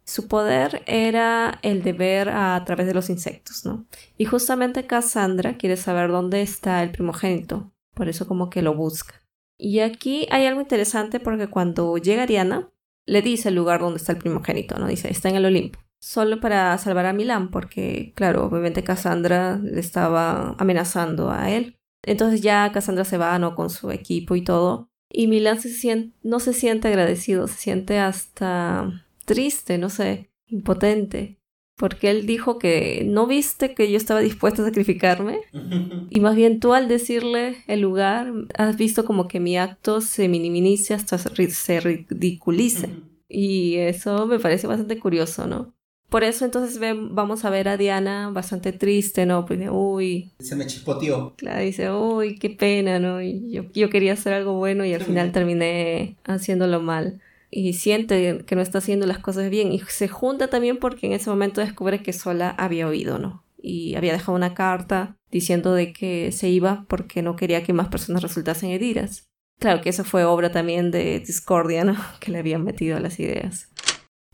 Su 0.04 0.28
poder 0.28 0.82
era 0.86 1.58
el 1.62 1.82
de 1.82 1.92
ver 1.92 2.28
a 2.28 2.62
través 2.64 2.86
de 2.86 2.94
los 2.94 3.10
insectos, 3.10 3.64
¿no? 3.64 3.86
Y 4.16 4.24
justamente 4.26 4.86
Cassandra 4.86 5.56
quiere 5.56 5.76
saber 5.76 6.10
dónde 6.10 6.42
está 6.42 6.80
el 6.84 6.92
primogénito, 6.92 7.72
por 7.92 8.08
eso 8.08 8.28
como 8.28 8.48
que 8.48 8.62
lo 8.62 8.74
busca. 8.74 9.20
Y 9.58 9.80
aquí 9.80 10.28
hay 10.30 10.46
algo 10.46 10.60
interesante 10.60 11.18
porque 11.18 11.48
cuando 11.48 11.96
llega 11.96 12.26
Diana, 12.26 12.70
le 13.06 13.22
dice 13.22 13.48
el 13.48 13.54
lugar 13.54 13.80
donde 13.80 13.98
está 13.98 14.12
el 14.12 14.18
primogénito, 14.18 14.78
¿no? 14.78 14.86
Dice, 14.86 15.10
está 15.10 15.28
en 15.28 15.36
el 15.36 15.46
Olimpo. 15.46 15.78
Solo 16.00 16.40
para 16.40 16.76
salvar 16.78 17.06
a 17.06 17.12
Milán, 17.12 17.50
porque, 17.50 18.12
claro, 18.14 18.46
obviamente 18.46 18.84
Cassandra 18.84 19.58
le 19.58 19.80
estaba 19.80 20.54
amenazando 20.58 21.30
a 21.30 21.50
él. 21.50 21.78
Entonces 22.02 22.42
ya 22.42 22.70
Cassandra 22.72 23.04
se 23.04 23.18
va, 23.18 23.38
¿no? 23.38 23.54
Con 23.54 23.70
su 23.70 23.90
equipo 23.90 24.36
y 24.36 24.42
todo. 24.44 24.90
Y 25.10 25.28
Milan 25.28 25.60
se 25.60 25.70
siente, 25.70 26.16
no 26.22 26.40
se 26.40 26.52
siente 26.52 26.88
agradecido, 26.88 27.46
se 27.46 27.56
siente 27.56 27.98
hasta 27.98 29.06
triste, 29.24 29.78
no 29.78 29.88
sé, 29.88 30.30
impotente. 30.46 31.40
Porque 31.76 32.10
él 32.10 32.26
dijo 32.26 32.58
que 32.58 33.04
no 33.06 33.26
viste 33.26 33.74
que 33.74 33.90
yo 33.90 33.96
estaba 33.96 34.20
dispuesta 34.20 34.62
a 34.62 34.66
sacrificarme. 34.66 35.40
Y 36.08 36.20
más 36.20 36.36
bien 36.36 36.60
tú 36.60 36.72
al 36.72 36.88
decirle 36.88 37.56
el 37.66 37.80
lugar, 37.80 38.32
has 38.56 38.76
visto 38.76 39.04
como 39.04 39.26
que 39.26 39.40
mi 39.40 39.58
acto 39.58 40.00
se 40.00 40.28
minimice 40.28 40.94
hasta 40.94 41.18
se 41.18 41.80
ridiculice. 41.80 42.94
Y 43.28 43.74
eso 43.76 44.26
me 44.26 44.38
parece 44.38 44.68
bastante 44.68 44.98
curioso, 45.00 45.46
¿no? 45.46 45.74
Por 46.08 46.22
eso 46.22 46.44
entonces 46.44 46.80
vamos 47.10 47.44
a 47.44 47.50
ver 47.50 47.68
a 47.68 47.76
Diana 47.76 48.30
bastante 48.30 48.72
triste, 48.72 49.26
¿no? 49.26 49.44
Pues 49.44 49.60
uy. 49.70 50.30
Se 50.38 50.54
me 50.54 50.66
chispoteó. 50.66 51.34
Claro, 51.36 51.60
dice, 51.62 51.90
uy, 51.90 52.38
qué 52.38 52.50
pena, 52.50 53.00
¿no? 53.00 53.20
Yo, 53.20 53.64
yo 53.72 53.90
quería 53.90 54.12
hacer 54.12 54.32
algo 54.32 54.54
bueno 54.54 54.84
y 54.84 54.94
al 54.94 55.02
final 55.02 55.32
terminé 55.32 56.16
haciéndolo 56.24 56.80
mal. 56.80 57.20
Y 57.50 57.74
siente 57.74 58.44
que 58.46 58.56
no 58.56 58.62
está 58.62 58.78
haciendo 58.78 59.06
las 59.06 59.18
cosas 59.18 59.50
bien. 59.50 59.72
Y 59.72 59.80
se 59.80 60.08
junta 60.08 60.48
también 60.48 60.78
porque 60.78 61.06
en 61.06 61.12
ese 61.12 61.30
momento 61.30 61.60
descubre 61.60 62.02
que 62.02 62.12
sola 62.12 62.50
había 62.50 62.86
oído, 62.86 63.18
¿no? 63.18 63.44
Y 63.60 63.94
había 63.94 64.12
dejado 64.12 64.36
una 64.36 64.54
carta 64.54 65.16
diciendo 65.30 65.74
de 65.74 65.92
que 65.92 66.32
se 66.32 66.48
iba 66.48 66.86
porque 66.88 67.22
no 67.22 67.36
quería 67.36 67.62
que 67.62 67.72
más 67.72 67.88
personas 67.88 68.22
resultasen 68.22 68.70
heridas. 68.70 69.26
Claro 69.58 69.80
que 69.80 69.88
eso 69.88 70.04
fue 70.04 70.24
obra 70.24 70.52
también 70.52 70.90
de 70.90 71.20
discordia, 71.20 71.84
¿no? 71.84 71.96
Que 72.20 72.30
le 72.30 72.38
habían 72.38 72.64
metido 72.64 72.98
las 73.00 73.18
ideas. 73.20 73.70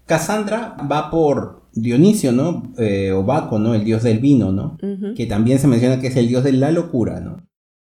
Cassandra 0.06 0.76
va 0.90 1.10
por 1.10 1.62
Dionisio, 1.72 2.32
¿no? 2.32 2.72
Eh, 2.76 3.12
o 3.12 3.22
Baco, 3.22 3.58
¿no? 3.58 3.74
El 3.74 3.84
dios 3.84 4.02
del 4.02 4.18
vino, 4.18 4.52
¿no? 4.52 4.76
Que 5.16 5.26
también 5.26 5.58
se 5.58 5.68
menciona 5.68 6.00
que 6.00 6.08
es 6.08 6.16
el 6.16 6.28
dios 6.28 6.44
de 6.44 6.52
la 6.52 6.70
locura, 6.70 7.20
¿no? 7.20 7.38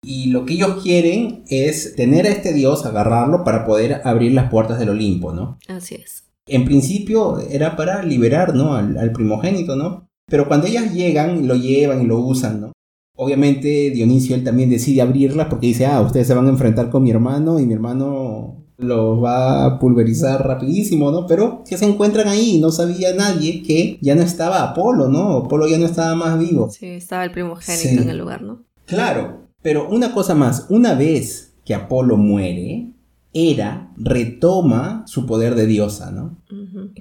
Y 0.02 0.30
lo 0.30 0.46
que 0.46 0.54
ellos 0.54 0.82
quieren 0.82 1.44
es 1.48 1.94
tener 1.94 2.26
a 2.26 2.30
este 2.30 2.52
dios, 2.52 2.86
agarrarlo 2.86 3.44
para 3.44 3.66
poder 3.66 4.00
abrir 4.04 4.32
las 4.32 4.50
puertas 4.50 4.78
del 4.78 4.90
Olimpo, 4.90 5.32
¿no? 5.32 5.58
Así 5.68 5.96
es. 5.96 6.24
En 6.46 6.64
principio 6.64 7.38
era 7.38 7.76
para 7.76 8.02
liberar, 8.02 8.54
¿no? 8.54 8.74
Al, 8.74 8.96
al 8.96 9.12
primogénito, 9.12 9.76
¿no? 9.76 10.08
Pero 10.26 10.48
cuando 10.48 10.66
ellas 10.66 10.94
llegan, 10.94 11.46
lo 11.46 11.54
llevan 11.54 12.02
y 12.02 12.06
lo 12.06 12.18
usan, 12.20 12.60
¿no? 12.60 12.72
Obviamente 13.16 13.90
Dionisio 13.90 14.34
él 14.34 14.44
también 14.44 14.70
decide 14.70 15.02
abrirlas 15.02 15.48
porque 15.48 15.66
dice, 15.66 15.84
ah, 15.84 16.00
ustedes 16.00 16.26
se 16.26 16.34
van 16.34 16.46
a 16.46 16.50
enfrentar 16.50 16.88
con 16.88 17.02
mi 17.02 17.10
hermano 17.10 17.60
y 17.60 17.66
mi 17.66 17.74
hermano 17.74 18.64
los 18.78 19.22
va 19.22 19.66
a 19.66 19.78
pulverizar 19.78 20.46
rapidísimo, 20.46 21.10
¿no? 21.10 21.26
Pero 21.26 21.62
que 21.68 21.76
se 21.76 21.84
encuentran 21.84 22.28
ahí, 22.28 22.58
no 22.58 22.70
sabía 22.70 23.14
nadie 23.14 23.62
que 23.62 23.98
ya 24.00 24.14
no 24.14 24.22
estaba 24.22 24.62
Apolo, 24.62 25.08
¿no? 25.08 25.36
Apolo 25.36 25.68
ya 25.68 25.76
no 25.76 25.84
estaba 25.84 26.14
más 26.14 26.38
vivo. 26.38 26.70
Sí, 26.70 26.86
estaba 26.86 27.24
el 27.24 27.30
primogénito 27.32 28.02
en 28.02 28.08
el 28.08 28.16
lugar, 28.16 28.40
¿no? 28.40 28.62
Claro, 28.86 29.49
pero 29.62 29.88
una 29.88 30.12
cosa 30.12 30.35
más, 30.35 30.66
una 30.68 30.94
vez 30.94 31.55
que 31.64 31.75
Apolo 31.75 32.16
muere, 32.16 32.92
Hera 33.33 33.92
retoma 33.96 35.05
su 35.07 35.27
poder 35.27 35.55
de 35.55 35.66
diosa, 35.66 36.11
¿no? 36.11 36.42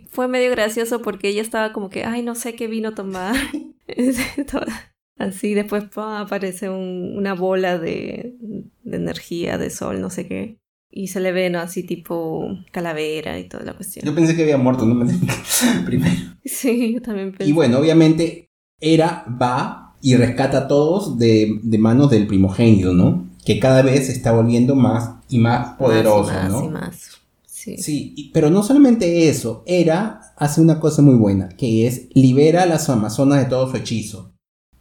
Fue 0.10 0.28
medio 0.28 0.52
gracioso 0.52 1.02
porque 1.02 1.30
ella 1.30 1.42
estaba 1.42 1.74
como 1.74 1.90
que, 1.90 2.04
ay, 2.04 2.22
no 2.22 2.36
sé 2.36 2.54
qué 2.54 2.68
vino 2.68 2.90
a 2.90 2.96
tomar. 2.96 3.36
Así 5.18 5.54
después 5.54 5.86
aparece 5.96 6.70
una 6.70 7.34
bola 7.34 7.78
de, 7.78 8.36
de 8.84 8.98
energía, 8.98 9.58
de 9.58 9.70
sol, 9.70 10.00
no 10.02 10.10
sé 10.10 10.28
qué. 10.28 10.60
Y 10.92 11.08
se 11.08 11.20
le 11.20 11.32
ve, 11.32 11.50
¿no? 11.50 11.60
Así 11.60 11.84
tipo 11.84 12.48
calavera 12.72 13.38
y 13.38 13.48
toda 13.48 13.64
la 13.64 13.74
cuestión. 13.74 14.06
Yo 14.06 14.16
pensé 14.16 14.36
que 14.36 14.44
había 14.44 14.58
muerto, 14.58 14.86
¿no? 14.86 15.06
Primero. 15.86 16.16
Sí, 16.46 16.94
yo 16.94 17.02
también 17.02 17.32
pensé. 17.32 17.50
Y 17.50 17.54
bueno, 17.54 17.80
obviamente, 17.80 18.50
Hera 18.80 19.26
va 19.30 19.89
y 20.02 20.16
rescata 20.16 20.60
a 20.60 20.68
todos 20.68 21.18
de, 21.18 21.60
manos 21.80 22.10
del 22.10 22.28
primogénito, 22.28 22.94
¿no? 22.94 23.28
Que 23.46 23.60
cada 23.60 23.82
vez 23.82 24.08
se 24.08 24.14
está 24.14 24.32
volviendo 24.32 24.76
más 24.76 25.12
y 25.30 25.40
más 25.40 25.76
poderoso, 25.78 26.32
más 26.32 26.52
¿no? 26.52 26.66
Y 26.66 26.70
más. 26.70 27.00
Sí. 27.46 27.78
sí, 27.78 28.32
pero 28.34 28.50
no 28.50 28.64
solamente 28.64 29.28
eso, 29.28 29.64
Hera 29.66 30.22
hace 30.38 30.62
una 30.62 30.80
cosa 30.80 31.02
muy 31.02 31.16
buena, 31.16 31.50
que 31.50 31.88
es 31.88 32.08
libera 32.14 32.64
a 32.64 32.66
las 32.66 32.90
Amazonas 32.90 33.40
de 33.40 33.46
todo 33.46 33.70
su 33.70 33.78
hechizo. 33.78 34.32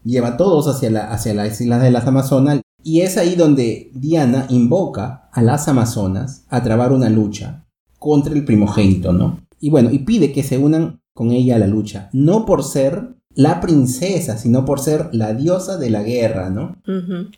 Lleva 0.05 0.29
a 0.29 0.37
todos 0.37 0.69
hacia, 0.69 0.91
la, 0.91 1.11
hacia 1.11 1.35
las 1.35 1.61
islas 1.61 1.83
de 1.83 1.91
las 1.91 2.07
Amazonas 2.07 2.61
y 2.85 3.01
es 3.01 3.19
ahí 3.19 3.35
donde 3.35 3.91
Diana 3.95 4.47
invoca 4.49 5.29
a 5.33 5.43
las 5.43 5.67
Amazonas 5.67 6.45
a 6.49 6.63
trabar 6.63 6.93
una 6.93 7.11
lucha 7.11 7.67
contra 7.99 8.33
el 8.33 8.45
primogénito, 8.45 9.13
¿no? 9.13 9.41
Y 9.61 9.71
bueno, 9.71 9.91
y 9.91 9.99
pide 10.01 10.33
que 10.33 10.45
se 10.45 10.57
unan 10.57 11.01
con 11.13 11.33
ella 11.33 11.57
a 11.57 11.59
la 11.59 11.67
lucha, 11.67 12.09
no 12.13 12.47
por 12.47 12.63
ser 12.63 13.18
la 13.39 13.61
princesa, 13.61 14.37
sino 14.37 14.65
por 14.65 14.81
ser 14.81 15.11
la 15.13 15.33
diosa 15.33 15.77
de 15.79 15.91
la 15.91 16.03
guerra, 16.03 16.51
¿no? 16.51 16.77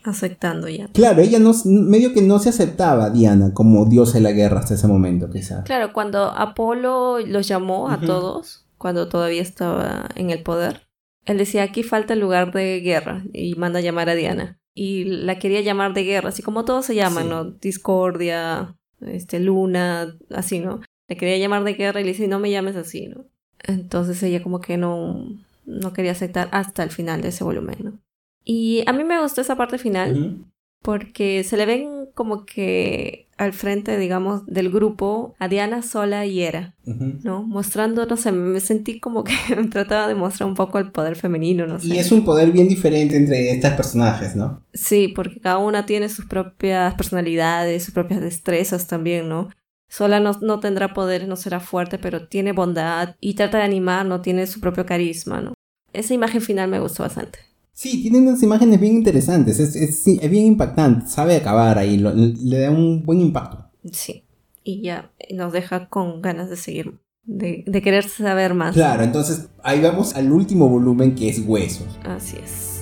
Aceptando 0.02 0.66
ya. 0.66 0.88
Claro, 0.94 1.20
ella 1.20 1.38
no, 1.38 1.52
medio 1.66 2.14
que 2.14 2.22
no 2.22 2.38
se 2.38 2.48
aceptaba 2.48 3.10
Diana 3.10 3.52
como 3.52 3.84
diosa 3.84 4.14
de 4.14 4.22
la 4.22 4.32
guerra 4.32 4.60
hasta 4.60 4.72
ese 4.72 4.86
momento, 4.86 5.28
quizás. 5.28 5.62
Claro, 5.66 5.92
cuando 5.92 6.30
Apolo 6.30 7.18
los 7.18 7.46
llamó 7.46 7.90
a 7.90 8.00
todos, 8.00 8.64
cuando 8.78 9.08
todavía 9.08 9.42
estaba 9.42 10.08
en 10.14 10.30
el 10.30 10.42
poder, 10.42 10.88
él 11.26 11.36
decía, 11.36 11.64
aquí 11.64 11.82
falta 11.82 12.14
el 12.14 12.20
lugar 12.20 12.50
de 12.54 12.80
guerra, 12.80 13.22
y 13.34 13.54
manda 13.56 13.80
a 13.80 13.82
llamar 13.82 14.08
a 14.08 14.14
Diana 14.14 14.58
y 14.72 15.04
la 15.04 15.38
quería 15.38 15.60
llamar 15.60 15.92
de 15.92 16.04
guerra, 16.04 16.30
así 16.30 16.42
como 16.42 16.64
todos 16.64 16.86
se 16.86 16.94
llaman, 16.94 17.28
¿no? 17.28 17.44
Discordia, 17.44 18.74
este, 19.02 19.38
Luna, 19.38 20.16
así, 20.30 20.60
¿no? 20.60 20.80
Le 21.08 21.16
quería 21.18 21.36
llamar 21.36 21.62
de 21.64 21.74
guerra 21.74 22.00
y 22.00 22.04
le 22.04 22.12
dice, 22.12 22.26
no 22.26 22.38
me 22.38 22.50
llames 22.50 22.76
así, 22.76 23.08
¿no? 23.08 23.26
Entonces 23.62 24.22
ella 24.22 24.42
como 24.42 24.62
que 24.62 24.78
no, 24.78 25.26
no 25.70 25.92
quería 25.92 26.12
aceptar 26.12 26.48
hasta 26.52 26.82
el 26.82 26.90
final 26.90 27.22
de 27.22 27.28
ese 27.28 27.44
volumen, 27.44 27.76
¿no? 27.82 27.98
Y 28.44 28.82
a 28.86 28.92
mí 28.92 29.04
me 29.04 29.20
gustó 29.20 29.40
esa 29.40 29.56
parte 29.56 29.78
final 29.78 30.44
porque 30.82 31.44
se 31.44 31.56
le 31.56 31.66
ven 31.66 32.08
como 32.14 32.46
que 32.46 33.28
al 33.36 33.52
frente, 33.52 33.96
digamos, 33.96 34.44
del 34.46 34.70
grupo 34.70 35.34
a 35.38 35.48
Diana 35.48 35.82
sola 35.82 36.26
y 36.26 36.42
era, 36.42 36.74
¿no? 36.84 37.42
Mostrando, 37.42 38.04
no 38.04 38.16
sé, 38.16 38.32
me 38.32 38.60
sentí 38.60 39.00
como 39.00 39.24
que 39.24 39.34
trataba 39.70 40.08
de 40.08 40.14
mostrar 40.14 40.48
un 40.48 40.54
poco 40.54 40.78
el 40.78 40.90
poder 40.90 41.16
femenino, 41.16 41.66
no 41.66 41.78
sé. 41.78 41.86
Y 41.94 41.98
es 41.98 42.12
un 42.12 42.24
poder 42.24 42.50
bien 42.50 42.68
diferente 42.68 43.16
entre 43.16 43.50
estas 43.50 43.74
personajes, 43.74 44.36
¿no? 44.36 44.62
Sí, 44.74 45.08
porque 45.08 45.40
cada 45.40 45.58
una 45.58 45.86
tiene 45.86 46.08
sus 46.08 46.26
propias 46.26 46.94
personalidades, 46.94 47.84
sus 47.84 47.94
propias 47.94 48.20
destrezas 48.20 48.86
también, 48.86 49.28
¿no? 49.28 49.48
Sola 49.88 50.20
no, 50.20 50.32
no 50.40 50.60
tendrá 50.60 50.92
poder, 50.94 51.26
no 51.26 51.36
será 51.36 51.60
fuerte, 51.60 51.98
pero 51.98 52.28
tiene 52.28 52.52
bondad 52.52 53.16
y 53.20 53.34
trata 53.34 53.58
de 53.58 53.64
animar, 53.64 54.06
¿no? 54.06 54.20
Tiene 54.20 54.46
su 54.46 54.60
propio 54.60 54.86
carisma, 54.86 55.40
¿no? 55.40 55.54
Esa 55.92 56.14
imagen 56.14 56.40
final 56.40 56.68
me 56.68 56.80
gustó 56.80 57.02
bastante. 57.02 57.38
Sí, 57.72 58.02
tiene 58.02 58.18
unas 58.18 58.42
imágenes 58.42 58.78
bien 58.78 58.94
interesantes, 58.94 59.58
es, 59.58 59.74
es, 59.74 60.06
es 60.06 60.30
bien 60.30 60.44
impactante, 60.44 61.06
sabe 61.06 61.36
acabar 61.36 61.78
ahí, 61.78 61.96
le 61.96 62.58
da 62.58 62.70
un 62.70 63.02
buen 63.04 63.20
impacto. 63.20 63.70
Sí, 63.90 64.24
y 64.62 64.82
ya 64.82 65.10
nos 65.34 65.52
deja 65.52 65.88
con 65.88 66.20
ganas 66.20 66.50
de 66.50 66.56
seguir, 66.56 67.00
de, 67.24 67.64
de 67.66 67.82
querer 67.82 68.06
saber 68.06 68.52
más. 68.52 68.74
Claro, 68.74 69.02
entonces 69.02 69.48
ahí 69.62 69.80
vamos 69.80 70.14
al 70.14 70.30
último 70.30 70.68
volumen 70.68 71.14
que 71.14 71.30
es 71.30 71.38
Huesos. 71.46 71.98
Así 72.04 72.36
es. 72.44 72.79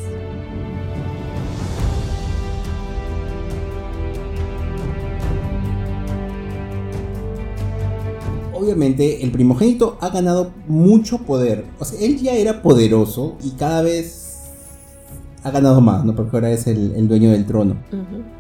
Obviamente 8.59 9.23
el 9.23 9.31
primogénito 9.31 9.97
ha 10.01 10.11
ganado 10.11 10.53
mucho 10.67 11.19
poder. 11.19 11.65
O 11.79 11.85
sea, 11.85 11.99
él 12.01 12.19
ya 12.19 12.35
era 12.35 12.63
poderoso 12.63 13.37
y 13.43 13.51
cada 13.51 13.83
vez 13.83 14.29
ha 15.43 15.51
ganado 15.51 15.81
más, 15.81 16.05
¿no? 16.05 16.15
Porque 16.15 16.37
ahora 16.37 16.51
es 16.51 16.67
el, 16.67 17.09
dueño 17.09 17.31
del 17.31 17.47
trono. 17.47 17.77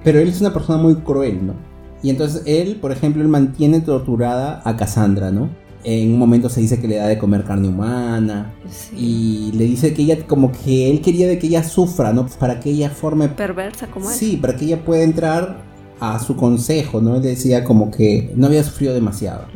Pero 0.05 0.19
él 0.19 0.29
es 0.29 0.41
una 0.41 0.53
persona 0.53 0.81
muy 0.83 0.97
cruel, 0.97 1.47
¿no? 1.47 1.55
Y 2.03 2.11
entonces 2.11 2.43
él, 2.47 2.77
por 2.77 2.93
ejemplo, 2.93 3.23
él 3.23 3.29
mantiene 3.29 3.81
torturada 3.81 4.62
a 4.64 4.77
Cassandra, 4.77 5.31
¿no? 5.31 5.49
En 5.85 6.12
un 6.12 6.19
momento 6.19 6.49
se 6.49 6.61
dice 6.61 6.81
que 6.81 6.89
le 6.89 6.97
da 6.97 7.07
de 7.07 7.19
comer 7.19 7.45
carne 7.45 7.69
humana. 7.69 8.53
Y 8.97 9.53
le 9.55 9.64
dice 9.64 9.95
que 9.95 10.03
ella, 10.03 10.27
como 10.27 10.53
que 10.53 10.91
él 10.91 11.01
quería 11.01 11.27
de 11.27 11.39
que 11.39 11.47
ella 11.47 11.62
sufra, 11.62 12.12
¿no? 12.12 12.27
Para 12.39 12.61
que 12.61 12.71
ella 12.71 12.91
forme... 12.91 13.29
Perversa 13.29 13.87
como 13.87 14.11
él. 14.11 14.16
Sí, 14.16 14.37
para 14.37 14.57
que 14.57 14.66
ella 14.66 14.85
pueda 14.85 15.03
entrar 15.03 15.62
a 16.01 16.19
su 16.19 16.37
consejo, 16.37 17.01
¿no? 17.01 17.16
Él 17.16 17.23
decía 17.23 17.64
como 17.64 17.91
que 17.91 18.33
no 18.37 18.47
había 18.47 18.62
sufrido 18.62 18.95
demasiado. 18.95 19.47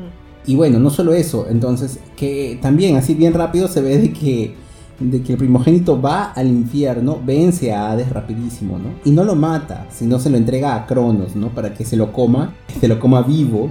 Y 0.46 0.56
bueno, 0.56 0.78
no 0.78 0.90
solo 0.90 1.12
eso, 1.12 1.46
entonces 1.48 2.00
que 2.16 2.58
también 2.60 2.96
así 2.96 3.14
bien 3.14 3.34
rápido 3.34 3.68
se 3.68 3.80
ve 3.80 3.98
de 3.98 4.12
que 4.12 4.54
de 5.10 5.22
que 5.22 5.32
el 5.32 5.38
primogénito 5.38 6.00
va 6.00 6.32
al 6.32 6.48
infierno, 6.48 7.20
vence 7.24 7.72
a 7.72 7.90
Hades 7.90 8.10
rapidísimo, 8.10 8.78
¿no? 8.78 8.90
Y 9.04 9.10
no 9.10 9.24
lo 9.24 9.34
mata, 9.34 9.86
sino 9.90 10.18
se 10.18 10.30
lo 10.30 10.36
entrega 10.36 10.74
a 10.74 10.86
Cronos, 10.86 11.34
¿no? 11.34 11.48
Para 11.48 11.74
que 11.74 11.84
se 11.84 11.96
lo 11.96 12.12
coma, 12.12 12.54
se 12.80 12.88
lo 12.88 13.00
coma 13.00 13.22
vivo. 13.22 13.70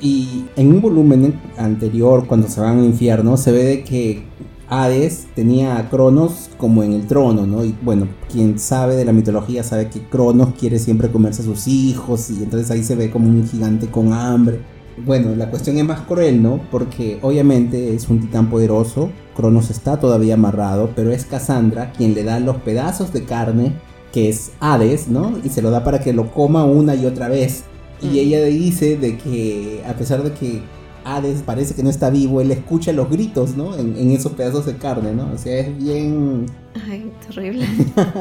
Y 0.00 0.44
en 0.56 0.68
un 0.68 0.80
volumen 0.80 1.38
anterior, 1.56 2.26
cuando 2.26 2.48
se 2.48 2.60
van 2.60 2.78
al 2.78 2.84
infierno, 2.84 3.36
se 3.36 3.52
ve 3.52 3.64
de 3.64 3.84
que 3.84 4.22
Hades 4.70 5.26
tenía 5.34 5.78
a 5.78 5.88
Cronos 5.88 6.50
como 6.58 6.82
en 6.82 6.92
el 6.92 7.06
trono, 7.06 7.46
¿no? 7.46 7.64
Y 7.64 7.74
bueno, 7.82 8.06
quien 8.30 8.58
sabe 8.58 8.96
de 8.96 9.04
la 9.04 9.12
mitología 9.12 9.62
sabe 9.62 9.88
que 9.88 10.00
Cronos 10.00 10.50
quiere 10.58 10.78
siempre 10.78 11.10
comerse 11.10 11.42
a 11.42 11.46
sus 11.46 11.66
hijos 11.66 12.30
y 12.30 12.42
entonces 12.42 12.70
ahí 12.70 12.82
se 12.82 12.94
ve 12.94 13.10
como 13.10 13.28
un 13.28 13.46
gigante 13.46 13.88
con 13.88 14.12
hambre. 14.12 14.60
Bueno, 15.04 15.34
la 15.34 15.50
cuestión 15.50 15.78
es 15.78 15.84
más 15.84 16.00
cruel, 16.02 16.42
¿no? 16.42 16.60
Porque 16.70 17.18
obviamente 17.22 17.94
es 17.94 18.08
un 18.08 18.20
titán 18.20 18.50
poderoso, 18.50 19.10
Cronos 19.36 19.70
está 19.70 20.00
todavía 20.00 20.34
amarrado, 20.34 20.90
pero 20.96 21.12
es 21.12 21.24
Cassandra 21.24 21.92
quien 21.92 22.14
le 22.14 22.24
da 22.24 22.40
los 22.40 22.56
pedazos 22.56 23.12
de 23.12 23.24
carne, 23.24 23.72
que 24.12 24.28
es 24.28 24.52
Hades, 24.60 25.08
¿no? 25.08 25.38
Y 25.44 25.50
se 25.50 25.62
lo 25.62 25.70
da 25.70 25.84
para 25.84 26.00
que 26.00 26.12
lo 26.12 26.30
coma 26.32 26.64
una 26.64 26.94
y 26.94 27.06
otra 27.06 27.28
vez. 27.28 27.64
Y 28.02 28.06
mm. 28.06 28.16
ella 28.16 28.44
dice 28.44 28.96
de 28.96 29.16
que 29.16 29.82
a 29.86 29.94
pesar 29.94 30.22
de 30.22 30.32
que 30.32 30.62
Hades 31.04 31.42
parece 31.42 31.74
que 31.74 31.82
no 31.82 31.90
está 31.90 32.10
vivo, 32.10 32.40
él 32.40 32.50
escucha 32.50 32.92
los 32.92 33.08
gritos, 33.08 33.56
¿no? 33.56 33.76
En, 33.76 34.10
esos 34.10 34.32
pedazos 34.32 34.66
de 34.66 34.76
carne, 34.76 35.12
¿no? 35.12 35.30
O 35.32 35.38
sea, 35.38 35.58
es 35.58 35.76
bien... 35.76 36.46
Ay, 36.88 37.10
terrible. 37.26 37.66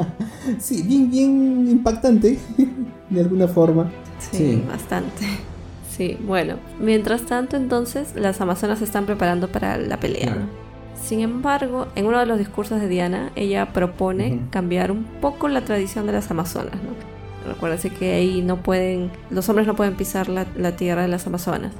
sí, 0.59 0.83
bien, 0.83 1.09
bien 1.09 1.67
impactante, 1.69 2.37
de 3.09 3.21
alguna 3.21 3.47
forma. 3.47 3.91
sí. 4.31 4.63
bastante. 4.67 5.25
Sí, 5.97 6.15
bueno. 6.21 6.57
Mientras 6.79 7.23
tanto, 7.23 7.57
entonces, 7.57 8.13
las 8.15 8.39
amazonas 8.39 8.79
se 8.79 8.85
están 8.85 9.07
preparando 9.07 9.47
para 9.47 9.77
la 9.77 9.99
pelea. 9.99 10.47
Sin 11.03 11.21
embargo, 11.21 11.87
en 11.95 12.05
uno 12.05 12.19
de 12.19 12.27
los 12.27 12.37
discursos 12.37 12.79
de 12.79 12.87
Diana, 12.87 13.31
ella 13.35 13.73
propone 13.73 14.41
cambiar 14.51 14.91
un 14.91 15.05
poco 15.21 15.47
la 15.47 15.61
tradición 15.61 16.05
de 16.05 16.13
las 16.13 16.29
amazonas. 16.29 16.75
¿no? 16.75 17.51
Recuérdense 17.51 17.89
que 17.89 18.13
ahí 18.13 18.43
no 18.43 18.57
pueden, 18.57 19.09
los 19.31 19.49
hombres 19.49 19.65
no 19.65 19.75
pueden 19.75 19.95
pisar 19.95 20.29
la, 20.29 20.45
tierra 20.75 21.01
de 21.01 21.07
las 21.07 21.25
amazonas. 21.25 21.73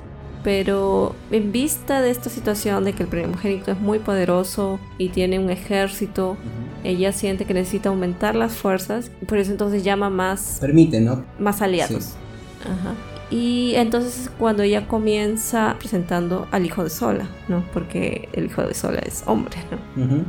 Pero 0.43 1.13
en 1.30 1.51
vista 1.51 2.01
de 2.01 2.09
esta 2.09 2.30
situación 2.30 2.86
de 2.86 2.93
que 2.93 3.03
el 3.03 3.09
primogénito 3.09 3.72
es 3.72 3.80
muy 3.80 3.99
poderoso 3.99 4.80
y 4.97 5.09
tiene 5.09 5.38
un 5.39 5.49
ejército, 5.49 6.38
ella 6.84 7.11
siente 7.11 7.45
que 7.45 7.53
necesita 7.53 7.89
aumentar 7.89 8.36
las 8.36 8.53
fuerzas, 8.53 9.11
por 9.28 9.38
eso 9.38 9.51
entonces 9.51 9.84
llama 9.84 10.09
más... 10.09 10.57
Permite, 10.61 11.01
¿no? 11.01 11.24
Más 11.38 11.61
aliados. 11.61 12.15
Ajá. 12.63 12.95
Y 13.30 13.73
entonces 13.75 14.32
cuando 14.39 14.63
ella 14.63 14.88
comienza 14.88 15.75
presentando 15.80 16.47
al 16.51 16.65
hijo 16.65 16.84
de 16.84 16.89
Sola, 16.89 17.28
¿no? 17.47 17.63
Porque 17.73 18.30
el 18.34 18.45
hijo 18.45 18.63
de 18.63 18.73
Sola 18.73 18.99
es 18.99 19.23
hombre, 19.25 19.57
¿no? 19.69 20.23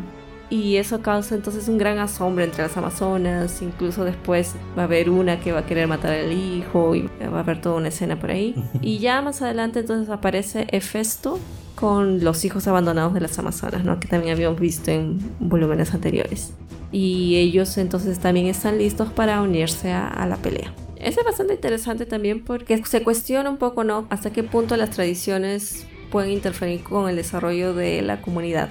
Y 0.51 0.77
eso 0.77 1.03
causa 1.03 1.35
entonces 1.35 1.69
un 1.69 1.77
gran 1.77 1.99
asombro 1.99 2.43
entre 2.43 2.63
las 2.63 2.77
amazonas, 2.77 3.61
incluso 3.61 4.05
después 4.05 4.55
va 4.77 4.83
a 4.83 4.85
haber 4.87 5.11
una 5.11 5.41
que 5.41 5.53
va 5.53 5.61
a 5.61 5.67
querer 5.67 5.87
matar 5.87 6.13
al 6.13 6.33
hijo 6.33 6.95
y 6.95 7.09
va 7.21 7.37
a 7.37 7.41
haber 7.41 7.61
toda 7.61 7.77
una 7.77 7.89
escena 7.89 8.19
por 8.19 8.31
ahí. 8.31 8.55
Y 8.81 8.99
ya 8.99 9.21
más 9.21 9.43
adelante 9.43 9.81
entonces 9.81 10.09
aparece 10.09 10.67
Hefesto 10.73 11.39
con 11.75 12.25
los 12.25 12.45
hijos 12.45 12.67
abandonados 12.67 13.15
de 13.15 13.21
las 13.21 13.39
amazonas, 13.39 13.85
¿no? 13.85 14.01
Que 14.01 14.09
también 14.09 14.33
habíamos 14.35 14.59
visto 14.59 14.91
en 14.91 15.19
volúmenes 15.39 15.93
anteriores. 15.93 16.55
Y 16.91 17.37
ellos 17.37 17.77
entonces 17.77 18.19
también 18.19 18.47
están 18.47 18.79
listos 18.79 19.13
para 19.13 19.43
unirse 19.43 19.93
a 19.93 20.27
la 20.27 20.37
pelea. 20.37 20.73
Es 21.01 21.17
bastante 21.25 21.55
interesante 21.55 22.07
también 22.07 22.45
porque 22.45 22.85
se 22.85 23.03
cuestiona 23.03 23.49
un 23.51 23.57
poco, 23.57 23.85
¿no? 23.85 24.07
Hasta 24.11 24.31
qué 24.31 24.43
punto 24.43 24.77
las 24.77 24.91
tradiciones 24.91 25.87
pueden 26.11 26.33
interferir 26.33 26.83
con 26.83 27.09
el 27.09 27.17
desarrollo 27.17 27.75
de 27.75 28.03
la 28.03 28.21
comunidad. 28.21 28.71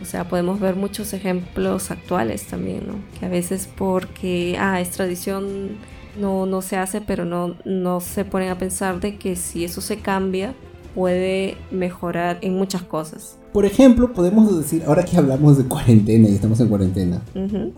O 0.00 0.04
sea, 0.04 0.28
podemos 0.28 0.60
ver 0.60 0.76
muchos 0.76 1.12
ejemplos 1.12 1.90
actuales 1.90 2.46
también, 2.46 2.86
¿no? 2.86 2.94
Que 3.18 3.26
a 3.26 3.28
veces 3.28 3.68
porque, 3.76 4.56
ah, 4.58 4.80
es 4.80 4.90
tradición, 4.90 5.78
no, 6.18 6.46
no 6.46 6.62
se 6.62 6.76
hace, 6.76 7.00
pero 7.00 7.24
no, 7.24 7.56
no 7.64 8.00
se 8.00 8.24
ponen 8.24 8.50
a 8.50 8.58
pensar 8.58 9.00
de 9.00 9.16
que 9.16 9.36
si 9.36 9.64
eso 9.64 9.80
se 9.80 9.98
cambia, 9.98 10.54
puede 10.96 11.58
mejorar 11.70 12.38
en 12.40 12.56
muchas 12.56 12.82
cosas. 12.82 13.36
Por 13.52 13.66
ejemplo, 13.66 14.12
podemos 14.14 14.56
decir, 14.56 14.82
ahora 14.86 15.04
que 15.04 15.16
hablamos 15.16 15.58
de 15.58 15.64
cuarentena 15.64 16.28
y 16.28 16.34
estamos 16.34 16.58
en 16.60 16.68
cuarentena, 16.68 17.22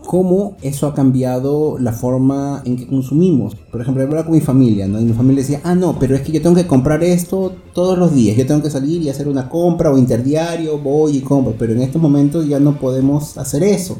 cómo 0.05 0.55
eso 0.61 0.87
ha 0.87 0.93
cambiado 0.93 1.77
la 1.79 1.91
forma 1.91 2.61
en 2.65 2.77
que 2.77 2.87
consumimos. 2.87 3.55
Por 3.55 3.81
ejemplo, 3.81 4.03
hablaba 4.03 4.23
con 4.23 4.33
mi 4.33 4.41
familia, 4.41 4.87
¿no? 4.87 5.01
Y 5.01 5.05
mi 5.05 5.13
familia 5.13 5.41
decía, 5.41 5.59
ah, 5.65 5.75
no, 5.75 5.99
pero 5.99 6.15
es 6.15 6.21
que 6.21 6.31
yo 6.31 6.41
tengo 6.41 6.55
que 6.55 6.65
comprar 6.65 7.03
esto 7.03 7.53
todos 7.73 7.97
los 7.97 8.15
días. 8.15 8.37
Yo 8.37 8.45
tengo 8.45 8.63
que 8.63 8.69
salir 8.69 9.01
y 9.01 9.09
hacer 9.09 9.27
una 9.27 9.49
compra 9.49 9.91
o 9.91 9.97
interdiario, 9.97 10.79
voy 10.79 11.17
y 11.17 11.21
compro. 11.21 11.55
Pero 11.59 11.73
en 11.73 11.81
estos 11.81 12.01
momentos 12.01 12.47
ya 12.47 12.59
no 12.59 12.77
podemos 12.77 13.37
hacer 13.37 13.63
eso. 13.63 13.99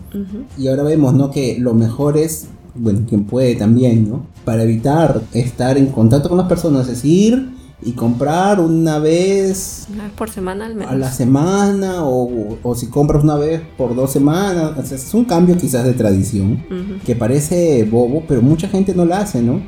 Y 0.57 0.67
ahora 0.67 0.83
vemos, 0.83 1.13
¿no? 1.13 1.29
Que 1.29 1.57
lo 1.59 1.73
mejor 1.73 2.17
es 2.17 2.47
bueno, 2.75 3.01
quien 3.07 3.25
puede 3.25 3.55
también, 3.55 4.09
¿no? 4.09 4.25
Para 4.45 4.63
evitar 4.63 5.21
estar 5.33 5.77
en 5.77 5.87
contacto 5.87 6.29
con 6.29 6.37
las 6.37 6.47
personas, 6.47 6.83
es 6.83 7.01
decir 7.01 7.58
y 7.81 7.93
comprar 7.93 8.59
una 8.59 8.99
vez 8.99 9.87
por 10.17 10.29
semana 10.29 10.65
al 10.65 10.75
menos. 10.75 10.91
a 10.91 10.95
la 10.95 11.11
semana 11.11 12.03
o, 12.03 12.57
o, 12.61 12.75
si 12.75 12.87
compras 12.87 13.23
una 13.23 13.35
vez 13.35 13.61
por 13.77 13.95
dos 13.95 14.11
semanas 14.11 14.91
es 14.91 15.13
un 15.13 15.25
cambio 15.25 15.57
quizás 15.57 15.85
de 15.85 15.93
tradición 15.93 16.63
que 17.05 17.15
parece 17.15 17.85
bobo 17.85 18.23
pero 18.27 18.41
mucha 18.41 18.67
gente 18.67 18.93
no 18.93 19.05
la 19.05 19.19
hace 19.19 19.41
no 19.41 19.61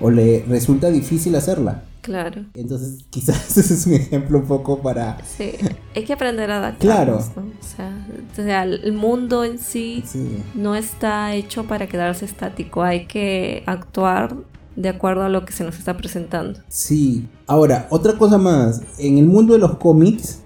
o 0.00 0.10
le 0.10 0.44
resulta 0.48 0.90
difícil 0.90 1.34
hacerla. 1.34 1.82
Claro. 2.02 2.44
Entonces 2.54 3.04
quizás 3.10 3.58
ese 3.58 3.74
es 3.74 3.86
un 3.86 3.94
ejemplo 3.94 4.38
un 4.38 4.46
poco 4.46 4.80
para 4.80 5.18
sí 5.24 5.52
hay 5.94 6.04
que 6.04 6.12
aprender 6.12 6.50
a 6.50 6.58
adaptarnos 6.58 7.26
claro. 7.26 7.48
o, 7.50 8.42
sea, 8.44 8.62
el 8.62 8.92
mundo 8.92 9.44
en 9.44 9.58
sí, 9.58 10.04
sí. 10.06 10.42
no 10.54 10.76
está 10.76 11.34
hecho 11.34 11.64
para 11.64 11.88
quedarse 11.88 12.24
estático 12.24 12.82
hay 12.82 13.06
que 13.06 13.64
actuar 13.66 14.36
de 14.78 14.88
acuerdo 14.88 15.24
a 15.24 15.28
lo 15.28 15.44
que 15.44 15.52
se 15.52 15.64
nos 15.64 15.76
está 15.76 15.96
presentando. 15.96 16.60
Sí, 16.68 17.26
ahora, 17.48 17.88
otra 17.90 18.16
cosa 18.16 18.38
más, 18.38 18.80
en 18.98 19.18
el 19.18 19.26
mundo 19.26 19.54
de 19.54 19.58
los 19.58 19.76
cómics 19.76 20.38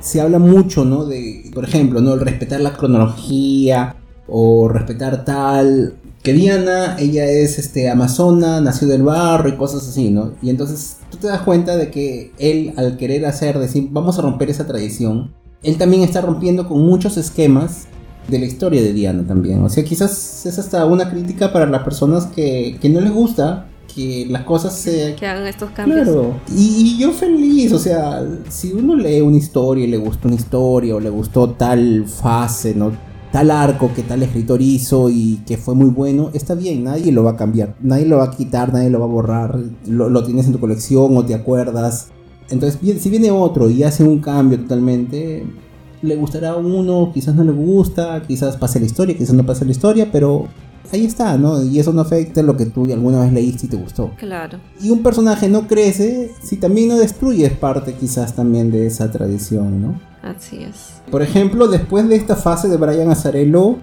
se 0.00 0.20
habla 0.20 0.38
mucho, 0.38 0.84
¿no? 0.84 1.04
De, 1.04 1.50
por 1.52 1.64
ejemplo, 1.64 2.00
¿no? 2.00 2.14
El 2.14 2.20
respetar 2.20 2.60
la 2.60 2.74
cronología 2.74 3.96
o 4.28 4.68
respetar 4.68 5.24
tal... 5.24 5.96
Que 6.22 6.32
Diana, 6.32 6.96
ella 7.00 7.24
es 7.24 7.58
este, 7.58 7.90
amazona, 7.90 8.60
nació 8.60 8.86
del 8.86 9.02
barro 9.02 9.48
y 9.48 9.56
cosas 9.56 9.88
así, 9.88 10.10
¿no? 10.10 10.34
Y 10.40 10.50
entonces 10.50 10.98
tú 11.10 11.16
te 11.16 11.26
das 11.26 11.40
cuenta 11.40 11.76
de 11.76 11.90
que 11.90 12.30
él, 12.38 12.74
al 12.76 12.96
querer 12.96 13.26
hacer, 13.26 13.58
decir, 13.58 13.88
vamos 13.90 14.20
a 14.20 14.22
romper 14.22 14.48
esa 14.48 14.64
tradición, 14.64 15.32
él 15.64 15.78
también 15.78 16.04
está 16.04 16.20
rompiendo 16.20 16.68
con 16.68 16.80
muchos 16.80 17.16
esquemas 17.16 17.88
de 18.28 18.38
la 18.38 18.46
historia 18.46 18.80
de 18.80 18.92
Diana 18.92 19.24
también. 19.26 19.64
O 19.64 19.68
sea, 19.68 19.82
quizás 19.82 20.46
es 20.46 20.56
hasta 20.60 20.86
una 20.86 21.10
crítica 21.10 21.52
para 21.52 21.66
las 21.66 21.82
personas 21.82 22.26
que, 22.26 22.78
que 22.80 22.88
no 22.88 23.00
les 23.00 23.12
gusta 23.12 23.66
que 23.94 24.26
las 24.28 24.42
cosas 24.44 24.74
se... 24.74 25.14
Que 25.18 25.26
hagan 25.26 25.46
estos 25.46 25.70
cambios. 25.70 26.04
Claro. 26.04 26.34
Y, 26.56 26.96
yo 26.98 27.12
feliz, 27.12 27.72
o 27.72 27.78
sea, 27.78 28.26
si 28.48 28.72
uno 28.72 28.96
lee 28.96 29.20
una 29.20 29.36
historia 29.36 29.84
y 29.84 29.88
le 29.88 29.98
gustó 29.98 30.28
una 30.28 30.36
historia 30.36 30.96
o 30.96 31.00
le 31.00 31.10
gustó 31.10 31.50
tal 31.50 32.06
fase, 32.06 32.74
¿no? 32.74 32.92
Tal 33.30 33.50
arco 33.50 33.90
que 33.94 34.02
tal 34.02 34.22
escritor 34.22 34.60
hizo 34.60 35.08
y 35.08 35.40
que 35.46 35.56
fue 35.56 35.74
muy 35.74 35.88
bueno, 35.88 36.30
está 36.34 36.54
bien, 36.54 36.84
nadie 36.84 37.12
lo 37.12 37.24
va 37.24 37.32
a 37.32 37.36
cambiar, 37.36 37.76
nadie 37.80 38.04
lo 38.04 38.18
va 38.18 38.24
a 38.24 38.30
quitar, 38.30 38.72
nadie 38.72 38.90
lo 38.90 38.98
va 38.98 39.06
a 39.06 39.08
borrar, 39.08 39.58
lo, 39.86 40.22
tienes 40.22 40.46
en 40.46 40.52
tu 40.52 40.60
colección 40.60 41.16
o 41.16 41.24
te 41.24 41.34
acuerdas. 41.34 42.08
Entonces, 42.50 42.78
si 43.00 43.08
viene 43.08 43.30
otro 43.30 43.70
y 43.70 43.82
hace 43.84 44.04
un 44.04 44.18
cambio 44.18 44.60
totalmente, 44.60 45.46
le 46.02 46.16
gustará 46.16 46.50
a 46.50 46.56
uno, 46.56 47.10
quizás 47.14 47.34
no 47.34 47.44
le 47.44 47.52
gusta, 47.52 48.22
quizás 48.26 48.56
pase 48.58 48.80
la 48.80 48.86
historia, 48.86 49.16
quizás 49.16 49.34
no 49.34 49.46
pase 49.46 49.64
la 49.64 49.70
historia, 49.70 50.10
pero 50.12 50.48
ahí 50.92 51.06
está, 51.06 51.36
¿no? 51.38 51.62
Y 51.62 51.78
eso 51.78 51.92
no 51.92 52.02
afecta 52.02 52.42
lo 52.42 52.56
que 52.56 52.66
tú 52.66 52.84
alguna 52.84 53.20
vez 53.20 53.32
leíste 53.32 53.66
y 53.66 53.68
te 53.68 53.76
gustó. 53.76 54.10
Claro. 54.16 54.58
Y 54.80 54.90
un 54.90 55.02
personaje 55.02 55.48
no 55.48 55.66
crece 55.66 56.30
si 56.42 56.56
también 56.56 56.88
no 56.88 56.98
destruye 56.98 57.50
parte 57.50 57.94
quizás 57.94 58.34
también 58.34 58.70
de 58.70 58.86
esa 58.86 59.10
tradición, 59.10 59.82
¿no? 59.82 60.00
Así 60.22 60.62
es. 60.62 61.02
Por 61.10 61.22
ejemplo, 61.22 61.66
después 61.68 62.08
de 62.08 62.16
esta 62.16 62.36
fase 62.36 62.68
de 62.68 62.76
Brian 62.76 63.10
Azarello, 63.10 63.76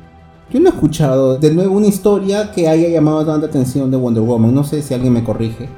yo 0.52 0.60
no 0.60 0.68
he 0.68 0.72
escuchado 0.72 1.38
de 1.38 1.54
nuevo 1.54 1.78
una 1.78 1.88
historia 1.88 2.52
que 2.52 2.68
haya 2.68 2.90
llamado 2.90 3.26
tanta 3.26 3.48
atención 3.48 3.92
de 3.92 3.98
Wonder 3.98 4.24
Woman. 4.24 4.54
No 4.54 4.64
sé 4.64 4.82
si 4.82 4.94
alguien 4.94 5.14
me 5.14 5.24
corrige. 5.24 5.70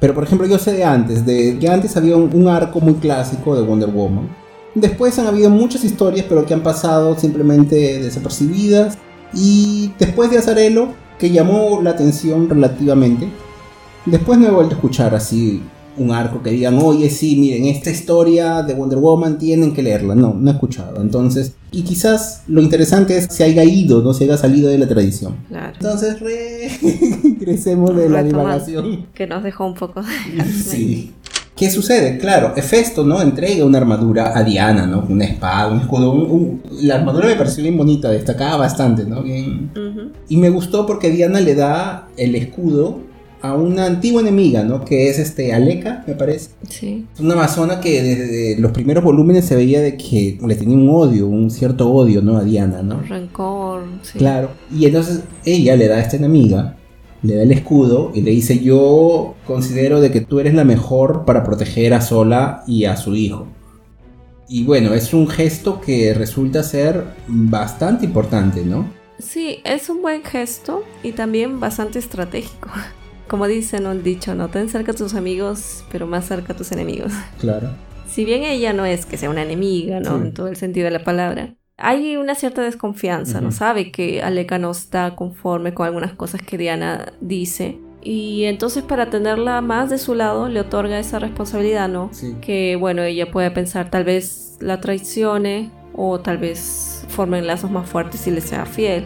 Pero 0.00 0.14
por 0.14 0.24
ejemplo 0.24 0.46
yo 0.46 0.58
sé 0.58 0.72
de 0.72 0.84
antes, 0.84 1.26
de 1.26 1.58
que 1.58 1.68
antes 1.68 1.96
había 1.96 2.16
un, 2.16 2.48
arco 2.48 2.80
muy 2.80 2.94
clásico 2.94 3.54
de 3.54 3.62
Wonder 3.62 3.90
Woman. 3.90 4.28
Después 4.74 5.18
han 5.18 5.26
habido 5.26 5.50
muchas 5.50 5.84
historias 5.84 6.24
pero 6.28 6.46
que 6.46 6.54
han 6.54 6.62
pasado 6.62 7.16
simplemente 7.18 8.00
desapercibidas. 8.00 8.96
Y 9.34 9.92
después 9.98 10.30
de 10.30 10.38
Azarelo, 10.38 10.94
que 11.18 11.30
llamó 11.30 11.80
la 11.82 11.90
atención 11.90 12.48
relativamente, 12.48 13.28
después 14.06 14.38
no 14.38 14.48
he 14.48 14.50
vuelto 14.50 14.74
a 14.74 14.76
escuchar 14.76 15.14
así 15.14 15.62
un 15.96 16.12
arco 16.12 16.42
que 16.42 16.50
digan, 16.50 16.78
oye, 16.78 17.10
sí, 17.10 17.36
miren, 17.36 17.66
esta 17.66 17.90
historia 17.90 18.62
de 18.62 18.74
Wonder 18.74 18.98
Woman 18.98 19.38
tienen 19.38 19.74
que 19.74 19.82
leerla. 19.82 20.14
No, 20.14 20.34
no 20.34 20.50
he 20.50 20.54
escuchado. 20.54 21.02
Entonces, 21.02 21.54
y 21.72 21.82
quizás 21.82 22.42
lo 22.46 22.62
interesante 22.62 23.16
es 23.16 23.28
que 23.28 23.34
se 23.34 23.44
haya 23.44 23.64
ido, 23.64 24.00
no 24.00 24.14
se 24.14 24.24
haya 24.24 24.36
salido 24.36 24.70
de 24.70 24.78
la 24.78 24.88
tradición. 24.88 25.36
Claro. 25.48 25.74
Entonces, 25.74 26.16
crecemos 27.38 27.94
de 27.96 28.08
la 28.08 28.22
divagación. 28.22 29.06
Que 29.12 29.26
nos 29.26 29.42
dejó 29.42 29.66
un 29.66 29.74
poco. 29.74 30.02
sí. 30.64 31.12
¿Qué 31.60 31.70
sucede? 31.70 32.16
Claro, 32.16 32.54
Hefesto, 32.56 33.04
¿no? 33.04 33.20
Entrega 33.20 33.66
una 33.66 33.76
armadura 33.76 34.32
a 34.34 34.42
Diana, 34.42 34.86
¿no? 34.86 35.04
Una 35.06 35.26
espada, 35.26 35.70
un 35.70 35.80
escudo. 35.80 36.58
La 36.80 36.94
armadura 36.94 37.26
me 37.26 37.34
pareció 37.34 37.62
bien 37.62 37.76
bonita, 37.76 38.08
destacaba 38.08 38.56
bastante, 38.56 39.04
¿no? 39.04 39.22
Bien. 39.22 39.70
Y 40.30 40.38
me 40.38 40.48
gustó 40.48 40.86
porque 40.86 41.10
Diana 41.10 41.38
le 41.38 41.54
da 41.54 42.08
el 42.16 42.34
escudo 42.34 43.00
a 43.42 43.52
una 43.52 43.84
antigua 43.84 44.22
enemiga, 44.22 44.64
¿no? 44.64 44.86
Que 44.86 45.10
es 45.10 45.18
este 45.18 45.52
Aleka, 45.52 46.02
me 46.06 46.14
parece. 46.14 46.48
Sí. 46.66 47.04
Una 47.18 47.34
amazona 47.34 47.78
que 47.78 48.02
desde 48.02 48.58
los 48.58 48.72
primeros 48.72 49.04
volúmenes 49.04 49.44
se 49.44 49.54
veía 49.54 49.82
de 49.82 49.98
que 49.98 50.38
le 50.42 50.54
tenía 50.54 50.78
un 50.78 50.88
odio, 50.88 51.26
un 51.26 51.50
cierto 51.50 51.92
odio, 51.92 52.22
¿no? 52.22 52.38
A 52.38 52.42
Diana, 52.42 52.82
¿no? 52.82 53.02
rencor, 53.02 53.82
sí. 54.00 54.16
Claro. 54.16 54.48
Y 54.74 54.86
entonces 54.86 55.24
ella 55.44 55.76
le 55.76 55.88
da 55.88 55.96
a 55.96 56.00
esta 56.00 56.16
enemiga, 56.16 56.78
le 57.22 57.36
da 57.36 57.42
el 57.42 57.52
escudo 57.52 58.12
y 58.14 58.22
le 58.22 58.30
dice, 58.30 58.60
yo 58.60 59.34
considero 59.46 60.00
de 60.00 60.10
que 60.10 60.20
tú 60.20 60.40
eres 60.40 60.54
la 60.54 60.64
mejor 60.64 61.24
para 61.24 61.44
proteger 61.44 61.94
a 61.94 62.00
Sola 62.00 62.62
y 62.66 62.84
a 62.84 62.96
su 62.96 63.14
hijo. 63.14 63.46
Y 64.48 64.64
bueno, 64.64 64.94
es 64.94 65.14
un 65.14 65.28
gesto 65.28 65.80
que 65.80 66.12
resulta 66.14 66.62
ser 66.62 67.04
bastante 67.28 68.04
importante, 68.04 68.64
¿no? 68.64 68.90
Sí, 69.18 69.58
es 69.64 69.88
un 69.90 70.02
buen 70.02 70.24
gesto 70.24 70.82
y 71.02 71.12
también 71.12 71.60
bastante 71.60 71.98
estratégico 71.98 72.70
como 73.30 73.46
dicen 73.46 73.86
el 73.86 74.02
dicho, 74.02 74.34
no 74.34 74.48
ten 74.48 74.68
cerca 74.68 74.90
a 74.90 74.94
tus 74.94 75.14
amigos, 75.14 75.84
pero 75.92 76.08
más 76.08 76.26
cerca 76.26 76.52
a 76.52 76.56
tus 76.56 76.72
enemigos. 76.72 77.12
Claro. 77.38 77.70
Si 78.08 78.24
bien 78.24 78.42
ella 78.42 78.72
no 78.72 78.84
es 78.84 79.06
que 79.06 79.16
sea 79.16 79.30
una 79.30 79.42
enemiga, 79.42 80.00
¿no? 80.00 80.16
En 80.16 80.34
todo 80.34 80.48
el 80.48 80.56
sentido 80.56 80.86
de 80.86 80.90
la 80.90 81.04
palabra, 81.04 81.54
hay 81.80 82.16
una 82.16 82.34
cierta 82.34 82.62
desconfianza, 82.62 83.40
¿no? 83.40 83.52
Sabe 83.52 83.90
que 83.90 84.22
Aleka 84.22 84.58
no 84.58 84.70
está 84.70 85.16
conforme 85.16 85.74
con 85.74 85.86
algunas 85.86 86.12
cosas 86.12 86.42
que 86.42 86.58
Diana 86.58 87.12
dice. 87.20 87.78
Y 88.02 88.44
entonces 88.44 88.82
para 88.82 89.10
tenerla 89.10 89.60
más 89.60 89.90
de 89.90 89.98
su 89.98 90.14
lado 90.14 90.48
le 90.48 90.60
otorga 90.60 90.98
esa 90.98 91.18
responsabilidad, 91.18 91.88
¿no? 91.88 92.10
Que 92.40 92.76
bueno, 92.76 93.02
ella 93.02 93.30
puede 93.30 93.50
pensar 93.50 93.90
tal 93.90 94.04
vez 94.04 94.56
la 94.60 94.80
traicione 94.80 95.70
o 95.94 96.20
tal 96.20 96.38
vez 96.38 97.04
formen 97.08 97.46
lazos 97.46 97.70
más 97.70 97.88
fuertes 97.88 98.26
y 98.26 98.30
le 98.30 98.40
sea 98.40 98.64
fiel. 98.64 99.04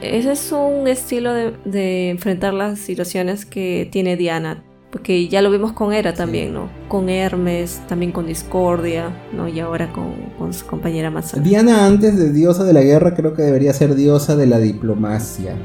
Ese 0.00 0.32
es 0.32 0.52
un 0.52 0.86
estilo 0.86 1.32
de, 1.32 2.10
enfrentar 2.10 2.52
las 2.52 2.78
situaciones 2.78 3.46
que 3.46 3.88
tiene 3.90 4.16
Diana. 4.16 4.62
Porque 4.90 5.28
ya 5.28 5.42
lo 5.42 5.50
vimos 5.50 5.72
con 5.72 5.92
Hera 5.92 6.14
también, 6.14 6.54
¿no? 6.54 6.68
Con 6.88 7.08
Hermes, 7.08 7.82
también 7.88 8.12
con 8.12 8.26
Discordia, 8.26 9.10
¿no? 9.32 9.48
Y 9.48 9.60
ahora 9.60 9.92
con, 9.92 10.52
su 10.52 10.64
compañera 10.66 11.10
más. 11.10 11.42
Diana 11.42 11.86
antes 11.86 12.16
de 12.16 12.32
diosa 12.32 12.64
de 12.64 12.72
la 12.72 12.82
guerra 12.82 13.14
creo 13.14 13.34
que 13.34 13.42
debería 13.42 13.72
ser 13.72 13.94
diosa 13.94 14.36
de 14.36 14.46
la 14.46 14.58
diplomacia. 14.58 15.56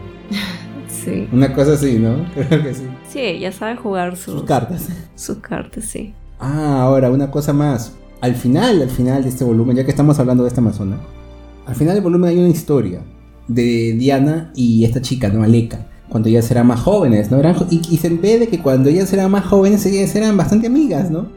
sí. 0.88 1.28
Una 1.32 1.54
cosa 1.54 1.74
así, 1.74 2.00
¿no? 2.00 2.26
Creo 2.34 2.64
que 2.64 2.74
sí. 2.74 2.88
Sí, 3.10 3.20
ella 3.20 3.52
sabe 3.52 3.76
jugar 3.76 4.18
sus, 4.18 4.44
cartas. 4.44 4.90
Sus 5.16 5.38
cartas, 5.38 5.86
sí. 5.86 6.14
Ah, 6.40 6.82
ahora, 6.82 7.12
una 7.12 7.30
cosa 7.30 7.54
más. 7.54 7.94
Al 8.22 8.36
final, 8.36 8.82
al 8.82 8.90
final 8.90 9.24
de 9.24 9.30
este 9.30 9.44
volumen, 9.44 9.78
ya 9.78 9.84
que 9.84 9.92
estamos 9.92 10.20
hablando 10.20 10.44
de 10.44 10.50
esta 10.50 10.62
amazona, 10.62 10.98
al 11.66 11.76
final 11.76 11.94
del 11.94 12.04
volumen 12.04 12.30
hay 12.30 12.38
una 12.40 12.50
historia 12.50 13.02
de 13.48 13.94
Diana 13.94 14.52
y 14.56 14.86
esta 14.86 15.02
chica, 15.02 15.30
¿no? 15.30 15.44
Aleka. 15.44 15.88
Cuando 16.12 16.28
ellas 16.28 16.52
eran 16.52 16.68
más 16.68 16.82
jóvenes, 16.82 17.32
¿no? 17.32 17.40
Eran, 17.40 17.56
y, 17.70 17.98
se 17.98 18.10
ve 18.10 18.38
de 18.38 18.48
que 18.50 18.60
cuando 18.60 18.90
ellas 18.90 19.14
eran 19.14 19.32
más 19.32 19.46
jóvenes, 19.46 19.86
ellas 19.86 20.14
eran 20.14 20.36
bastante 20.36 20.68
amigas, 20.68 21.10
¿no? 21.10 21.30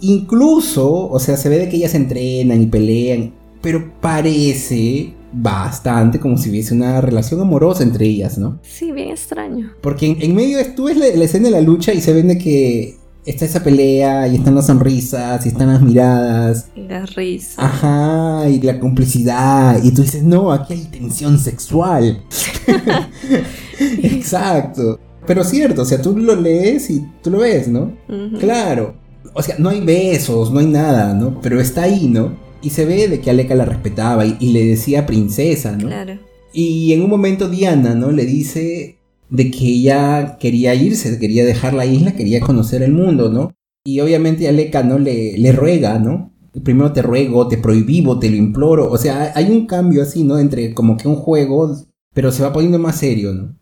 Incluso, 0.00 1.08
o 1.08 1.18
sea, 1.20 1.36
se 1.36 1.48
ve 1.48 1.58
de 1.58 1.68
que 1.68 1.76
ellas 1.76 1.94
entrenan 1.94 2.60
y 2.60 2.66
pelean, 2.66 3.32
pero 3.60 3.92
parece 4.00 5.14
bastante 5.32 6.18
como 6.18 6.36
si 6.36 6.50
hubiese 6.50 6.74
una 6.74 7.00
relación 7.00 7.40
amorosa 7.40 7.84
entre 7.84 8.06
ellas, 8.06 8.38
¿no? 8.38 8.58
Sí, 8.62 8.90
bien 8.90 9.10
extraño. 9.10 9.72
Porque 9.80 10.16
en, 10.18 10.34
medio 10.34 10.58
tú 10.74 10.86
ves 10.86 10.96
la, 10.96 11.06
la, 11.06 11.24
escena 11.24 11.46
de 11.46 11.52
la 11.52 11.60
lucha 11.60 11.94
y 11.94 12.00
se 12.00 12.12
ve 12.12 12.24
de 12.24 12.38
que 12.38 12.96
está 13.24 13.44
esa 13.44 13.62
pelea 13.62 14.26
y 14.26 14.36
están 14.36 14.54
las 14.54 14.66
sonrisas 14.66 15.44
y 15.46 15.50
están 15.50 15.68
las 15.68 15.82
miradas. 15.82 16.68
Y 16.74 16.82
las 16.82 17.14
risas. 17.14 17.58
Ajá, 17.58 18.48
y 18.48 18.60
la 18.60 18.80
complicidad. 18.80 19.82
Y 19.82 19.92
tú 19.92 20.02
dices, 20.02 20.22
no, 20.22 20.52
aquí 20.52 20.74
hay 20.74 20.84
tensión 20.84 21.38
sexual. 21.38 22.22
Exacto. 23.78 24.98
Pero 25.26 25.44
cierto, 25.44 25.82
o 25.82 25.84
sea, 25.84 26.02
tú 26.02 26.16
lo 26.16 26.34
lees 26.34 26.90
y 26.90 27.06
tú 27.22 27.30
lo 27.30 27.38
ves, 27.38 27.68
¿no? 27.68 27.92
Claro. 28.40 28.96
O 29.34 29.42
sea, 29.42 29.54
no 29.58 29.68
hay 29.68 29.80
besos, 29.80 30.52
no 30.52 30.58
hay 30.58 30.66
nada, 30.66 31.14
¿no? 31.14 31.40
Pero 31.40 31.60
está 31.60 31.84
ahí, 31.84 32.08
¿no? 32.08 32.36
Y 32.60 32.70
se 32.70 32.84
ve 32.84 33.08
de 33.08 33.20
que 33.20 33.30
Aleka 33.30 33.54
la 33.54 33.64
respetaba 33.64 34.26
y, 34.26 34.36
y 34.40 34.52
le 34.52 34.66
decía 34.66 35.06
princesa, 35.06 35.72
¿no? 35.72 35.86
Claro. 35.86 36.18
Y 36.52 36.92
en 36.92 37.02
un 37.02 37.10
momento 37.10 37.48
Diana, 37.48 37.94
¿no? 37.94 38.10
Le 38.10 38.26
dice, 38.26 38.98
de 39.32 39.50
que 39.50 39.64
ella 39.64 40.36
quería 40.38 40.74
irse, 40.74 41.18
quería 41.18 41.44
dejar 41.46 41.72
la 41.72 41.86
isla, 41.86 42.12
quería 42.12 42.40
conocer 42.40 42.82
el 42.82 42.92
mundo, 42.92 43.30
¿no? 43.30 43.54
Y 43.82 44.00
obviamente 44.00 44.46
Aleka, 44.46 44.82
¿no? 44.82 44.98
Le, 44.98 45.38
le 45.38 45.52
ruega, 45.52 45.98
¿no? 45.98 46.34
Primero 46.62 46.92
te 46.92 47.00
ruego, 47.00 47.48
te 47.48 47.56
prohíbo, 47.56 48.18
te 48.18 48.28
lo 48.28 48.36
imploro. 48.36 48.90
O 48.90 48.98
sea, 48.98 49.32
hay 49.34 49.50
un 49.50 49.66
cambio 49.66 50.02
así, 50.02 50.22
¿no? 50.22 50.38
Entre 50.38 50.74
como 50.74 50.98
que 50.98 51.08
un 51.08 51.16
juego, 51.16 51.74
pero 52.12 52.30
se 52.30 52.42
va 52.42 52.52
poniendo 52.52 52.78
más 52.78 52.96
serio, 52.96 53.32
¿no? 53.32 53.56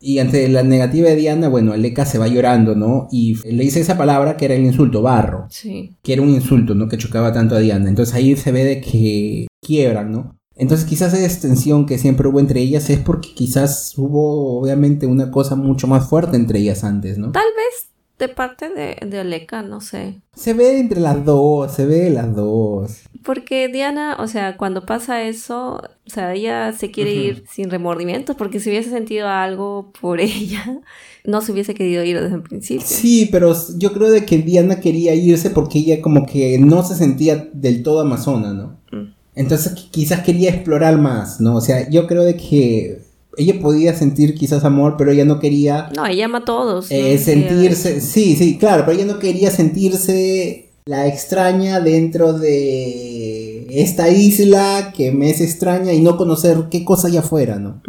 Y 0.00 0.18
ante 0.18 0.48
la 0.48 0.62
negativa 0.62 1.10
de 1.10 1.16
Diana, 1.16 1.48
bueno, 1.48 1.74
Aleka 1.74 2.06
se 2.06 2.16
va 2.16 2.26
llorando, 2.26 2.74
¿no? 2.74 3.06
Y 3.12 3.36
le 3.44 3.64
dice 3.64 3.80
esa 3.80 3.98
palabra 3.98 4.38
que 4.38 4.46
era 4.46 4.54
el 4.54 4.64
insulto, 4.64 5.02
barro. 5.02 5.44
Sí. 5.50 5.94
Que 6.02 6.14
era 6.14 6.22
un 6.22 6.30
insulto, 6.30 6.74
¿no? 6.74 6.88
Que 6.88 6.96
chocaba 6.96 7.34
tanto 7.34 7.54
a 7.54 7.58
Diana. 7.58 7.90
Entonces 7.90 8.14
ahí 8.14 8.34
se 8.34 8.50
ve 8.50 8.64
de 8.64 8.80
que 8.80 9.46
quiebran, 9.60 10.10
¿no? 10.10 10.38
Entonces 10.56 10.86
quizás 10.86 11.14
esa 11.14 11.24
extensión 11.24 11.86
que 11.86 11.98
siempre 11.98 12.28
hubo 12.28 12.40
entre 12.40 12.60
ellas 12.60 12.90
es 12.90 12.98
porque 13.00 13.32
quizás 13.34 13.94
hubo 13.96 14.60
obviamente 14.60 15.06
una 15.06 15.30
cosa 15.30 15.56
mucho 15.56 15.86
más 15.86 16.08
fuerte 16.08 16.36
entre 16.36 16.58
ellas 16.58 16.84
antes, 16.84 17.18
¿no? 17.18 17.32
Tal 17.32 17.44
vez 17.56 17.92
de 18.18 18.28
parte 18.28 18.68
de, 18.68 18.96
de 19.04 19.20
Oleka, 19.20 19.62
no 19.62 19.80
sé. 19.80 20.20
Se 20.34 20.54
ve 20.54 20.78
entre 20.78 21.00
las 21.00 21.24
dos, 21.24 21.72
se 21.72 21.86
ve 21.86 22.08
las 22.10 22.34
dos. 22.34 23.02
Porque 23.24 23.68
Diana, 23.68 24.16
o 24.20 24.28
sea, 24.28 24.56
cuando 24.56 24.86
pasa 24.86 25.22
eso, 25.22 25.80
o 26.06 26.10
sea, 26.10 26.32
ella 26.32 26.72
se 26.72 26.90
quiere 26.90 27.14
ir 27.14 27.44
sin 27.50 27.68
remordimientos 27.70 28.36
porque 28.36 28.60
si 28.60 28.70
hubiese 28.70 28.90
sentido 28.90 29.28
algo 29.28 29.92
por 30.00 30.20
ella, 30.20 30.80
no 31.24 31.40
se 31.40 31.52
hubiese 31.52 31.74
querido 31.74 32.04
ir 32.04 32.20
desde 32.20 32.36
el 32.36 32.42
principio. 32.42 32.86
Sí, 32.86 33.28
pero 33.32 33.54
yo 33.76 33.92
creo 33.92 34.10
de 34.10 34.24
que 34.24 34.38
Diana 34.38 34.78
quería 34.80 35.14
irse 35.14 35.50
porque 35.50 35.80
ella 35.80 36.00
como 36.00 36.24
que 36.24 36.58
no 36.58 36.84
se 36.84 36.94
sentía 36.94 37.48
del 37.52 37.82
todo 37.82 38.00
amazona, 38.00 38.52
¿no? 38.52 38.78
Mm. 38.92 39.14
Entonces 39.34 39.72
quizás 39.90 40.20
quería 40.20 40.50
explorar 40.50 40.98
más, 40.98 41.40
¿no? 41.40 41.56
O 41.56 41.60
sea, 41.60 41.88
yo 41.88 42.06
creo 42.06 42.24
de 42.24 42.36
que 42.36 43.02
ella 43.36 43.60
podía 43.60 43.94
sentir 43.94 44.34
quizás 44.34 44.64
amor, 44.64 44.96
pero 44.98 45.10
ella 45.10 45.24
no 45.24 45.40
quería... 45.40 45.88
No, 45.96 46.06
ella 46.06 46.26
ama 46.26 46.38
a 46.38 46.44
todos. 46.44 46.90
Eh, 46.90 47.18
sentirse, 47.18 48.00
sí, 48.00 48.36
sí, 48.36 48.58
claro, 48.58 48.84
pero 48.84 48.98
ella 48.98 49.12
no 49.12 49.18
quería 49.18 49.50
sentirse 49.50 50.70
la 50.84 51.06
extraña 51.06 51.80
dentro 51.80 52.32
de 52.32 53.66
esta 53.70 54.08
isla 54.08 54.92
que 54.94 55.12
me 55.12 55.30
es 55.30 55.40
extraña 55.40 55.92
y 55.92 56.02
no 56.02 56.16
conocer 56.16 56.64
qué 56.70 56.84
cosa 56.84 57.08
hay 57.08 57.16
afuera, 57.16 57.58
¿no? 57.58 57.80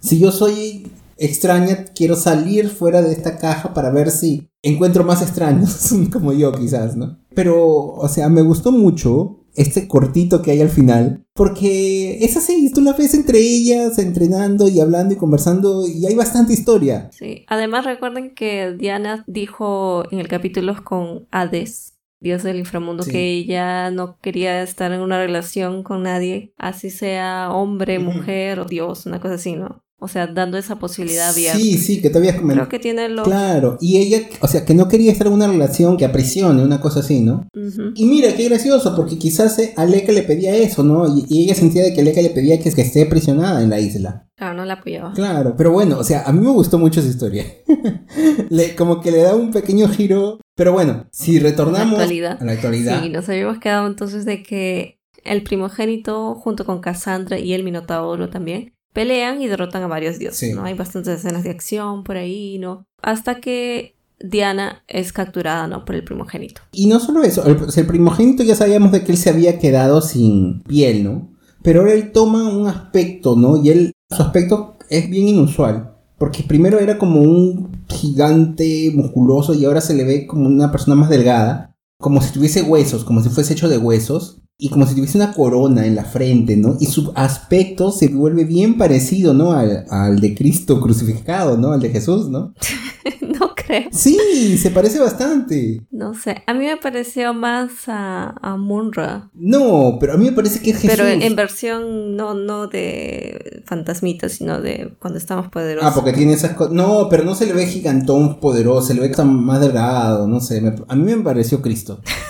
Si 0.00 0.18
yo 0.18 0.32
soy 0.32 0.86
extraña, 1.16 1.84
quiero 1.94 2.16
salir 2.16 2.68
fuera 2.68 3.02
de 3.02 3.12
esta 3.12 3.38
caja 3.38 3.72
para 3.72 3.90
ver 3.90 4.10
si 4.10 4.48
encuentro 4.62 5.04
más 5.04 5.22
extraños 5.22 5.94
como 6.12 6.32
yo 6.32 6.52
quizás, 6.52 6.96
¿no? 6.96 7.18
Pero, 7.34 7.94
o 7.94 8.08
sea, 8.08 8.28
me 8.28 8.42
gustó 8.42 8.72
mucho 8.72 9.39
este 9.54 9.88
cortito 9.88 10.42
que 10.42 10.52
hay 10.52 10.60
al 10.60 10.68
final, 10.68 11.24
porque 11.34 12.18
es 12.24 12.36
así, 12.36 12.70
tú 12.72 12.80
la 12.80 12.92
ves 12.92 13.14
entre 13.14 13.38
ellas, 13.38 13.98
entrenando 13.98 14.68
y 14.68 14.80
hablando 14.80 15.14
y 15.14 15.16
conversando, 15.16 15.86
y 15.86 16.06
hay 16.06 16.14
bastante 16.14 16.52
historia. 16.52 17.10
Sí, 17.12 17.44
además 17.48 17.84
recuerden 17.84 18.34
que 18.34 18.74
Diana 18.76 19.24
dijo 19.26 20.04
en 20.10 20.20
el 20.20 20.28
capítulo 20.28 20.76
con 20.84 21.26
Hades, 21.30 21.94
Dios 22.20 22.42
del 22.42 22.58
inframundo, 22.58 23.04
que 23.04 23.32
ella 23.32 23.90
no 23.90 24.18
quería 24.20 24.62
estar 24.62 24.92
en 24.92 25.00
una 25.00 25.18
relación 25.18 25.82
con 25.82 26.02
nadie, 26.02 26.52
así 26.58 26.90
sea 26.90 27.48
hombre, 27.50 27.98
mujer 27.98 28.60
o 28.60 28.66
Dios, 28.66 29.06
una 29.06 29.20
cosa 29.20 29.34
así, 29.34 29.54
¿no? 29.54 29.82
O 30.02 30.08
sea, 30.08 30.26
dando 30.26 30.56
esa 30.56 30.78
posibilidad 30.78 31.28
abierta. 31.28 31.58
Sí, 31.58 31.76
sí, 31.76 32.00
que 32.00 32.08
te 32.08 32.16
habías 32.18 32.36
comentado. 32.36 32.66
Creo 32.68 32.80
que 32.80 32.82
tiene 32.82 33.08
lo... 33.10 33.22
Claro, 33.22 33.76
y 33.82 33.98
ella, 33.98 34.22
o 34.40 34.48
sea, 34.48 34.64
que 34.64 34.74
no 34.74 34.88
quería 34.88 35.12
estar 35.12 35.26
en 35.26 35.34
una 35.34 35.46
relación 35.46 35.96
que 35.98 36.06
aprisione, 36.06 36.62
una 36.64 36.80
cosa 36.80 37.00
así, 37.00 37.20
¿no? 37.20 37.46
Y 37.94 38.06
mira, 38.06 38.34
qué 38.34 38.48
gracioso, 38.48 38.96
porque 38.96 39.18
quizás 39.18 39.58
eh, 39.58 39.74
Aleka 39.76 40.12
le 40.12 40.22
pedía 40.22 40.56
eso, 40.56 40.82
¿no? 40.82 41.06
Y, 41.06 41.26
y 41.28 41.44
ella 41.44 41.54
sentía 41.54 41.82
de 41.82 41.92
que 41.92 42.00
Aleka 42.00 42.22
le 42.22 42.30
pedía 42.30 42.58
que, 42.58 42.72
que 42.72 42.80
esté 42.80 43.02
aprisionada 43.02 43.62
en 43.62 43.68
la 43.70 43.78
isla. 43.78 44.26
Claro, 44.36 44.54
no 44.54 44.64
la 44.64 44.74
apoyaba. 44.74 45.12
Claro, 45.12 45.54
pero 45.54 45.70
bueno, 45.70 45.98
o 45.98 46.04
sea, 46.04 46.22
a 46.22 46.32
mí 46.32 46.40
me 46.40 46.50
gustó 46.50 46.78
mucho 46.78 47.00
esa 47.00 47.10
historia. 47.10 47.44
Le- 48.48 48.74
como 48.74 49.00
que 49.00 49.10
le 49.10 49.18
da 49.18 49.34
un 49.34 49.50
pequeño 49.50 49.88
giro. 49.88 50.38
Pero 50.54 50.72
bueno, 50.72 51.06
si 51.10 51.38
retornamos 51.38 51.96
La 51.98 52.04
actualidad. 52.04 52.38
a 52.40 52.44
la 52.44 52.52
actualidad. 52.52 53.02
Sí, 53.02 53.08
nos 53.08 53.28
habíamos 53.28 53.58
quedado 53.58 53.86
entonces 53.86 54.24
de 54.24 54.42
que 54.42 54.98
el 55.24 55.42
primogénito, 55.42 56.34
junto 56.34 56.64
con 56.66 56.80
Cassandra 56.80 57.38
y 57.38 57.52
el 57.54 57.64
Minotauro 57.64 58.28
también, 58.28 58.74
pelean 58.92 59.40
y 59.40 59.48
derrotan 59.48 59.82
a 59.82 59.86
varios 59.86 60.18
dioses, 60.18 60.50
Sí. 60.50 60.54
¿no? 60.54 60.64
Hay 60.64 60.74
bastantes 60.74 61.18
escenas 61.18 61.44
de 61.44 61.50
acción 61.50 62.04
por 62.04 62.16
ahí, 62.16 62.58
¿no? 62.58 62.84
Hasta 63.02 63.40
que 63.40 63.94
Diana 64.22 64.82
es 64.86 65.12
capturada, 65.12 65.66
¿no? 65.66 65.84
Por 65.84 65.94
el 65.94 66.04
primogénito. 66.04 66.60
Y 66.72 66.86
no 66.86 67.00
solo 67.00 67.22
eso, 67.22 67.44
el, 67.46 67.86
primogénito 67.86 68.42
ya 68.42 68.54
sabíamos 68.54 68.92
de 68.92 69.02
que 69.02 69.12
él 69.12 69.18
se 69.18 69.30
había 69.30 69.58
quedado 69.58 70.02
sin 70.02 70.60
piel, 70.62 71.04
¿no? 71.04 71.30
Pero 71.62 71.80
ahora 71.80 71.94
él 71.94 72.12
toma 72.12 72.48
un 72.48 72.66
aspecto, 72.66 73.36
¿no? 73.36 73.62
Y 73.62 73.70
él, 73.70 73.92
su 74.14 74.22
aspecto 74.22 74.76
es 74.88 75.08
bien 75.08 75.28
inusual. 75.28 75.94
Porque 76.18 76.42
primero 76.42 76.78
era 76.78 76.98
como 76.98 77.22
un 77.22 77.84
gigante 77.88 78.92
musculoso 78.94 79.54
y 79.54 79.64
ahora 79.64 79.80
se 79.80 79.94
le 79.94 80.04
ve 80.04 80.26
como 80.26 80.46
una 80.46 80.70
persona 80.70 80.94
más 80.94 81.08
delgada. 81.08 81.74
Como 81.98 82.20
si 82.20 82.32
tuviese 82.32 82.62
huesos, 82.62 83.04
como 83.04 83.22
si 83.22 83.30
fuese 83.30 83.54
hecho 83.54 83.68
de 83.68 83.78
huesos. 83.78 84.39
Y 84.60 84.68
como 84.68 84.86
si 84.86 84.94
tuviese 84.94 85.16
una 85.18 85.32
corona 85.32 85.86
en 85.86 85.94
la 85.94 86.04
frente, 86.04 86.56
¿no? 86.56 86.76
Y 86.78 86.86
su 86.86 87.12
aspecto 87.16 87.90
se 87.92 88.08
vuelve 88.08 88.44
bien 88.44 88.76
parecido, 88.76 89.32
¿no? 89.32 89.52
Al, 89.52 89.86
al 89.90 90.20
de 90.20 90.34
Cristo 90.34 90.80
crucificado, 90.80 91.56
¿no? 91.56 91.72
Al 91.72 91.80
de 91.80 91.88
Jesús, 91.90 92.28
¿no? 92.28 92.52
no 93.40 93.54
creo. 93.54 93.88
Sí, 93.90 94.58
se 94.58 94.70
parece 94.70 94.98
bastante. 94.98 95.80
No 95.90 96.12
sé. 96.14 96.42
A 96.46 96.52
mí 96.54 96.66
me 96.66 96.76
pareció 96.76 97.32
más 97.32 97.70
a, 97.88 98.34
a 98.42 98.56
Munra. 98.56 99.30
No, 99.34 99.96
pero 99.98 100.12
a 100.12 100.16
mí 100.16 100.26
me 100.26 100.32
parece 100.32 100.60
que 100.60 100.70
es 100.72 100.76
Jesús. 100.78 100.96
Pero 100.96 101.08
en, 101.08 101.34
versión 101.36 102.16
no, 102.16 102.34
no 102.34 102.66
de 102.66 103.62
fantasmita, 103.66 104.28
sino 104.28 104.60
de 104.60 104.94
cuando 104.98 105.18
estamos 105.18 105.48
poderosos. 105.48 105.90
Ah, 105.90 105.94
porque 105.94 106.12
tiene 106.12 106.34
esas 106.34 106.52
cosas. 106.52 106.74
No, 106.74 107.08
pero 107.08 107.24
no 107.24 107.34
se 107.34 107.46
le 107.46 107.54
ve 107.54 107.66
gigantón 107.66 108.40
poderoso, 108.40 108.88
se 108.88 108.94
le 108.94 109.00
ve 109.00 109.24
más 109.24 109.60
delgado, 109.60 110.28
no 110.28 110.40
sé. 110.40 110.60
me- 110.60 110.74
A 110.86 110.94
mí 110.96 111.14
me 111.16 111.22
pareció 111.22 111.62
Cristo. 111.62 112.00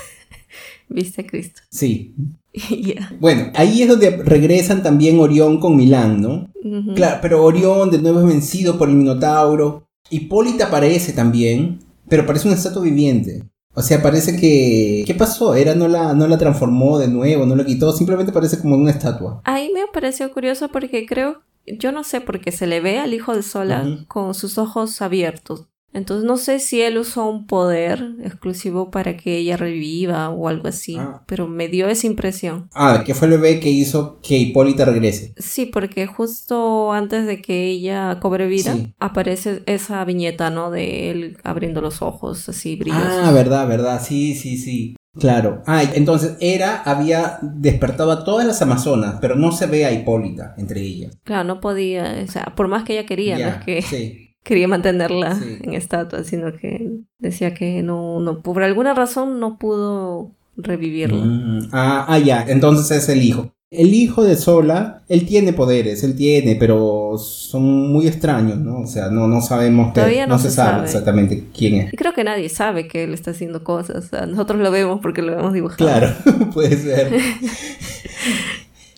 Viste 0.90 1.22
a 1.22 1.26
Cristo. 1.26 1.62
Sí. 1.70 2.14
Bueno, 3.20 3.52
ahí 3.54 3.82
es 3.82 3.88
donde 3.88 4.10
regresan 4.10 4.82
también 4.82 5.20
Orión 5.20 5.60
con 5.60 5.76
Milán, 5.76 6.20
¿no? 6.20 6.50
Claro, 6.96 7.20
pero 7.22 7.44
Orión 7.44 7.92
de 7.92 8.02
nuevo 8.02 8.18
es 8.18 8.26
vencido 8.26 8.76
por 8.76 8.88
el 8.88 8.96
Minotauro. 8.96 9.86
Hipólita 10.10 10.66
aparece 10.66 11.12
también, 11.12 11.78
pero 12.08 12.26
parece 12.26 12.48
una 12.48 12.56
estatua 12.56 12.82
viviente. 12.82 13.44
O 13.72 13.82
sea, 13.82 14.02
parece 14.02 14.36
que... 14.36 15.04
¿Qué 15.06 15.14
pasó? 15.14 15.54
Era 15.54 15.76
no 15.76 15.86
la, 15.86 16.12
no 16.12 16.26
la 16.26 16.38
transformó 16.38 16.98
de 16.98 17.06
nuevo, 17.06 17.46
no 17.46 17.54
la 17.54 17.64
quitó, 17.64 17.92
simplemente 17.92 18.32
parece 18.32 18.58
como 18.58 18.74
una 18.74 18.90
estatua. 18.90 19.40
Ahí 19.44 19.70
me 19.72 19.82
pareció 19.92 20.32
curioso 20.32 20.68
porque 20.68 21.06
creo, 21.06 21.42
yo 21.66 21.92
no 21.92 22.02
sé, 22.02 22.20
porque 22.20 22.50
se 22.50 22.66
le 22.66 22.80
ve 22.80 22.98
al 22.98 23.14
hijo 23.14 23.34
de 23.34 23.44
Sola 23.44 24.04
con 24.08 24.34
sus 24.34 24.58
ojos 24.58 25.00
abiertos. 25.02 25.69
Entonces 25.92 26.24
no 26.24 26.36
sé 26.36 26.60
si 26.60 26.80
él 26.82 26.98
usó 26.98 27.28
un 27.28 27.46
poder 27.46 28.14
exclusivo 28.22 28.90
para 28.92 29.16
que 29.16 29.36
ella 29.38 29.56
reviva 29.56 30.28
o 30.30 30.46
algo 30.48 30.68
así, 30.68 30.96
Ah. 30.98 31.22
pero 31.26 31.48
me 31.48 31.66
dio 31.68 31.88
esa 31.88 32.06
impresión. 32.06 32.68
Ah, 32.74 33.02
que 33.04 33.14
fue 33.14 33.26
el 33.26 33.32
bebé 33.34 33.58
que 33.60 33.70
hizo 33.70 34.20
que 34.22 34.36
Hipólita 34.38 34.84
regrese. 34.84 35.34
Sí, 35.36 35.66
porque 35.66 36.06
justo 36.06 36.92
antes 36.92 37.26
de 37.26 37.42
que 37.42 37.64
ella 37.66 38.18
cobre 38.20 38.46
vida, 38.46 38.74
Sí. 38.74 38.94
aparece 39.00 39.62
esa 39.66 40.04
viñeta, 40.04 40.50
¿no? 40.50 40.70
De 40.70 41.10
él 41.10 41.36
abriendo 41.42 41.80
los 41.80 42.02
ojos 42.02 42.48
así 42.48 42.76
brillosos. 42.76 43.08
Ah, 43.24 43.32
verdad, 43.32 43.66
verdad, 43.66 44.00
sí, 44.02 44.34
sí, 44.34 44.58
sí. 44.58 44.96
Claro. 45.18 45.64
Ah, 45.66 45.82
entonces 45.94 46.36
Hera 46.40 46.82
había 46.84 47.40
despertado 47.42 48.12
a 48.12 48.22
todas 48.22 48.46
las 48.46 48.62
amazonas, 48.62 49.16
pero 49.20 49.34
no 49.34 49.50
se 49.50 49.66
ve 49.66 49.84
a 49.84 49.90
Hipólita 49.92 50.54
entre 50.56 50.82
ellas. 50.82 51.18
Claro, 51.24 51.42
no 51.44 51.60
podía, 51.60 52.22
o 52.24 52.30
sea, 52.30 52.52
por 52.56 52.68
más 52.68 52.84
que 52.84 52.92
ella 52.96 53.06
quería, 53.06 53.34
no 53.34 53.40
Ya, 53.40 53.48
es 53.56 53.64
que 53.64 53.82
sí. 53.82 54.26
quería 54.44 54.68
mantenerla 54.68 55.34
Sí. 55.36 55.58
en 55.62 55.74
estatua, 55.74 56.24
sino 56.24 56.52
que 56.56 56.90
decía 57.18 57.54
que 57.54 57.82
no, 57.82 58.20
no, 58.20 58.40
por 58.42 58.62
alguna 58.62 58.94
razón 58.94 59.38
no 59.40 59.58
pudo 59.58 60.32
revivirla. 60.56 61.24
Mm, 61.24 61.68
ah, 61.72 62.04
ah, 62.08 62.18
ya, 62.18 62.44
entonces 62.48 62.90
es 62.96 63.08
el 63.08 63.22
hijo. 63.22 63.52
El 63.72 63.94
hijo 63.94 64.24
de 64.24 64.34
Sola, 64.34 65.04
él 65.08 65.24
tiene 65.26 65.52
poderes, 65.52 66.02
él 66.02 66.16
tiene, 66.16 66.56
pero 66.56 67.16
son 67.18 67.92
muy 67.92 68.08
extraños, 68.08 68.58
¿no? 68.58 68.80
O 68.80 68.86
sea, 68.88 69.10
no, 69.10 69.28
no 69.28 69.40
sabemos, 69.40 69.88
que, 69.88 70.00
Todavía 70.00 70.26
no 70.26 70.38
se, 70.40 70.48
se 70.50 70.56
sabe, 70.56 70.70
sabe. 70.72 70.84
exactamente 70.86 71.44
quién 71.56 71.74
es. 71.76 71.92
Creo 71.96 72.12
que 72.12 72.24
nadie 72.24 72.48
sabe 72.48 72.88
que 72.88 73.04
él 73.04 73.14
está 73.14 73.30
haciendo 73.30 73.62
cosas. 73.62 74.06
o 74.06 74.08
sea, 74.08 74.26
nosotros 74.26 74.60
lo 74.60 74.72
vemos 74.72 74.98
porque 75.00 75.22
lo 75.22 75.38
hemos 75.38 75.52
dibujado. 75.52 75.76
Claro, 75.78 76.12
puede 76.52 76.76
ser. 76.76 77.12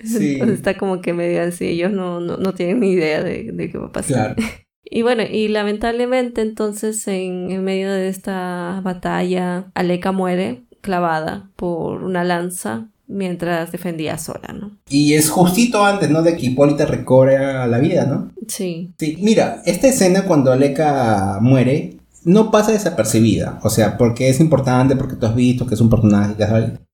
Sí, 0.04 0.32
Entonces 0.32 0.56
está 0.56 0.76
como 0.76 1.00
que 1.00 1.12
medio 1.12 1.42
así, 1.42 1.64
ellos 1.66 1.92
no, 1.92 2.18
no, 2.18 2.36
no 2.36 2.54
tienen 2.54 2.80
ni 2.80 2.90
idea 2.90 3.22
de, 3.22 3.52
de 3.52 3.70
qué 3.70 3.78
va 3.78 3.86
a 3.86 3.92
pasar. 3.92 4.34
claro. 4.34 4.52
Y 4.94 5.00
bueno, 5.02 5.22
y 5.22 5.48
lamentablemente 5.48 6.42
entonces 6.42 7.08
en, 7.08 7.50
en 7.50 7.64
medio 7.64 7.90
de 7.90 8.08
esta 8.08 8.80
batalla, 8.84 9.64
Aleka 9.74 10.12
muere 10.12 10.64
clavada 10.82 11.48
por 11.56 12.02
una 12.04 12.24
lanza 12.24 12.88
mientras 13.08 13.72
defendía 13.72 14.14
a 14.14 14.18
Sora, 14.18 14.52
¿no? 14.52 14.72
Y 14.90 15.14
es 15.14 15.30
justito 15.30 15.84
antes, 15.84 16.10
¿no? 16.10 16.22
De 16.22 16.36
que 16.36 16.46
Hipólita 16.46 16.84
recobra 16.84 17.66
la 17.66 17.78
vida, 17.78 18.04
¿no? 18.04 18.32
Sí, 18.46 18.92
Sí, 18.98 19.16
mira, 19.20 19.62
esta 19.64 19.88
escena 19.88 20.24
cuando 20.24 20.52
Aleka 20.52 21.38
muere 21.40 21.96
no 22.24 22.50
pasa 22.50 22.72
desapercibida, 22.72 23.60
o 23.62 23.70
sea, 23.70 23.96
porque 23.96 24.28
es 24.28 24.40
importante, 24.40 24.94
porque 24.94 25.16
tú 25.16 25.24
has 25.26 25.34
visto 25.34 25.66
que 25.66 25.74
es 25.74 25.80
un 25.80 25.90
personaje, 25.90 26.34
que 26.36 26.42
es- 26.44 26.50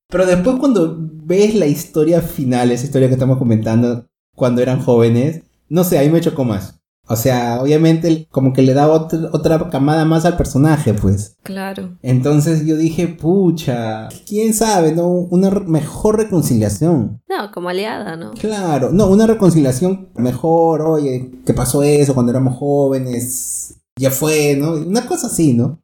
pero 0.09 0.25
después 0.25 0.57
cuando 0.61 0.97
ves 0.99 1.55
la 1.57 1.67
historia 1.67 2.23
final, 2.23 2.71
esa 2.71 2.85
historia 2.87 3.09
que 3.09 3.15
estamos 3.15 3.39
comentando 3.39 4.07
cuando 4.35 4.63
eran 4.63 4.81
jóvenes, 4.81 5.43
no 5.69 5.83
sé, 5.85 5.99
ahí 5.99 6.09
me 6.11 6.21
chocó 6.21 6.45
más. 6.45 6.78
O 7.11 7.17
sea, 7.17 7.61
obviamente 7.63 8.29
como 8.31 8.53
que 8.53 8.63
le 8.63 8.75
da 8.75 8.89
otra, 8.89 9.31
otra 9.33 9.71
camada 9.71 10.05
más 10.05 10.25
al 10.27 10.37
personaje, 10.37 10.93
pues. 10.95 11.37
claro. 11.43 11.97
Entonces 12.03 12.67
yo 12.67 12.77
dije, 12.77 13.09
pucha, 13.09 14.09
quién 14.27 14.53
sabe, 14.55 14.93
¿no? 14.93 15.09
Una 15.09 15.51
mejor 15.51 16.19
reconciliación. 16.19 17.21
No, 17.29 17.51
como 17.53 17.69
aliada, 17.71 18.17
¿no? 18.17 18.33
Claro, 18.33 18.91
no, 18.93 19.07
una 19.09 19.27
reconciliación 19.27 20.09
mejor, 20.17 20.83
oye, 20.83 21.31
¿qué 21.47 21.55
pasó 21.55 21.83
eso 21.83 22.15
cuando 22.15 22.31
éramos 22.33 22.57
jóvenes? 22.59 23.77
Ya 23.99 24.11
fue, 24.11 24.57
¿no? 24.57 24.73
Una 24.75 25.07
cosa 25.07 25.27
así, 25.29 25.55
¿no? 25.55 25.81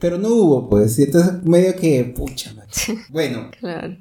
Pero 0.00 0.16
no 0.18 0.28
hubo, 0.28 0.68
pues, 0.70 0.98
y 0.98 1.02
entonces 1.02 1.42
medio 1.44 1.74
que, 1.76 2.04
pucha, 2.16 2.54
macho. 2.54 2.92
Bueno, 3.10 3.50
Claro. 3.60 3.96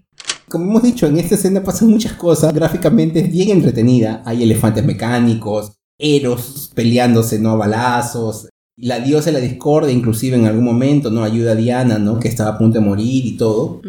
como 0.49 0.65
hemos 0.65 0.83
dicho, 0.83 1.07
en 1.07 1.17
esta 1.17 1.35
escena 1.35 1.61
pasan 1.63 1.89
muchas 1.89 2.13
cosas, 2.13 2.53
gráficamente 2.53 3.19
es 3.19 3.31
bien 3.31 3.49
entretenida, 3.49 4.21
hay 4.25 4.43
elefantes 4.43 4.85
mecánicos, 4.85 5.73
Eros 5.99 6.71
peleándose, 6.73 7.39
¿no? 7.39 7.51
A 7.51 7.55
balazos, 7.57 8.49
la 8.77 8.99
diosa 8.99 9.31
de 9.31 9.39
la 9.39 9.45
discordia 9.45 9.91
inclusive 9.91 10.37
en 10.37 10.45
algún 10.45 10.63
momento, 10.63 11.11
¿no? 11.11 11.23
Ayuda 11.23 11.51
a 11.51 11.55
Diana, 11.55 11.99
¿no? 11.99 12.19
Que 12.19 12.29
estaba 12.29 12.51
a 12.51 12.57
punto 12.57 12.79
de 12.79 12.85
morir 12.85 13.25
y 13.25 13.37
todo. 13.37 13.81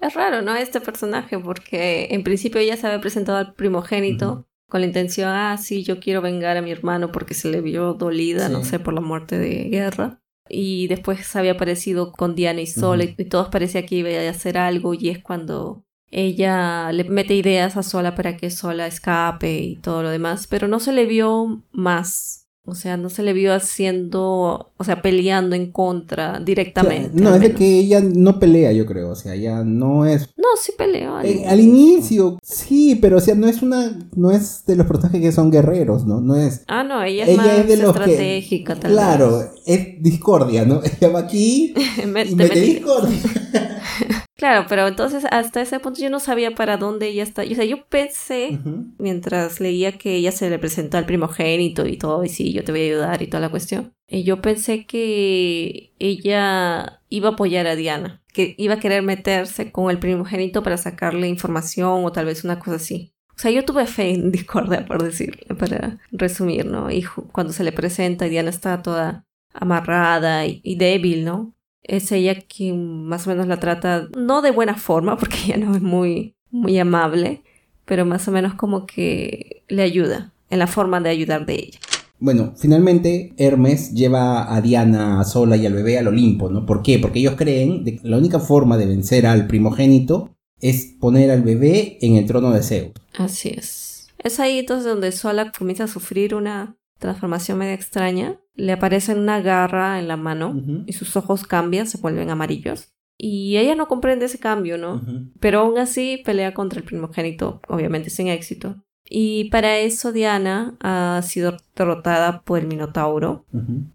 Es 0.00 0.14
raro, 0.14 0.42
¿no? 0.42 0.56
Este 0.56 0.80
personaje, 0.80 1.38
porque 1.38 2.08
en 2.10 2.24
principio 2.24 2.60
ella 2.60 2.76
se 2.76 2.86
había 2.86 3.00
presentado 3.00 3.38
al 3.38 3.54
primogénito 3.54 4.46
con 4.68 4.80
la 4.80 4.86
intención, 4.86 5.28
ah, 5.28 5.56
sí, 5.58 5.84
yo 5.84 6.00
quiero 6.00 6.22
vengar 6.22 6.56
a 6.56 6.62
mi 6.62 6.72
hermano 6.72 7.12
porque 7.12 7.34
se 7.34 7.48
le 7.50 7.60
vio 7.60 7.94
dolida, 7.94 8.48
no 8.48 8.64
sé, 8.64 8.80
por 8.80 8.94
la 8.94 9.00
muerte 9.00 9.38
de 9.38 9.64
guerra. 9.68 10.20
Y 10.48 10.88
después 10.88 11.34
había 11.36 11.52
aparecido 11.52 12.12
con 12.12 12.34
Diana 12.34 12.60
y 12.60 12.64
Ujú. 12.64 12.94
y 13.18 13.24
todos 13.26 13.48
parecía 13.48 13.86
que 13.86 13.96
iba 13.96 14.10
a 14.10 14.30
hacer 14.30 14.58
algo 14.58 14.94
y 14.94 15.10
es 15.10 15.22
cuando 15.22 15.84
ella 16.14 16.90
le 16.92 17.04
mete 17.04 17.34
ideas 17.34 17.76
a 17.76 17.82
Sola 17.82 18.14
para 18.14 18.36
que 18.36 18.50
Sola 18.50 18.86
escape 18.86 19.58
y 19.58 19.76
todo 19.76 20.02
lo 20.02 20.10
demás, 20.10 20.46
pero 20.48 20.68
no 20.68 20.80
se 20.80 20.92
le 20.92 21.04
vio 21.06 21.62
más. 21.72 22.40
O 22.66 22.74
sea, 22.74 22.96
no 22.96 23.10
se 23.10 23.22
le 23.22 23.34
vio 23.34 23.52
haciendo, 23.52 24.72
o 24.78 24.84
sea, 24.84 25.02
peleando 25.02 25.54
en 25.54 25.70
contra 25.70 26.40
directamente. 26.40 27.10
no, 27.12 27.34
es 27.34 27.42
de 27.42 27.52
que 27.52 27.78
ella 27.78 28.00
no 28.00 28.38
pelea, 28.38 28.72
yo 28.72 28.86
creo, 28.86 29.10
o 29.10 29.14
sea, 29.14 29.34
ella 29.34 29.62
no 29.64 30.06
es 30.06 30.30
No, 30.38 30.48
sí 30.58 30.72
peleó. 30.78 31.14
al 31.16 31.26
Eh, 31.26 31.44
al 31.46 31.60
inicio, 31.60 32.38
sí, 32.42 32.94
pero 32.94 33.18
o 33.18 33.20
sea, 33.20 33.34
no 33.34 33.48
es 33.48 33.60
una, 33.60 33.98
no 34.16 34.30
es 34.30 34.64
de 34.64 34.76
los 34.76 34.86
personajes 34.86 35.20
que 35.20 35.30
son 35.32 35.50
guerreros, 35.50 36.06
¿no? 36.06 36.22
No 36.22 36.36
es. 36.36 36.64
Ah, 36.66 36.84
no, 36.84 37.02
ella 37.02 37.24
es 37.24 37.28
Ella 37.30 37.42
más 37.42 37.58
es 37.58 37.68
de 37.68 37.76
los 37.76 37.92
que- 37.92 38.00
estratégica, 38.04 38.76
tal 38.76 38.92
Claro, 38.92 39.42
es 39.66 40.02
discordia, 40.02 40.64
¿no? 40.64 40.80
Ella 41.00 41.08
va 41.12 41.18
aquí 41.20 41.74
y 41.96 41.96
te 42.00 42.06
mete 42.06 42.60
discordia. 42.60 43.18
Claro, 44.36 44.66
pero 44.68 44.88
entonces 44.88 45.24
hasta 45.30 45.62
ese 45.62 45.78
punto 45.78 46.00
yo 46.00 46.10
no 46.10 46.18
sabía 46.18 46.54
para 46.54 46.76
dónde 46.76 47.06
ella 47.08 47.22
está. 47.22 47.42
O 47.42 47.54
sea, 47.54 47.64
yo 47.64 47.86
pensé, 47.86 48.58
Ujú. 48.60 48.86
mientras 48.98 49.60
leía 49.60 49.92
que 49.92 50.16
ella 50.16 50.32
se 50.32 50.50
le 50.50 50.58
presentó 50.58 50.98
al 50.98 51.06
primogénito 51.06 51.86
y 51.86 51.96
todo, 51.96 52.24
y 52.24 52.28
sí, 52.28 52.52
yo 52.52 52.64
te 52.64 52.72
voy 52.72 52.80
a 52.82 52.84
ayudar 52.84 53.22
y 53.22 53.28
toda 53.28 53.40
la 53.40 53.48
cuestión. 53.50 53.94
Y 54.08 54.24
yo 54.24 54.42
pensé 54.42 54.86
que 54.86 55.92
ella 55.98 57.00
iba 57.08 57.28
a 57.28 57.32
apoyar 57.32 57.66
a 57.68 57.76
Diana, 57.76 58.22
que 58.32 58.54
iba 58.58 58.74
a 58.74 58.80
querer 58.80 59.02
meterse 59.02 59.70
con 59.70 59.88
el 59.90 59.98
primogénito 59.98 60.62
para 60.64 60.78
sacarle 60.78 61.28
información 61.28 62.04
o 62.04 62.12
tal 62.12 62.26
vez 62.26 62.44
una 62.44 62.58
cosa 62.58 62.76
así. 62.76 63.14
O 63.36 63.38
sea, 63.38 63.50
yo 63.50 63.64
tuve 63.64 63.86
fe 63.86 64.10
en 64.10 64.30
Discordia, 64.30 64.84
por 64.86 65.02
decirlo, 65.02 65.56
para 65.56 65.98
resumir, 66.12 66.66
¿no? 66.66 66.90
Y 66.90 67.02
cuando 67.32 67.52
se 67.52 67.64
le 67.64 67.72
presenta, 67.72 68.26
Diana 68.26 68.50
está 68.50 68.80
toda 68.82 69.26
amarrada 69.52 70.46
y, 70.46 70.76
débil, 70.76 71.24
¿no? 71.24 71.53
Es 71.84 72.10
ella 72.10 72.34
quien 72.40 73.04
más 73.04 73.26
o 73.26 73.30
menos 73.30 73.46
la 73.46 73.60
trata, 73.60 74.08
no 74.16 74.42
de 74.42 74.50
buena 74.50 74.74
forma, 74.74 75.16
porque 75.18 75.36
ella 75.46 75.58
no 75.58 75.76
es 75.76 75.82
muy, 75.82 76.34
muy 76.50 76.78
amable, 76.78 77.42
pero 77.84 78.04
más 78.04 78.26
o 78.26 78.32
menos 78.32 78.54
como 78.54 78.86
que 78.86 79.62
le 79.68 79.82
ayuda 79.82 80.32
en 80.50 80.58
la 80.58 80.66
forma 80.66 81.00
de 81.00 81.10
ayudar 81.10 81.46
de 81.46 81.54
ella. 81.54 81.78
Bueno, 82.20 82.54
finalmente 82.56 83.34
Hermes 83.36 83.92
lleva 83.92 84.54
a 84.54 84.60
Diana 84.60 85.22
sola 85.24 85.56
y 85.56 85.66
al 85.66 85.74
bebé 85.74 85.98
al 85.98 86.08
Olimpo, 86.08 86.48
¿no? 86.48 86.64
¿Por 86.64 86.82
qué? 86.82 86.98
Porque 86.98 87.18
ellos 87.18 87.34
creen 87.36 87.84
que 87.84 88.00
la 88.02 88.16
única 88.16 88.40
forma 88.40 88.78
de 88.78 88.86
vencer 88.86 89.26
al 89.26 89.46
primogénito 89.46 90.30
es 90.60 90.94
poner 90.98 91.30
al 91.30 91.42
bebé 91.42 91.98
en 92.00 92.16
el 92.16 92.24
trono 92.24 92.50
de 92.52 92.62
Zeus. 92.62 92.92
Así 93.18 93.50
es. 93.50 94.08
Es 94.18 94.40
ahí 94.40 94.60
entonces 94.60 94.86
donde 94.86 95.12
Sola 95.12 95.52
comienza 95.52 95.84
a 95.84 95.88
sufrir 95.88 96.34
una 96.34 96.78
transformación 96.98 97.58
media 97.58 97.74
extraña. 97.74 98.40
Le 98.54 98.72
aparece 98.72 99.14
una 99.14 99.40
garra 99.40 99.98
en 99.98 100.08
la 100.08 100.16
mano 100.16 100.54
y 100.86 100.92
sus 100.92 101.16
ojos 101.16 101.44
cambian, 101.46 101.86
se 101.86 101.98
vuelven 101.98 102.30
amarillos. 102.30 102.88
Y 103.16 103.56
ella 103.56 103.74
no 103.74 103.88
comprende 103.88 104.26
ese 104.26 104.38
cambio, 104.38 104.76
¿no? 104.78 105.02
Pero 105.40 105.60
aún 105.60 105.78
así 105.78 106.22
pelea 106.24 106.54
contra 106.54 106.80
el 106.80 106.84
primogénito, 106.84 107.60
obviamente 107.68 108.10
sin 108.10 108.28
éxito. 108.28 108.76
Y 109.08 109.50
para 109.50 109.78
eso 109.78 110.12
Diana 110.12 110.76
ha 110.80 111.20
sido 111.22 111.56
derrotada 111.76 112.42
por 112.42 112.58
el 112.58 112.66
Minotauro. 112.66 113.44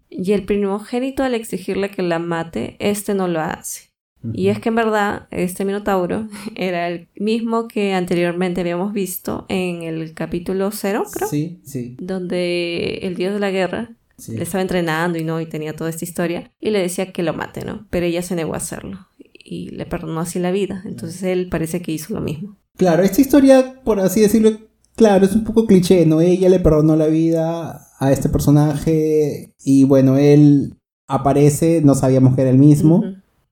Y 0.08 0.32
el 0.32 0.44
primogénito 0.44 1.22
al 1.22 1.34
exigirle 1.34 1.90
que 1.90 2.02
la 2.02 2.18
mate, 2.18 2.76
este 2.78 3.14
no 3.14 3.28
lo 3.28 3.40
hace. 3.40 3.90
Y 4.34 4.48
es 4.48 4.60
que 4.60 4.68
en 4.68 4.74
verdad 4.74 5.28
este 5.30 5.64
Minotauro 5.64 6.28
era 6.54 6.88
el 6.88 7.08
mismo 7.16 7.68
que 7.68 7.94
anteriormente 7.94 8.60
habíamos 8.60 8.92
visto 8.92 9.46
en 9.48 9.82
el 9.82 10.12
capítulo 10.14 10.70
0, 10.70 11.04
creo. 11.10 11.28
Sí, 11.28 11.60
sí. 11.64 11.96
Donde 11.98 13.00
el 13.02 13.14
dios 13.14 13.32
de 13.32 13.40
la 13.40 13.50
guerra 13.50 13.96
le 14.28 14.42
estaba 14.42 14.62
entrenando 14.62 15.18
y 15.18 15.24
no, 15.24 15.40
y 15.40 15.46
tenía 15.46 15.74
toda 15.74 15.90
esta 15.90 16.04
historia. 16.04 16.52
Y 16.60 16.70
le 16.70 16.80
decía 16.80 17.12
que 17.12 17.22
lo 17.22 17.32
mate, 17.32 17.64
¿no? 17.64 17.86
Pero 17.90 18.06
ella 18.06 18.22
se 18.22 18.34
negó 18.34 18.54
a 18.54 18.58
hacerlo. 18.58 19.08
Y 19.42 19.70
le 19.70 19.86
perdonó 19.86 20.20
así 20.20 20.38
la 20.38 20.50
vida. 20.50 20.82
Entonces 20.84 21.22
él 21.22 21.48
parece 21.50 21.82
que 21.82 21.92
hizo 21.92 22.14
lo 22.14 22.20
mismo. 22.20 22.56
Claro, 22.76 23.02
esta 23.02 23.20
historia, 23.20 23.80
por 23.84 24.00
así 24.00 24.20
decirlo, 24.20 24.50
claro, 24.96 25.24
es 25.24 25.34
un 25.34 25.44
poco 25.44 25.66
cliché, 25.66 26.06
¿no? 26.06 26.20
Ella 26.20 26.48
le 26.48 26.60
perdonó 26.60 26.96
la 26.96 27.06
vida 27.06 27.88
a 27.98 28.12
este 28.12 28.28
personaje. 28.28 29.54
Y 29.64 29.84
bueno, 29.84 30.16
él 30.18 30.74
aparece, 31.08 31.82
no 31.82 31.94
sabíamos 31.94 32.34
que 32.34 32.42
era 32.42 32.50
el 32.50 32.58
mismo 32.58 33.02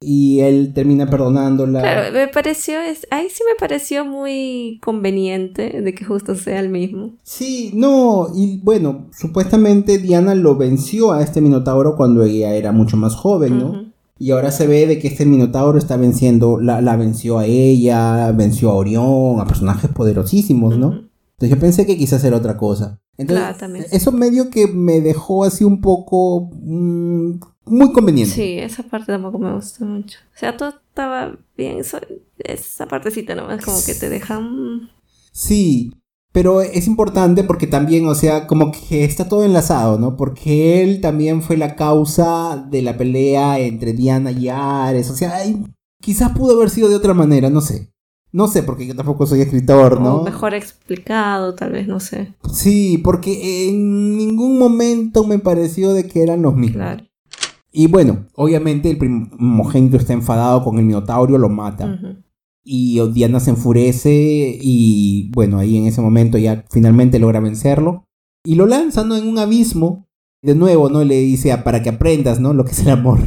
y 0.01 0.40
él 0.40 0.72
termina 0.74 1.07
perdonándola. 1.07 1.80
Claro, 1.80 2.12
me 2.12 2.28
pareció, 2.28 2.80
es, 2.80 3.07
ahí 3.11 3.28
sí 3.30 3.42
me 3.49 3.57
pareció 3.59 4.05
muy 4.05 4.78
conveniente 4.82 5.82
de 5.82 5.94
que 5.94 6.05
justo 6.05 6.34
sea 6.34 6.61
el 6.61 6.68
mismo. 6.68 7.14
Sí, 7.22 7.72
no, 7.74 8.28
y 8.34 8.61
bueno, 8.62 9.09
supuestamente 9.12 9.99
Diana 9.99 10.34
lo 10.34 10.57
venció 10.57 11.12
a 11.12 11.22
este 11.22 11.40
Minotauro 11.40 11.96
cuando 11.96 12.22
ella 12.22 12.55
era 12.55 12.72
mucho 12.72 12.96
más 12.96 13.14
joven, 13.14 13.59
¿no? 13.59 13.92
Y 14.20 14.32
ahora 14.32 14.51
se 14.51 14.66
ve 14.66 14.86
de 14.86 14.99
que 14.99 15.09
este 15.09 15.24
Minotauro 15.24 15.78
está 15.78 15.96
venciendo, 15.96 16.59
la, 16.61 16.80
la 16.80 16.96
venció 16.96 17.38
a 17.38 17.46
ella, 17.46 18.32
venció 18.32 18.70
a 18.70 18.74
Orión, 18.74 19.40
a 19.40 19.46
personajes 19.46 19.90
poderosísimos, 19.90 20.76
¿no? 20.76 21.09
Entonces 21.38 21.51
yo 21.51 21.61
pensé 21.61 21.86
que 21.86 21.96
quizás 21.96 22.24
era 22.24 22.36
otra 22.36 22.57
cosa. 22.57 23.01
Entonces, 23.16 23.92
eso 23.92 24.12
medio 24.12 24.49
que 24.49 24.68
me 24.68 25.01
dejó 25.01 25.44
así 25.44 25.64
un 25.64 25.80
poco 25.80 26.51
mm, 26.53 27.38
muy 27.69 27.93
conveniente. 27.93 28.35
Sí, 28.35 28.59
esa 28.59 28.83
parte 28.83 29.12
tampoco 29.12 29.39
me 29.39 29.53
gustó 29.53 29.85
mucho. 29.85 30.19
O 30.35 30.39
sea, 30.39 30.57
todo 30.57 30.71
estaba 30.71 31.37
bien, 31.57 31.79
esa 31.79 32.87
partecita 32.87 33.35
nomás 33.35 33.64
como 33.64 33.79
que 33.85 33.95
te 33.95 34.09
dejan... 34.09 34.91
Sí, 35.33 35.93
pero 36.33 36.61
es 36.61 36.87
importante 36.87 37.43
porque 37.45 37.66
también, 37.66 38.07
o 38.07 38.14
sea, 38.14 38.47
como 38.47 38.71
que 38.71 39.05
está 39.05 39.29
todo 39.29 39.45
enlazado, 39.45 39.99
¿no? 39.99 40.16
Porque 40.16 40.83
él 40.83 41.01
también 41.01 41.43
fue 41.43 41.57
la 41.57 41.75
causa 41.75 42.66
de 42.71 42.83
la 42.83 42.97
pelea 42.97 43.59
entre 43.59 43.93
Diana 43.93 44.31
y 44.31 44.49
Ares. 44.49 45.11
O 45.11 45.16
sea, 45.16 45.35
quizás 46.01 46.33
pudo 46.33 46.57
haber 46.57 46.71
sido 46.71 46.89
de 46.89 46.97
otra 46.97 47.14
manera, 47.14 47.51
no 47.51 47.61
sé. 47.61 47.93
No 48.31 48.47
sé, 48.47 48.62
porque 48.62 48.87
yo 48.87 48.95
tampoco 48.95 49.27
soy 49.27 49.41
escritor, 49.41 50.03
¿no? 50.03 50.23
mejor 50.23 50.53
explicado, 50.53 51.55
tal 51.55 51.73
vez, 51.73 51.89
no 51.89 51.99
sé. 51.99 52.35
Sí, 52.53 52.99
porque 53.03 53.69
en 53.71 54.19
ningún 54.19 54.59
momento 54.59 55.25
me 55.25 55.39
pareció 55.39 55.95
de 55.95 56.07
que 56.07 56.23
eran 56.23 56.43
los 56.43 56.55
mismos. 56.55 56.77
Claro. 56.77 57.05
Y 57.73 57.87
bueno, 57.87 58.27
obviamente 58.35 58.91
el 58.91 58.99
primogénito 58.99 59.97
está 59.97 60.12
enfadado 60.12 60.64
con 60.64 60.79
el 60.79 60.85
Minotauro, 60.85 61.37
lo 61.39 61.49
mata. 61.49 62.01
Y 62.64 63.01
Diana 63.12 63.41
se 63.41 63.51
enfurece 63.51 64.59
y 64.61 65.31
bueno, 65.35 65.59
ahí 65.59 65.77
en 65.77 65.87
ese 65.87 66.01
momento 66.01 66.39
ya 66.39 66.64
finalmente 66.71 67.19
logra 67.19 67.41
vencerlo. 67.41 68.05
Y 68.45 68.55
lo 68.55 68.66
lanza, 68.66 69.05
¿no? 69.05 69.16
En 69.16 69.27
un 69.27 69.39
abismo. 69.39 70.07
De 70.41 70.55
nuevo, 70.55 70.89
¿no? 70.89 71.03
Le 71.03 71.19
dice, 71.19 71.51
ah, 71.51 71.64
para 71.64 71.83
que 71.83 71.89
aprendas, 71.89 72.39
¿no? 72.39 72.55
Lo 72.55 72.64
que 72.64 72.71
es 72.71 72.79
el 72.79 72.91
amor. 72.91 73.19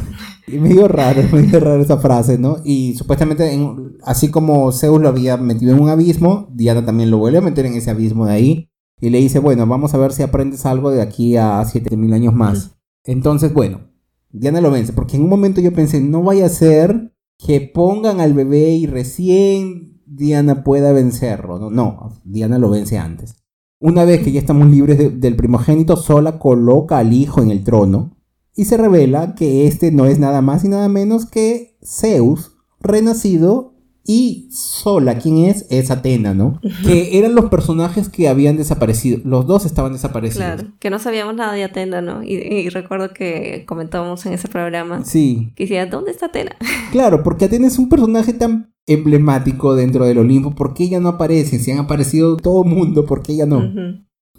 Y 0.47 0.57
medio 0.59 0.87
raro, 0.87 1.21
medio 1.33 1.59
raro 1.59 1.81
esa 1.81 1.97
frase, 1.97 2.37
¿no? 2.37 2.59
Y 2.63 2.95
supuestamente, 2.95 3.59
así 4.03 4.31
como 4.31 4.71
Zeus 4.71 5.01
lo 5.01 5.09
había 5.09 5.35
metido 5.35 5.73
en 5.75 5.81
un 5.81 5.89
abismo, 5.89 6.47
Diana 6.53 6.85
también 6.85 7.11
lo 7.11 7.17
vuelve 7.17 7.39
a 7.39 7.41
meter 7.41 7.65
en 7.65 7.73
ese 7.73 7.91
abismo 7.91 8.25
de 8.25 8.31
ahí. 8.31 8.69
Y 9.01 9.09
le 9.09 9.17
dice, 9.17 9.39
bueno, 9.39 9.67
vamos 9.67 9.93
a 9.93 9.97
ver 9.97 10.13
si 10.13 10.23
aprendes 10.23 10.65
algo 10.65 10.89
de 10.89 11.01
aquí 11.01 11.35
a 11.35 11.63
7000 11.65 12.13
años 12.13 12.33
más. 12.33 12.77
Entonces, 13.03 13.53
bueno, 13.53 13.90
Diana 14.33 14.61
lo 14.61 14.71
vence, 14.71 14.93
porque 14.93 15.17
en 15.17 15.23
un 15.23 15.29
momento 15.29 15.61
yo 15.61 15.73
pensé, 15.73 15.99
no 15.99 16.23
vaya 16.23 16.45
a 16.45 16.49
ser 16.49 17.13
que 17.37 17.61
pongan 17.61 18.21
al 18.21 18.33
bebé 18.33 18.71
y 18.71 18.85
recién 18.85 20.01
Diana 20.05 20.63
pueda 20.63 20.91
vencerlo. 20.91 21.57
No, 21.57 21.69
no 21.69 22.21
Diana 22.23 22.59
lo 22.59 22.69
vence 22.69 22.97
antes. 22.97 23.35
Una 23.79 24.05
vez 24.05 24.23
que 24.23 24.31
ya 24.31 24.39
estamos 24.39 24.69
libres 24.69 25.19
del 25.19 25.35
primogénito, 25.35 25.97
Sola 25.97 26.37
coloca 26.37 26.99
al 26.99 27.13
hijo 27.13 27.41
en 27.41 27.49
el 27.49 27.63
trono 27.63 28.17
y 28.55 28.65
se 28.65 28.77
revela 28.77 29.33
que 29.33 29.65
este 29.65 29.91
no 29.91 30.05
es 30.05 30.19
nada 30.19 30.41
más 30.41 30.63
y 30.63 30.67
nada 30.67 30.87
menos 30.87 31.25
que 31.25 31.77
Zeus, 31.83 32.57
renacido 32.79 33.70
y 34.03 34.49
Sola, 34.51 35.19
¿quién 35.19 35.45
es? 35.45 35.67
Es 35.69 35.91
Atena, 35.91 36.33
¿no? 36.33 36.59
Que 36.83 37.19
eran 37.19 37.35
los 37.35 37.45
personajes 37.45 38.09
que 38.09 38.27
habían 38.27 38.57
desaparecido. 38.57 39.19
Los 39.23 39.45
dos 39.45 39.65
estaban 39.65 39.93
desaparecidos. 39.93 40.45
Claro, 40.45 40.71
que 40.79 40.89
no 40.89 40.97
sabíamos 40.97 41.35
nada 41.35 41.53
de 41.53 41.63
Atena, 41.63 42.01
¿no? 42.01 42.23
Y, 42.23 42.69
recuerdo 42.69 43.13
que 43.13 43.63
comentábamos 43.67 44.25
en 44.25 44.33
ese 44.33 44.47
programa. 44.47 45.05
Sí. 45.05 45.53
Que 45.55 45.63
decía, 45.65 45.85
¿dónde 45.85 46.11
está 46.11 46.27
Atena? 46.27 46.55
Claro, 46.91 47.23
porque 47.23 47.45
Atena 47.45 47.67
es 47.67 47.79
un 47.79 47.87
personaje 47.87 48.33
tan 48.33 48.73
emblemático 48.85 49.75
dentro 49.75 50.05
del 50.05 50.17
Olimpo. 50.17 50.51
¿Por 50.51 50.73
qué 50.73 50.85
ella 50.85 50.99
no 50.99 51.09
aparece? 51.09 51.57
Si 51.59 51.71
han 51.71 51.79
aparecido 51.79 52.35
todo 52.35 52.63
el 52.63 52.69
mundo, 52.69 53.05
¿por 53.05 53.23
qué 53.23 53.33
ella 53.33 53.45
no? 53.45 53.61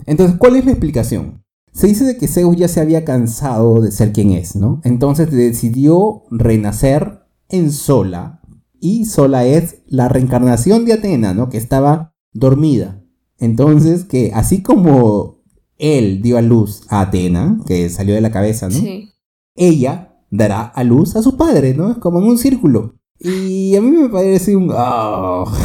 Entonces, 0.04 0.36
¿cuál 0.38 0.56
es 0.56 0.66
la 0.66 0.72
explicación? 0.72 1.42
Se 1.72 1.86
dice 1.86 2.04
de 2.04 2.18
que 2.18 2.28
Zeus 2.28 2.56
ya 2.56 2.68
se 2.68 2.80
había 2.80 3.04
cansado 3.04 3.80
de 3.80 3.90
ser 3.90 4.12
quien 4.12 4.32
es, 4.32 4.54
¿no? 4.54 4.82
Entonces 4.84 5.30
decidió 5.30 6.24
renacer 6.30 7.22
en 7.48 7.72
Sola, 7.72 8.41
y 8.82 9.04
Sola 9.04 9.46
es 9.46 9.76
la 9.86 10.08
reencarnación 10.08 10.84
de 10.84 10.94
Atena, 10.94 11.34
¿no? 11.34 11.48
Que 11.48 11.56
estaba 11.56 12.16
dormida. 12.32 13.00
Entonces, 13.38 14.02
que 14.02 14.32
así 14.34 14.60
como 14.60 15.44
él 15.78 16.20
dio 16.20 16.36
a 16.36 16.42
luz 16.42 16.82
a 16.88 17.02
Atena, 17.02 17.60
que 17.64 17.88
salió 17.90 18.14
de 18.14 18.20
la 18.20 18.32
cabeza, 18.32 18.68
¿no? 18.68 18.74
Sí. 18.74 19.10
Ella 19.54 20.18
dará 20.30 20.62
a 20.62 20.82
luz 20.82 21.14
a 21.14 21.22
su 21.22 21.36
padre, 21.36 21.74
¿no? 21.74 21.92
Es 21.92 21.98
como 21.98 22.18
en 22.18 22.24
un 22.24 22.38
círculo. 22.38 22.96
Y 23.20 23.76
a 23.76 23.80
mí 23.80 23.90
me 23.92 24.08
parece 24.08 24.56
un... 24.56 24.70
Oh. 24.70 25.44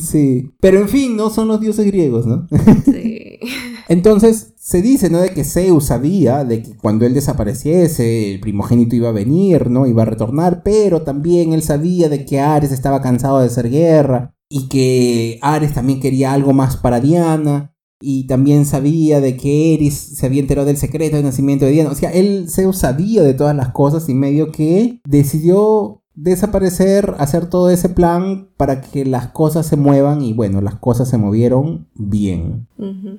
Sí. 0.00 0.50
Pero 0.58 0.80
en 0.80 0.88
fin, 0.88 1.16
no 1.16 1.30
son 1.30 1.46
los 1.46 1.60
dioses 1.60 1.86
griegos, 1.86 2.26
¿no? 2.26 2.48
Sí. 2.84 3.38
Entonces, 3.92 4.54
se 4.56 4.80
dice, 4.80 5.10
¿no? 5.10 5.20
De 5.20 5.34
que 5.34 5.44
Zeus 5.44 5.84
sabía 5.84 6.44
de 6.44 6.62
que 6.62 6.74
cuando 6.78 7.04
él 7.04 7.12
desapareciese, 7.12 8.32
el 8.32 8.40
primogénito 8.40 8.96
iba 8.96 9.10
a 9.10 9.12
venir, 9.12 9.68
¿no? 9.68 9.86
Iba 9.86 10.00
a 10.00 10.06
retornar, 10.06 10.62
pero 10.62 11.02
también 11.02 11.52
él 11.52 11.62
sabía 11.62 12.08
de 12.08 12.24
que 12.24 12.40
Ares 12.40 12.72
estaba 12.72 13.02
cansado 13.02 13.40
de 13.40 13.48
hacer 13.48 13.68
guerra 13.68 14.34
y 14.48 14.68
que 14.68 15.38
Ares 15.42 15.74
también 15.74 16.00
quería 16.00 16.32
algo 16.32 16.54
más 16.54 16.78
para 16.78 17.00
Diana 17.00 17.74
y 18.00 18.26
también 18.26 18.64
sabía 18.64 19.20
de 19.20 19.36
que 19.36 19.74
Eris 19.74 19.94
se 19.94 20.24
había 20.24 20.40
enterado 20.40 20.66
del 20.66 20.78
secreto 20.78 21.16
del 21.16 21.26
nacimiento 21.26 21.66
de 21.66 21.72
Diana. 21.72 21.90
O 21.90 21.94
sea, 21.94 22.12
él, 22.12 22.46
Zeus 22.48 22.78
sabía 22.78 23.22
de 23.22 23.34
todas 23.34 23.54
las 23.54 23.72
cosas 23.72 24.08
y 24.08 24.14
medio 24.14 24.52
que 24.52 25.02
decidió 25.06 26.01
desaparecer, 26.14 27.14
hacer 27.18 27.46
todo 27.46 27.70
ese 27.70 27.88
plan 27.88 28.48
para 28.56 28.80
que 28.80 29.04
las 29.04 29.28
cosas 29.28 29.66
se 29.66 29.76
muevan 29.76 30.22
y 30.22 30.32
bueno, 30.32 30.60
las 30.60 30.76
cosas 30.76 31.08
se 31.08 31.18
movieron 31.18 31.86
bien, 31.94 32.66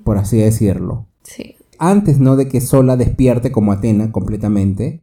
por 0.04 0.18
así 0.18 0.38
decirlo. 0.38 1.08
Sí. 1.24 1.56
Antes, 1.80 2.20
¿no? 2.20 2.36
De 2.36 2.48
que 2.48 2.62
Sola 2.62 2.96
despierte 2.96 3.52
como 3.52 3.72
Atena 3.72 4.12
completamente, 4.12 5.02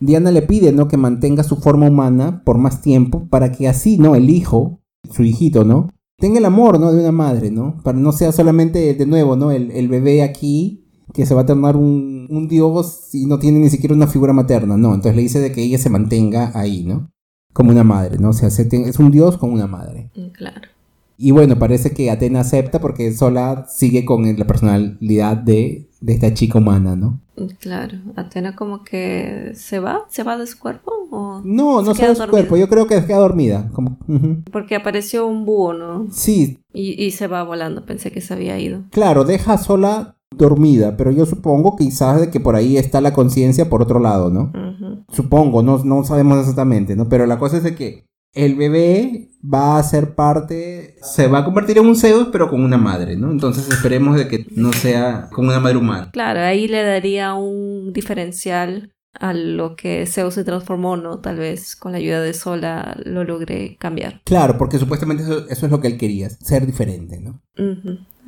Diana 0.00 0.30
le 0.30 0.42
pide, 0.42 0.72
¿no? 0.72 0.88
Que 0.88 0.96
mantenga 0.96 1.42
su 1.42 1.56
forma 1.56 1.88
humana 1.88 2.42
por 2.44 2.58
más 2.58 2.80
tiempo 2.80 3.26
para 3.28 3.52
que 3.52 3.68
así, 3.68 3.98
¿no? 3.98 4.14
El 4.14 4.30
hijo, 4.30 4.80
su 5.10 5.24
hijito, 5.24 5.64
¿no? 5.64 5.90
Tenga 6.16 6.38
el 6.38 6.44
amor, 6.44 6.78
¿no? 6.78 6.92
De 6.92 7.00
una 7.00 7.12
madre, 7.12 7.50
¿no? 7.50 7.80
Para 7.82 7.98
no 7.98 8.12
sea 8.12 8.30
solamente, 8.30 8.94
de 8.94 9.06
nuevo, 9.06 9.34
¿no? 9.36 9.50
El, 9.50 9.88
bebé 9.88 10.22
aquí 10.22 10.86
que 11.12 11.26
se 11.26 11.34
va 11.34 11.42
a 11.42 11.46
tornar 11.46 11.76
un, 11.76 12.26
un, 12.30 12.48
dios 12.48 13.10
y 13.12 13.26
no 13.26 13.38
tiene 13.38 13.58
ni 13.58 13.70
siquiera 13.70 13.94
una 13.94 14.06
figura 14.06 14.32
materna, 14.32 14.76
no. 14.76 14.94
Entonces 14.94 15.16
le 15.16 15.22
dice 15.22 15.40
de 15.40 15.52
que 15.52 15.62
ella 15.62 15.78
se 15.78 15.90
mantenga 15.90 16.52
ahí, 16.54 16.84
¿no? 16.84 17.10
Como 17.54 17.70
una 17.70 17.84
madre, 17.84 18.18
¿no? 18.18 18.30
O 18.30 18.32
sea, 18.34 18.48
es 18.48 18.98
un 18.98 19.10
dios 19.10 19.38
como 19.38 19.54
una 19.54 19.66
madre. 19.66 20.10
Mm, 20.14 20.26
claro. 20.28 20.68
Y 21.16 21.30
bueno, 21.30 21.58
parece 21.58 21.92
que 21.92 22.10
Atena 22.10 22.40
acepta 22.40 22.80
porque 22.80 23.12
Sola 23.12 23.66
sigue 23.68 24.04
con 24.04 24.36
la 24.36 24.46
personalidad 24.46 25.36
de, 25.36 25.86
de 26.00 26.12
esta 26.12 26.34
chica 26.34 26.58
humana, 26.58 26.96
¿no? 26.96 27.20
Claro, 27.60 27.98
Atena 28.16 28.56
como 28.56 28.82
que 28.82 29.52
se 29.54 29.78
va, 29.78 30.04
se 30.08 30.24
va 30.24 30.36
de 30.36 30.46
su 30.46 30.58
cuerpo 30.58 30.92
o 31.10 31.40
No, 31.44 31.82
no 31.82 31.94
se 31.94 32.02
va 32.02 32.08
de 32.08 32.16
su 32.16 32.28
cuerpo, 32.28 32.56
yo 32.56 32.68
creo 32.68 32.88
que 32.88 33.00
se 33.00 33.06
queda 33.06 33.18
dormida. 33.18 33.70
Como... 33.72 33.98
Porque 34.50 34.74
apareció 34.74 35.26
un 35.26 35.44
búho, 35.44 35.72
¿no? 35.72 36.08
Sí. 36.10 36.58
Y, 36.72 37.00
y, 37.02 37.12
se 37.12 37.28
va 37.28 37.44
volando, 37.44 37.86
pensé 37.86 38.10
que 38.10 38.20
se 38.20 38.34
había 38.34 38.58
ido. 38.58 38.82
Claro, 38.90 39.24
deja 39.24 39.56
sola 39.58 40.16
dormida, 40.36 40.96
pero 40.96 41.10
yo 41.10 41.26
supongo 41.26 41.76
quizás 41.76 42.20
de 42.20 42.30
que 42.30 42.40
por 42.40 42.56
ahí 42.56 42.76
está 42.76 43.00
la 43.00 43.12
conciencia 43.12 43.68
por 43.68 43.82
otro 43.82 44.00
lado, 44.00 44.30
¿no? 44.30 44.52
Supongo, 45.08 45.62
no, 45.62 45.82
no 45.84 46.04
sabemos 46.04 46.38
exactamente, 46.38 46.96
¿no? 46.96 47.08
Pero 47.08 47.26
la 47.26 47.38
cosa 47.38 47.58
es 47.58 47.62
de 47.62 47.74
que 47.74 48.06
el 48.34 48.56
bebé 48.56 49.30
va 49.42 49.78
a 49.78 49.82
ser 49.82 50.14
parte, 50.14 50.96
se 51.02 51.28
va 51.28 51.38
a 51.38 51.44
convertir 51.44 51.78
en 51.78 51.86
un 51.86 51.96
Zeus, 51.96 52.28
pero 52.32 52.50
con 52.50 52.62
una 52.62 52.76
madre, 52.76 53.16
¿no? 53.16 53.30
Entonces 53.30 53.68
esperemos 53.68 54.16
de 54.16 54.28
que 54.28 54.46
no 54.56 54.72
sea 54.72 55.28
con 55.32 55.46
una 55.46 55.60
madre 55.60 55.78
humana. 55.78 56.10
Claro, 56.12 56.40
ahí 56.40 56.66
le 56.66 56.82
daría 56.82 57.34
un 57.34 57.92
diferencial 57.92 58.90
a 59.20 59.32
lo 59.32 59.76
que 59.76 60.06
Zeus 60.06 60.34
se 60.34 60.42
transformó, 60.42 60.96
¿no? 60.96 61.20
Tal 61.20 61.36
vez 61.36 61.76
con 61.76 61.92
la 61.92 61.98
ayuda 61.98 62.20
de 62.20 62.34
Sola 62.34 62.96
lo 63.04 63.22
logré 63.22 63.76
cambiar. 63.78 64.20
Claro, 64.24 64.58
porque 64.58 64.78
supuestamente 64.78 65.22
eso, 65.22 65.46
es 65.48 65.70
lo 65.70 65.80
que 65.80 65.88
él 65.88 65.96
quería, 65.96 66.28
ser 66.28 66.66
diferente, 66.66 67.20
¿no? 67.20 67.40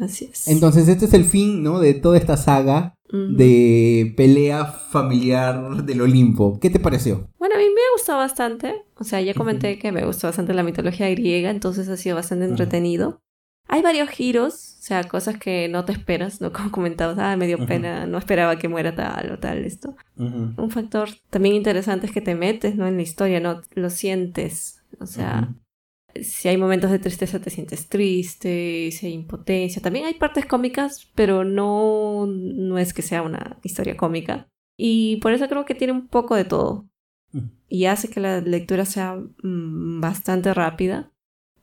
Así 0.01 0.29
es. 0.31 0.49
Entonces 0.49 0.89
este 0.89 1.07
es 1.07 1.15
el 1.15 1.25
fin, 1.25 1.63
¿no? 1.63 1.79
De 1.81 1.95
toda 1.95 2.19
esta 2.19 2.37
saga 2.37 2.95
de 3.11 4.13
pelea 4.17 4.65
familiar 4.67 5.85
del 5.85 6.01
Olimpo. 6.01 6.59
¿Qué 6.61 6.71
te 6.71 6.81
pareció? 6.81 7.29
Bueno, 7.39 7.55
a 7.55 7.59
mí 7.59 7.65
me 7.65 7.81
gustó 7.97 8.17
bastante. 8.17 8.85
O 8.97 9.05
sea, 9.05 9.21
ya 9.21 9.35
comenté 9.35 9.79
que 9.79 9.93
me 9.93 10.05
gustó 10.05 10.27
bastante 10.27 10.55
la 10.55 10.63
mitología 10.63 11.09
griega, 11.11 11.51
entonces 11.51 11.89
ha 11.89 11.97
sido 11.97 12.17
bastante 12.17 12.47
entretenido. 12.47 13.21
Hay 13.69 13.83
varios 13.83 14.09
giros, 14.09 14.77
o 14.79 14.83
sea, 14.83 15.05
cosas 15.05 15.39
que 15.39 15.69
no 15.69 15.85
te 15.85 15.93
esperas, 15.93 16.41
¿no? 16.41 16.53
Como 16.53 16.71
comentabas, 16.71 17.19
ah, 17.19 17.37
me 17.37 17.47
dio 17.47 17.65
pena, 17.67 18.07
no 18.07 18.19
esperaba 18.19 18.59
que 18.59 18.69
muera 18.69 18.95
tal 18.95 19.33
o 19.33 19.39
tal, 19.39 19.65
esto. 19.65 19.97
Un 20.17 20.71
factor 20.71 21.09
también 21.31 21.55
interesante 21.55 22.07
es 22.07 22.13
que 22.13 22.21
te 22.21 22.35
metes, 22.35 22.77
¿no? 22.77 22.87
En 22.87 22.97
la 22.97 23.03
historia, 23.03 23.41
¿no? 23.41 23.61
Lo 23.75 23.91
sientes. 23.91 24.83
O 24.99 25.07
sea, 25.07 25.55
si 26.25 26.49
hay 26.49 26.57
momentos 26.57 26.91
de 26.91 26.99
tristeza 26.99 27.41
te 27.41 27.51
sientes 27.51 27.89
triste, 27.89 28.91
si 28.93 29.07
hay 29.07 29.13
impotencia. 29.13 29.83
También 29.83 30.07
hay 30.07 30.15
partes 30.15 30.47
cómicas, 30.47 31.11
pero 31.15 31.45
no, 31.45 32.27
no 32.27 32.79
es 32.79 32.93
que 32.95 33.03
sea 33.03 33.23
una 33.23 33.59
historia 33.63 33.97
cómica. 33.97 34.49
Y 34.77 35.17
por 35.17 35.33
eso 35.33 35.49
creo 35.49 35.65
que 35.65 35.75
tiene 35.75 35.93
un 35.93 36.09
poco 36.09 36.35
de 36.35 36.45
todo. 36.45 36.87
Y 37.69 37.87
hace 37.87 38.09
que 38.09 38.21
la 38.21 38.41
lectura 38.41 38.85
sea 38.85 39.17
mm, 39.17 40.01
bastante 40.01 40.55
rápida. 40.55 41.13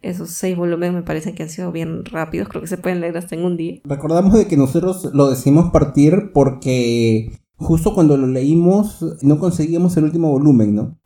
Esos 0.01 0.31
seis 0.31 0.57
volúmenes 0.57 0.93
me 0.93 1.03
parecen 1.03 1.33
que 1.33 1.43
han 1.43 1.49
sido 1.49 1.71
bien 1.71 2.03
rápidos, 2.03 2.49
creo 2.49 2.61
que 2.61 2.67
se 2.67 2.77
pueden 2.77 2.99
leer 2.99 3.17
hasta 3.17 3.35
en 3.35 3.45
un 3.45 3.55
día. 3.55 3.79
Recordamos 3.85 4.33
de 4.33 4.47
que 4.47 4.57
nosotros 4.57 5.09
lo 5.13 5.29
decimos 5.29 5.71
partir 5.71 6.31
porque 6.33 7.31
justo 7.55 7.93
cuando 7.93 8.17
lo 8.17 8.27
leímos 8.27 9.03
no 9.21 9.39
conseguíamos 9.39 9.95
el 9.95 10.03
último 10.03 10.29
volumen, 10.29 10.75
¿no? 10.75 10.97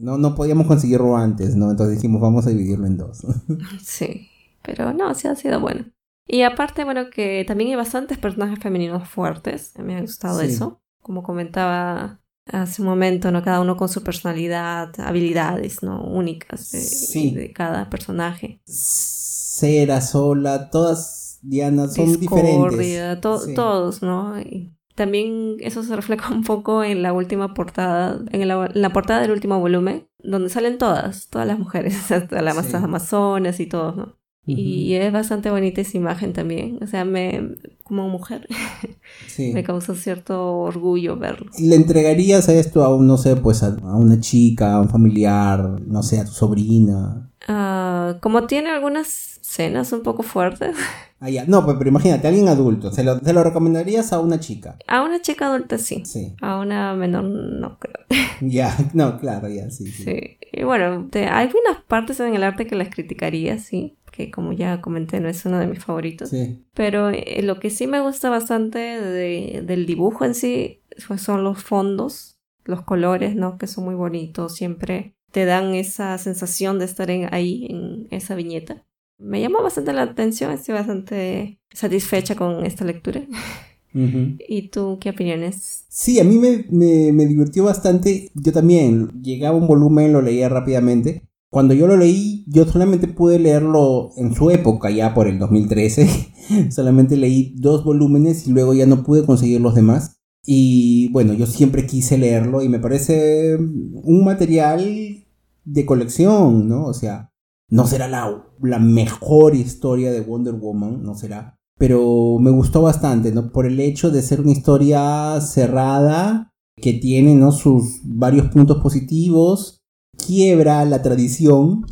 No, 0.00 0.18
no 0.18 0.34
podíamos 0.34 0.66
conseguirlo 0.66 1.16
antes, 1.16 1.56
¿no? 1.56 1.70
Entonces 1.70 1.96
dijimos, 1.96 2.20
vamos 2.20 2.46
a 2.46 2.50
dividirlo 2.50 2.86
en 2.86 2.96
dos. 2.96 3.24
sí, 3.82 4.28
pero 4.62 4.92
no, 4.92 5.14
sí 5.14 5.28
ha 5.28 5.34
sido 5.34 5.60
bueno. 5.60 5.86
Y 6.26 6.42
aparte, 6.42 6.84
bueno, 6.84 7.10
que 7.10 7.44
también 7.46 7.70
hay 7.70 7.76
bastantes 7.76 8.18
personajes 8.18 8.58
femeninos 8.58 9.08
fuertes. 9.08 9.72
Me 9.78 9.96
ha 9.96 10.00
gustado 10.00 10.40
eso. 10.40 10.80
Como 11.00 11.22
comentaba 11.22 12.20
hace 12.46 12.82
un 12.82 12.88
momento, 12.88 13.30
¿no? 13.30 13.42
Cada 13.42 13.60
uno 13.60 13.76
con 13.76 13.88
su 13.88 14.02
personalidad, 14.02 14.92
habilidades, 14.98 15.82
¿no? 15.82 16.02
Únicas 16.02 16.72
de, 16.72 17.30
de 17.32 17.52
cada 17.52 17.88
personaje. 17.90 18.60
Cera, 18.64 20.00
Sola, 20.00 20.70
todas 20.70 21.38
Diana 21.42 21.88
son 21.88 22.18
diferentes. 22.18 23.20
Todos, 23.20 24.02
¿no? 24.02 24.40
Y 24.40 24.75
también 24.96 25.56
eso 25.60 25.84
se 25.84 25.94
refleja 25.94 26.30
un 26.34 26.42
poco 26.42 26.82
en 26.82 27.02
la 27.02 27.12
última 27.12 27.54
portada, 27.54 28.20
en 28.32 28.48
la, 28.48 28.90
portada 28.90 29.20
del 29.20 29.30
último 29.30 29.60
volumen, 29.60 30.08
donde 30.18 30.48
salen 30.48 30.78
todas, 30.78 31.28
todas 31.30 31.46
las 31.46 31.58
mujeres, 31.58 32.10
hasta 32.10 32.42
las 32.42 32.74
amazonas 32.74 33.60
y 33.60 33.66
todos, 33.66 33.96
¿no? 33.96 34.16
Y 34.48 34.94
es 34.94 35.12
bastante 35.12 35.50
bonita 35.50 35.80
esa 35.80 35.96
imagen 35.96 36.32
también. 36.32 36.78
O 36.80 36.86
sea, 36.86 37.04
me, 37.04 37.56
como 37.86 38.08
mujer, 38.08 38.48
me 39.38 39.62
causó 39.62 39.94
cierto 39.94 40.58
orgullo 40.58 41.16
verlo. 41.16 41.50
¿Le 41.56 41.76
entregarías 41.76 42.48
a 42.48 42.54
esto 42.54 42.82
a 42.82 42.92
un, 42.92 43.06
no 43.06 43.16
sé, 43.16 43.36
pues 43.36 43.62
a, 43.62 43.76
una 43.80 44.18
chica, 44.18 44.74
a 44.74 44.80
un 44.80 44.88
familiar, 44.88 45.80
no 45.86 46.02
sé, 46.02 46.18
a 46.18 46.24
tu 46.24 46.32
sobrina? 46.32 47.30
Ah, 47.46 48.16
como 48.20 48.48
tiene 48.48 48.70
algunas 48.70 49.38
escenas 49.38 49.92
un 49.92 50.02
poco 50.02 50.22
fuertes. 50.22 50.76
Ah, 51.18 51.30
ya. 51.30 51.46
No, 51.46 51.64
pues, 51.64 51.78
pero 51.78 51.88
imagínate, 51.88 52.28
alguien 52.28 52.46
adulto, 52.46 52.92
¿se 52.92 53.02
lo, 53.02 53.16
lo, 53.16 53.42
recomendarías 53.42 54.12
a 54.12 54.20
una 54.20 54.38
chica? 54.38 54.76
A 54.86 55.02
una 55.02 55.22
chica 55.22 55.46
adulta 55.46 55.78
sí. 55.78 56.02
Sí. 56.04 56.34
A 56.42 56.58
una 56.58 56.92
menor 56.92 57.24
no 57.24 57.78
creo. 57.78 58.04
Ya, 58.42 58.76
no, 58.92 59.18
claro, 59.18 59.48
ya, 59.48 59.70
sí. 59.70 59.86
Sí. 59.86 60.04
sí. 60.04 60.38
Y 60.52 60.64
bueno, 60.64 61.08
hay 61.14 61.22
algunas 61.24 61.82
partes 61.88 62.20
en 62.20 62.34
el 62.34 62.44
arte 62.44 62.66
que 62.66 62.74
las 62.74 62.90
criticaría, 62.90 63.58
sí 63.58 63.96
que 64.16 64.30
como 64.30 64.52
ya 64.52 64.80
comenté 64.80 65.20
no 65.20 65.28
es 65.28 65.44
uno 65.44 65.58
de 65.58 65.66
mis 65.66 65.84
favoritos. 65.84 66.30
Sí. 66.30 66.64
Pero 66.72 67.10
eh, 67.10 67.42
lo 67.42 67.60
que 67.60 67.70
sí 67.70 67.86
me 67.86 68.00
gusta 68.00 68.30
bastante 68.30 68.78
de, 68.78 69.62
del 69.64 69.84
dibujo 69.84 70.24
en 70.24 70.34
sí 70.34 70.82
pues, 71.06 71.20
son 71.20 71.44
los 71.44 71.62
fondos, 71.62 72.38
los 72.64 72.82
colores, 72.82 73.36
¿no? 73.36 73.58
Que 73.58 73.66
son 73.66 73.84
muy 73.84 73.94
bonitos, 73.94 74.54
siempre 74.54 75.14
te 75.32 75.44
dan 75.44 75.74
esa 75.74 76.16
sensación 76.16 76.78
de 76.78 76.86
estar 76.86 77.10
en, 77.10 77.32
ahí 77.32 77.66
en 77.68 78.08
esa 78.10 78.34
viñeta. 78.34 78.86
Me 79.18 79.40
llamó 79.40 79.62
bastante 79.62 79.92
la 79.92 80.02
atención, 80.02 80.50
estoy 80.50 80.74
bastante 80.74 81.60
satisfecha 81.70 82.36
con 82.36 82.64
esta 82.64 82.84
lectura. 82.84 83.22
¿Y 83.92 84.68
tú 84.68 84.98
qué 85.00 85.10
opiniones? 85.10 85.86
Sí, 85.88 86.20
a 86.20 86.24
mí 86.24 86.36
me, 86.36 86.66
me, 86.70 87.12
me, 87.12 87.24
divirtió 87.24 87.64
bastante. 87.64 88.30
Yo 88.34 88.52
también 88.52 89.08
llegaba 89.22 89.56
un 89.56 89.66
volumen, 89.66 90.12
lo 90.12 90.20
leía 90.20 90.50
rápidamente. 90.50 91.22
Cuando 91.50 91.74
yo 91.74 91.86
lo 91.86 91.96
leí, 91.96 92.44
yo 92.48 92.66
solamente 92.66 93.08
pude 93.08 93.38
leerlo 93.38 94.10
en 94.16 94.34
su 94.34 94.50
época, 94.50 94.90
ya 94.90 95.14
por 95.14 95.28
el 95.28 95.38
2013. 95.38 96.08
solamente 96.70 97.16
leí 97.16 97.54
dos 97.58 97.84
volúmenes 97.84 98.46
y 98.46 98.52
luego 98.52 98.74
ya 98.74 98.86
no 98.86 99.04
pude 99.04 99.24
conseguir 99.24 99.60
los 99.60 99.74
demás. 99.74 100.20
Y 100.44 101.08
bueno, 101.12 101.34
yo 101.34 101.46
siempre 101.46 101.86
quise 101.86 102.18
leerlo 102.18 102.62
y 102.62 102.68
me 102.68 102.78
parece 102.78 103.56
un 103.56 104.24
material 104.24 105.26
de 105.64 105.86
colección, 105.86 106.68
¿no? 106.68 106.84
O 106.86 106.94
sea, 106.94 107.32
no 107.68 107.86
será 107.86 108.06
la, 108.06 108.44
la 108.62 108.78
mejor 108.78 109.54
historia 109.54 110.12
de 110.12 110.20
Wonder 110.20 110.54
Woman, 110.54 111.02
no 111.02 111.14
será. 111.14 111.58
Pero 111.78 112.38
me 112.40 112.50
gustó 112.50 112.82
bastante, 112.82 113.32
¿no? 113.32 113.50
Por 113.50 113.66
el 113.66 113.80
hecho 113.80 114.10
de 114.10 114.22
ser 114.22 114.40
una 114.40 114.52
historia 114.52 115.40
cerrada, 115.40 116.54
que 116.80 116.92
tiene, 116.92 117.34
¿no? 117.34 117.52
Sus 117.52 118.00
varios 118.04 118.48
puntos 118.48 118.82
positivos, 118.82 119.82
quiebra 120.24 120.84
la 120.84 121.02
tradición. 121.02 121.86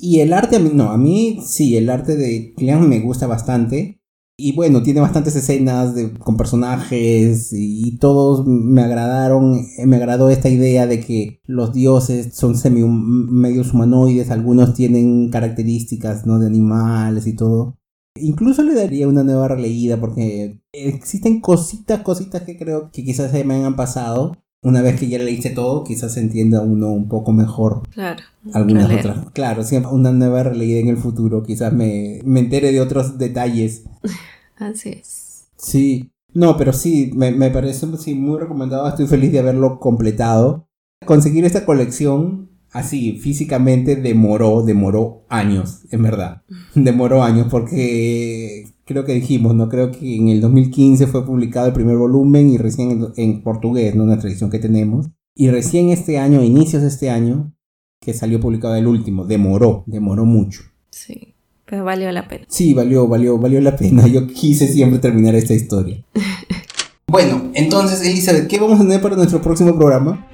y 0.00 0.20
el 0.20 0.32
arte, 0.32 0.56
a 0.56 0.58
mí, 0.58 0.70
no, 0.72 0.90
a 0.90 0.98
mí 0.98 1.38
sí, 1.44 1.76
el 1.76 1.90
arte 1.90 2.16
de 2.16 2.54
Clean 2.56 2.88
me 2.88 3.00
gusta 3.00 3.26
bastante. 3.26 4.00
Y 4.36 4.52
bueno, 4.56 4.82
tiene 4.82 5.00
bastantes 5.00 5.36
escenas 5.36 5.94
de, 5.94 6.12
con 6.12 6.36
personajes 6.36 7.50
y 7.52 7.98
todos 7.98 8.44
me 8.44 8.82
agradaron, 8.82 9.64
me 9.86 9.96
agradó 9.96 10.28
esta 10.28 10.48
idea 10.48 10.88
de 10.88 10.98
que 10.98 11.40
los 11.46 11.72
dioses 11.72 12.34
son 12.34 12.56
semi 12.56 12.82
medios 12.82 13.72
humanoides, 13.72 14.32
algunos 14.32 14.74
tienen 14.74 15.30
características 15.30 16.26
¿no? 16.26 16.40
de 16.40 16.48
animales 16.48 17.28
y 17.28 17.36
todo. 17.36 17.78
Incluso 18.16 18.64
le 18.64 18.74
daría 18.74 19.06
una 19.06 19.22
nueva 19.22 19.48
releída 19.48 20.00
porque 20.00 20.60
existen 20.72 21.40
cositas, 21.40 22.02
cositas 22.02 22.42
que 22.42 22.56
creo 22.56 22.90
que 22.92 23.04
quizás 23.04 23.30
se 23.30 23.44
me 23.44 23.64
han 23.64 23.76
pasado. 23.76 24.36
Una 24.64 24.80
vez 24.80 24.98
que 24.98 25.08
ya 25.08 25.18
leíste 25.18 25.50
todo, 25.50 25.84
quizás 25.84 26.14
se 26.14 26.20
entienda 26.20 26.62
uno 26.62 26.88
un 26.88 27.06
poco 27.06 27.32
mejor. 27.32 27.82
Claro. 27.90 28.22
Algunas 28.54 28.90
otras. 28.90 29.30
Claro, 29.34 29.62
siempre 29.62 29.92
una 29.92 30.10
nueva 30.10 30.42
releída 30.42 30.80
en 30.80 30.88
el 30.88 30.96
futuro. 30.96 31.42
Quizás 31.42 31.72
me, 31.72 32.20
me 32.24 32.40
entere 32.40 32.72
de 32.72 32.80
otros 32.80 33.18
detalles. 33.18 33.84
Así 34.56 34.88
es. 34.88 35.48
Sí. 35.58 36.10
No, 36.32 36.56
pero 36.56 36.72
sí, 36.72 37.12
me, 37.14 37.30
me 37.30 37.50
parece 37.50 37.86
sí, 37.98 38.14
muy 38.14 38.38
recomendado. 38.38 38.88
Estoy 38.88 39.06
feliz 39.06 39.30
de 39.32 39.40
haberlo 39.40 39.78
completado. 39.78 40.66
Conseguir 41.04 41.44
esta 41.44 41.66
colección 41.66 42.48
así, 42.72 43.18
físicamente, 43.18 43.96
demoró, 43.96 44.62
demoró 44.62 45.24
años, 45.28 45.82
en 45.90 46.02
verdad. 46.02 46.42
Demoró 46.74 47.22
años 47.22 47.46
porque 47.50 48.66
creo 48.84 49.04
que 49.04 49.14
dijimos, 49.14 49.54
¿no? 49.54 49.68
Creo 49.68 49.90
que 49.90 50.16
en 50.16 50.28
el 50.28 50.40
2015 50.40 51.06
fue 51.06 51.24
publicado 51.24 51.66
el 51.66 51.72
primer 51.72 51.96
volumen 51.96 52.50
y 52.50 52.58
recién 52.58 53.12
en, 53.16 53.42
portugués, 53.42 53.94
¿no? 53.94 54.04
Una 54.04 54.18
tradición 54.18 54.50
que 54.50 54.58
tenemos. 54.58 55.08
Y 55.34 55.48
recién 55.50 55.88
este 55.90 56.18
año, 56.18 56.42
inicios 56.42 56.82
de 56.82 56.88
este 56.88 57.10
año, 57.10 57.52
que 58.00 58.14
salió 58.14 58.40
publicado 58.40 58.76
el 58.76 58.86
último. 58.86 59.24
Demoró, 59.24 59.84
demoró 59.86 60.24
mucho. 60.24 60.62
Sí, 60.90 61.34
pero 61.66 61.84
valió 61.84 62.10
la 62.12 62.28
pena. 62.28 62.44
Sí, 62.48 62.74
valió, 62.74 63.08
valió, 63.08 63.38
valió 63.38 63.60
la 63.60 63.76
pena. 63.76 64.06
Yo 64.12 64.26
quise 64.26 64.68
siempre 64.68 64.98
terminar 64.98 65.34
esta 65.34 65.54
historia. 65.54 66.04
bueno, 67.06 67.50
entonces, 67.54 68.06
Elizabeth, 68.06 68.46
¿qué 68.48 68.60
vamos 68.60 68.78
a 68.80 68.82
tener 68.82 69.00
para 69.00 69.16
nuestro 69.16 69.40
próximo 69.40 69.76
programa? 69.76 70.26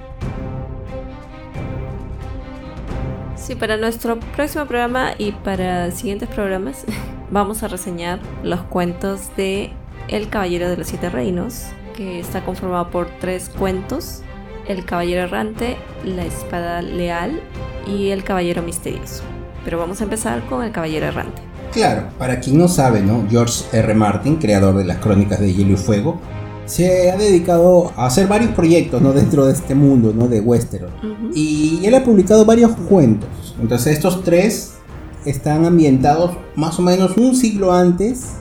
Sí, 3.37 3.55
para 3.55 3.77
nuestro 3.77 4.21
próximo 4.37 4.67
programa 4.67 5.13
y 5.19 5.33
para 5.33 5.91
siguientes 5.91 6.29
programas 6.29 6.85
vamos 7.31 7.63
a 7.63 7.69
reseñar 7.69 8.21
los 8.43 8.61
cuentos 8.63 9.35
de 9.37 9.71
El 10.09 10.29
Caballero 10.29 10.69
de 10.69 10.77
los 10.77 10.89
Siete 10.89 11.11
Reinos, 11.11 11.67
que 11.97 12.21
está 12.21 12.45
conformado 12.45 12.91
por 12.91 13.09
tres 13.21 13.51
cuentos. 13.51 14.23
El 14.69 14.85
Caballero 14.85 15.23
Errante, 15.23 15.77
La 16.05 16.25
Espada 16.25 16.83
Leal 16.83 17.41
y 17.87 18.11
El 18.11 18.23
Caballero 18.23 18.63
Misterioso. 18.63 19.23
Pero 19.65 19.79
vamos 19.79 20.01
a 20.01 20.05
empezar 20.05 20.45
con 20.47 20.63
El 20.63 20.71
Caballero 20.71 21.07
Errante. 21.07 21.43
Claro, 21.73 22.09
para 22.19 22.41
quien 22.41 22.59
no 22.59 22.69
sabe, 22.69 23.01
¿no? 23.01 23.27
George 23.29 23.65
R. 23.73 23.95
Martin, 23.95 24.37
creador 24.37 24.77
de 24.77 24.85
las 24.85 24.99
Crónicas 24.99 25.41
de 25.41 25.53
Hielo 25.53 25.73
y 25.73 25.77
Fuego, 25.77 26.21
se 26.67 27.11
ha 27.11 27.17
dedicado 27.17 27.93
a 27.97 28.07
hacer 28.07 28.29
varios 28.29 28.53
proyectos 28.53 29.03
¿no? 29.03 29.13
dentro 29.13 29.47
de 29.47 29.53
este 29.53 29.75
mundo 29.75 30.13
¿no? 30.15 30.29
de 30.29 30.41
Westeros. 30.41 30.91
Y 31.35 31.81
él 31.85 31.95
ha 31.95 32.05
publicado 32.05 32.45
varios 32.45 32.73
cuentos. 32.89 33.57
Entonces 33.61 33.95
estos 33.95 34.23
tres 34.23 34.80
están 35.25 35.65
ambientados 35.65 36.33
más 36.57 36.79
o 36.79 36.83
menos 36.83 37.17
un 37.17 37.35
siglo 37.37 37.73
antes 37.73 38.35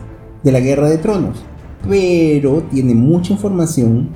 de 0.43 0.51
la 0.51 0.59
Guerra 0.59 0.89
de 0.89 0.97
Tronos. 0.97 1.43
Pero 1.87 2.63
tiene 2.71 2.93
mucha 2.95 3.33
información 3.33 4.09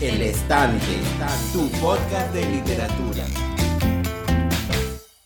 El 0.01 0.23
Estante, 0.23 0.97
tu 1.53 1.69
podcast 1.79 2.33
de 2.33 2.47
literatura. 2.47 3.10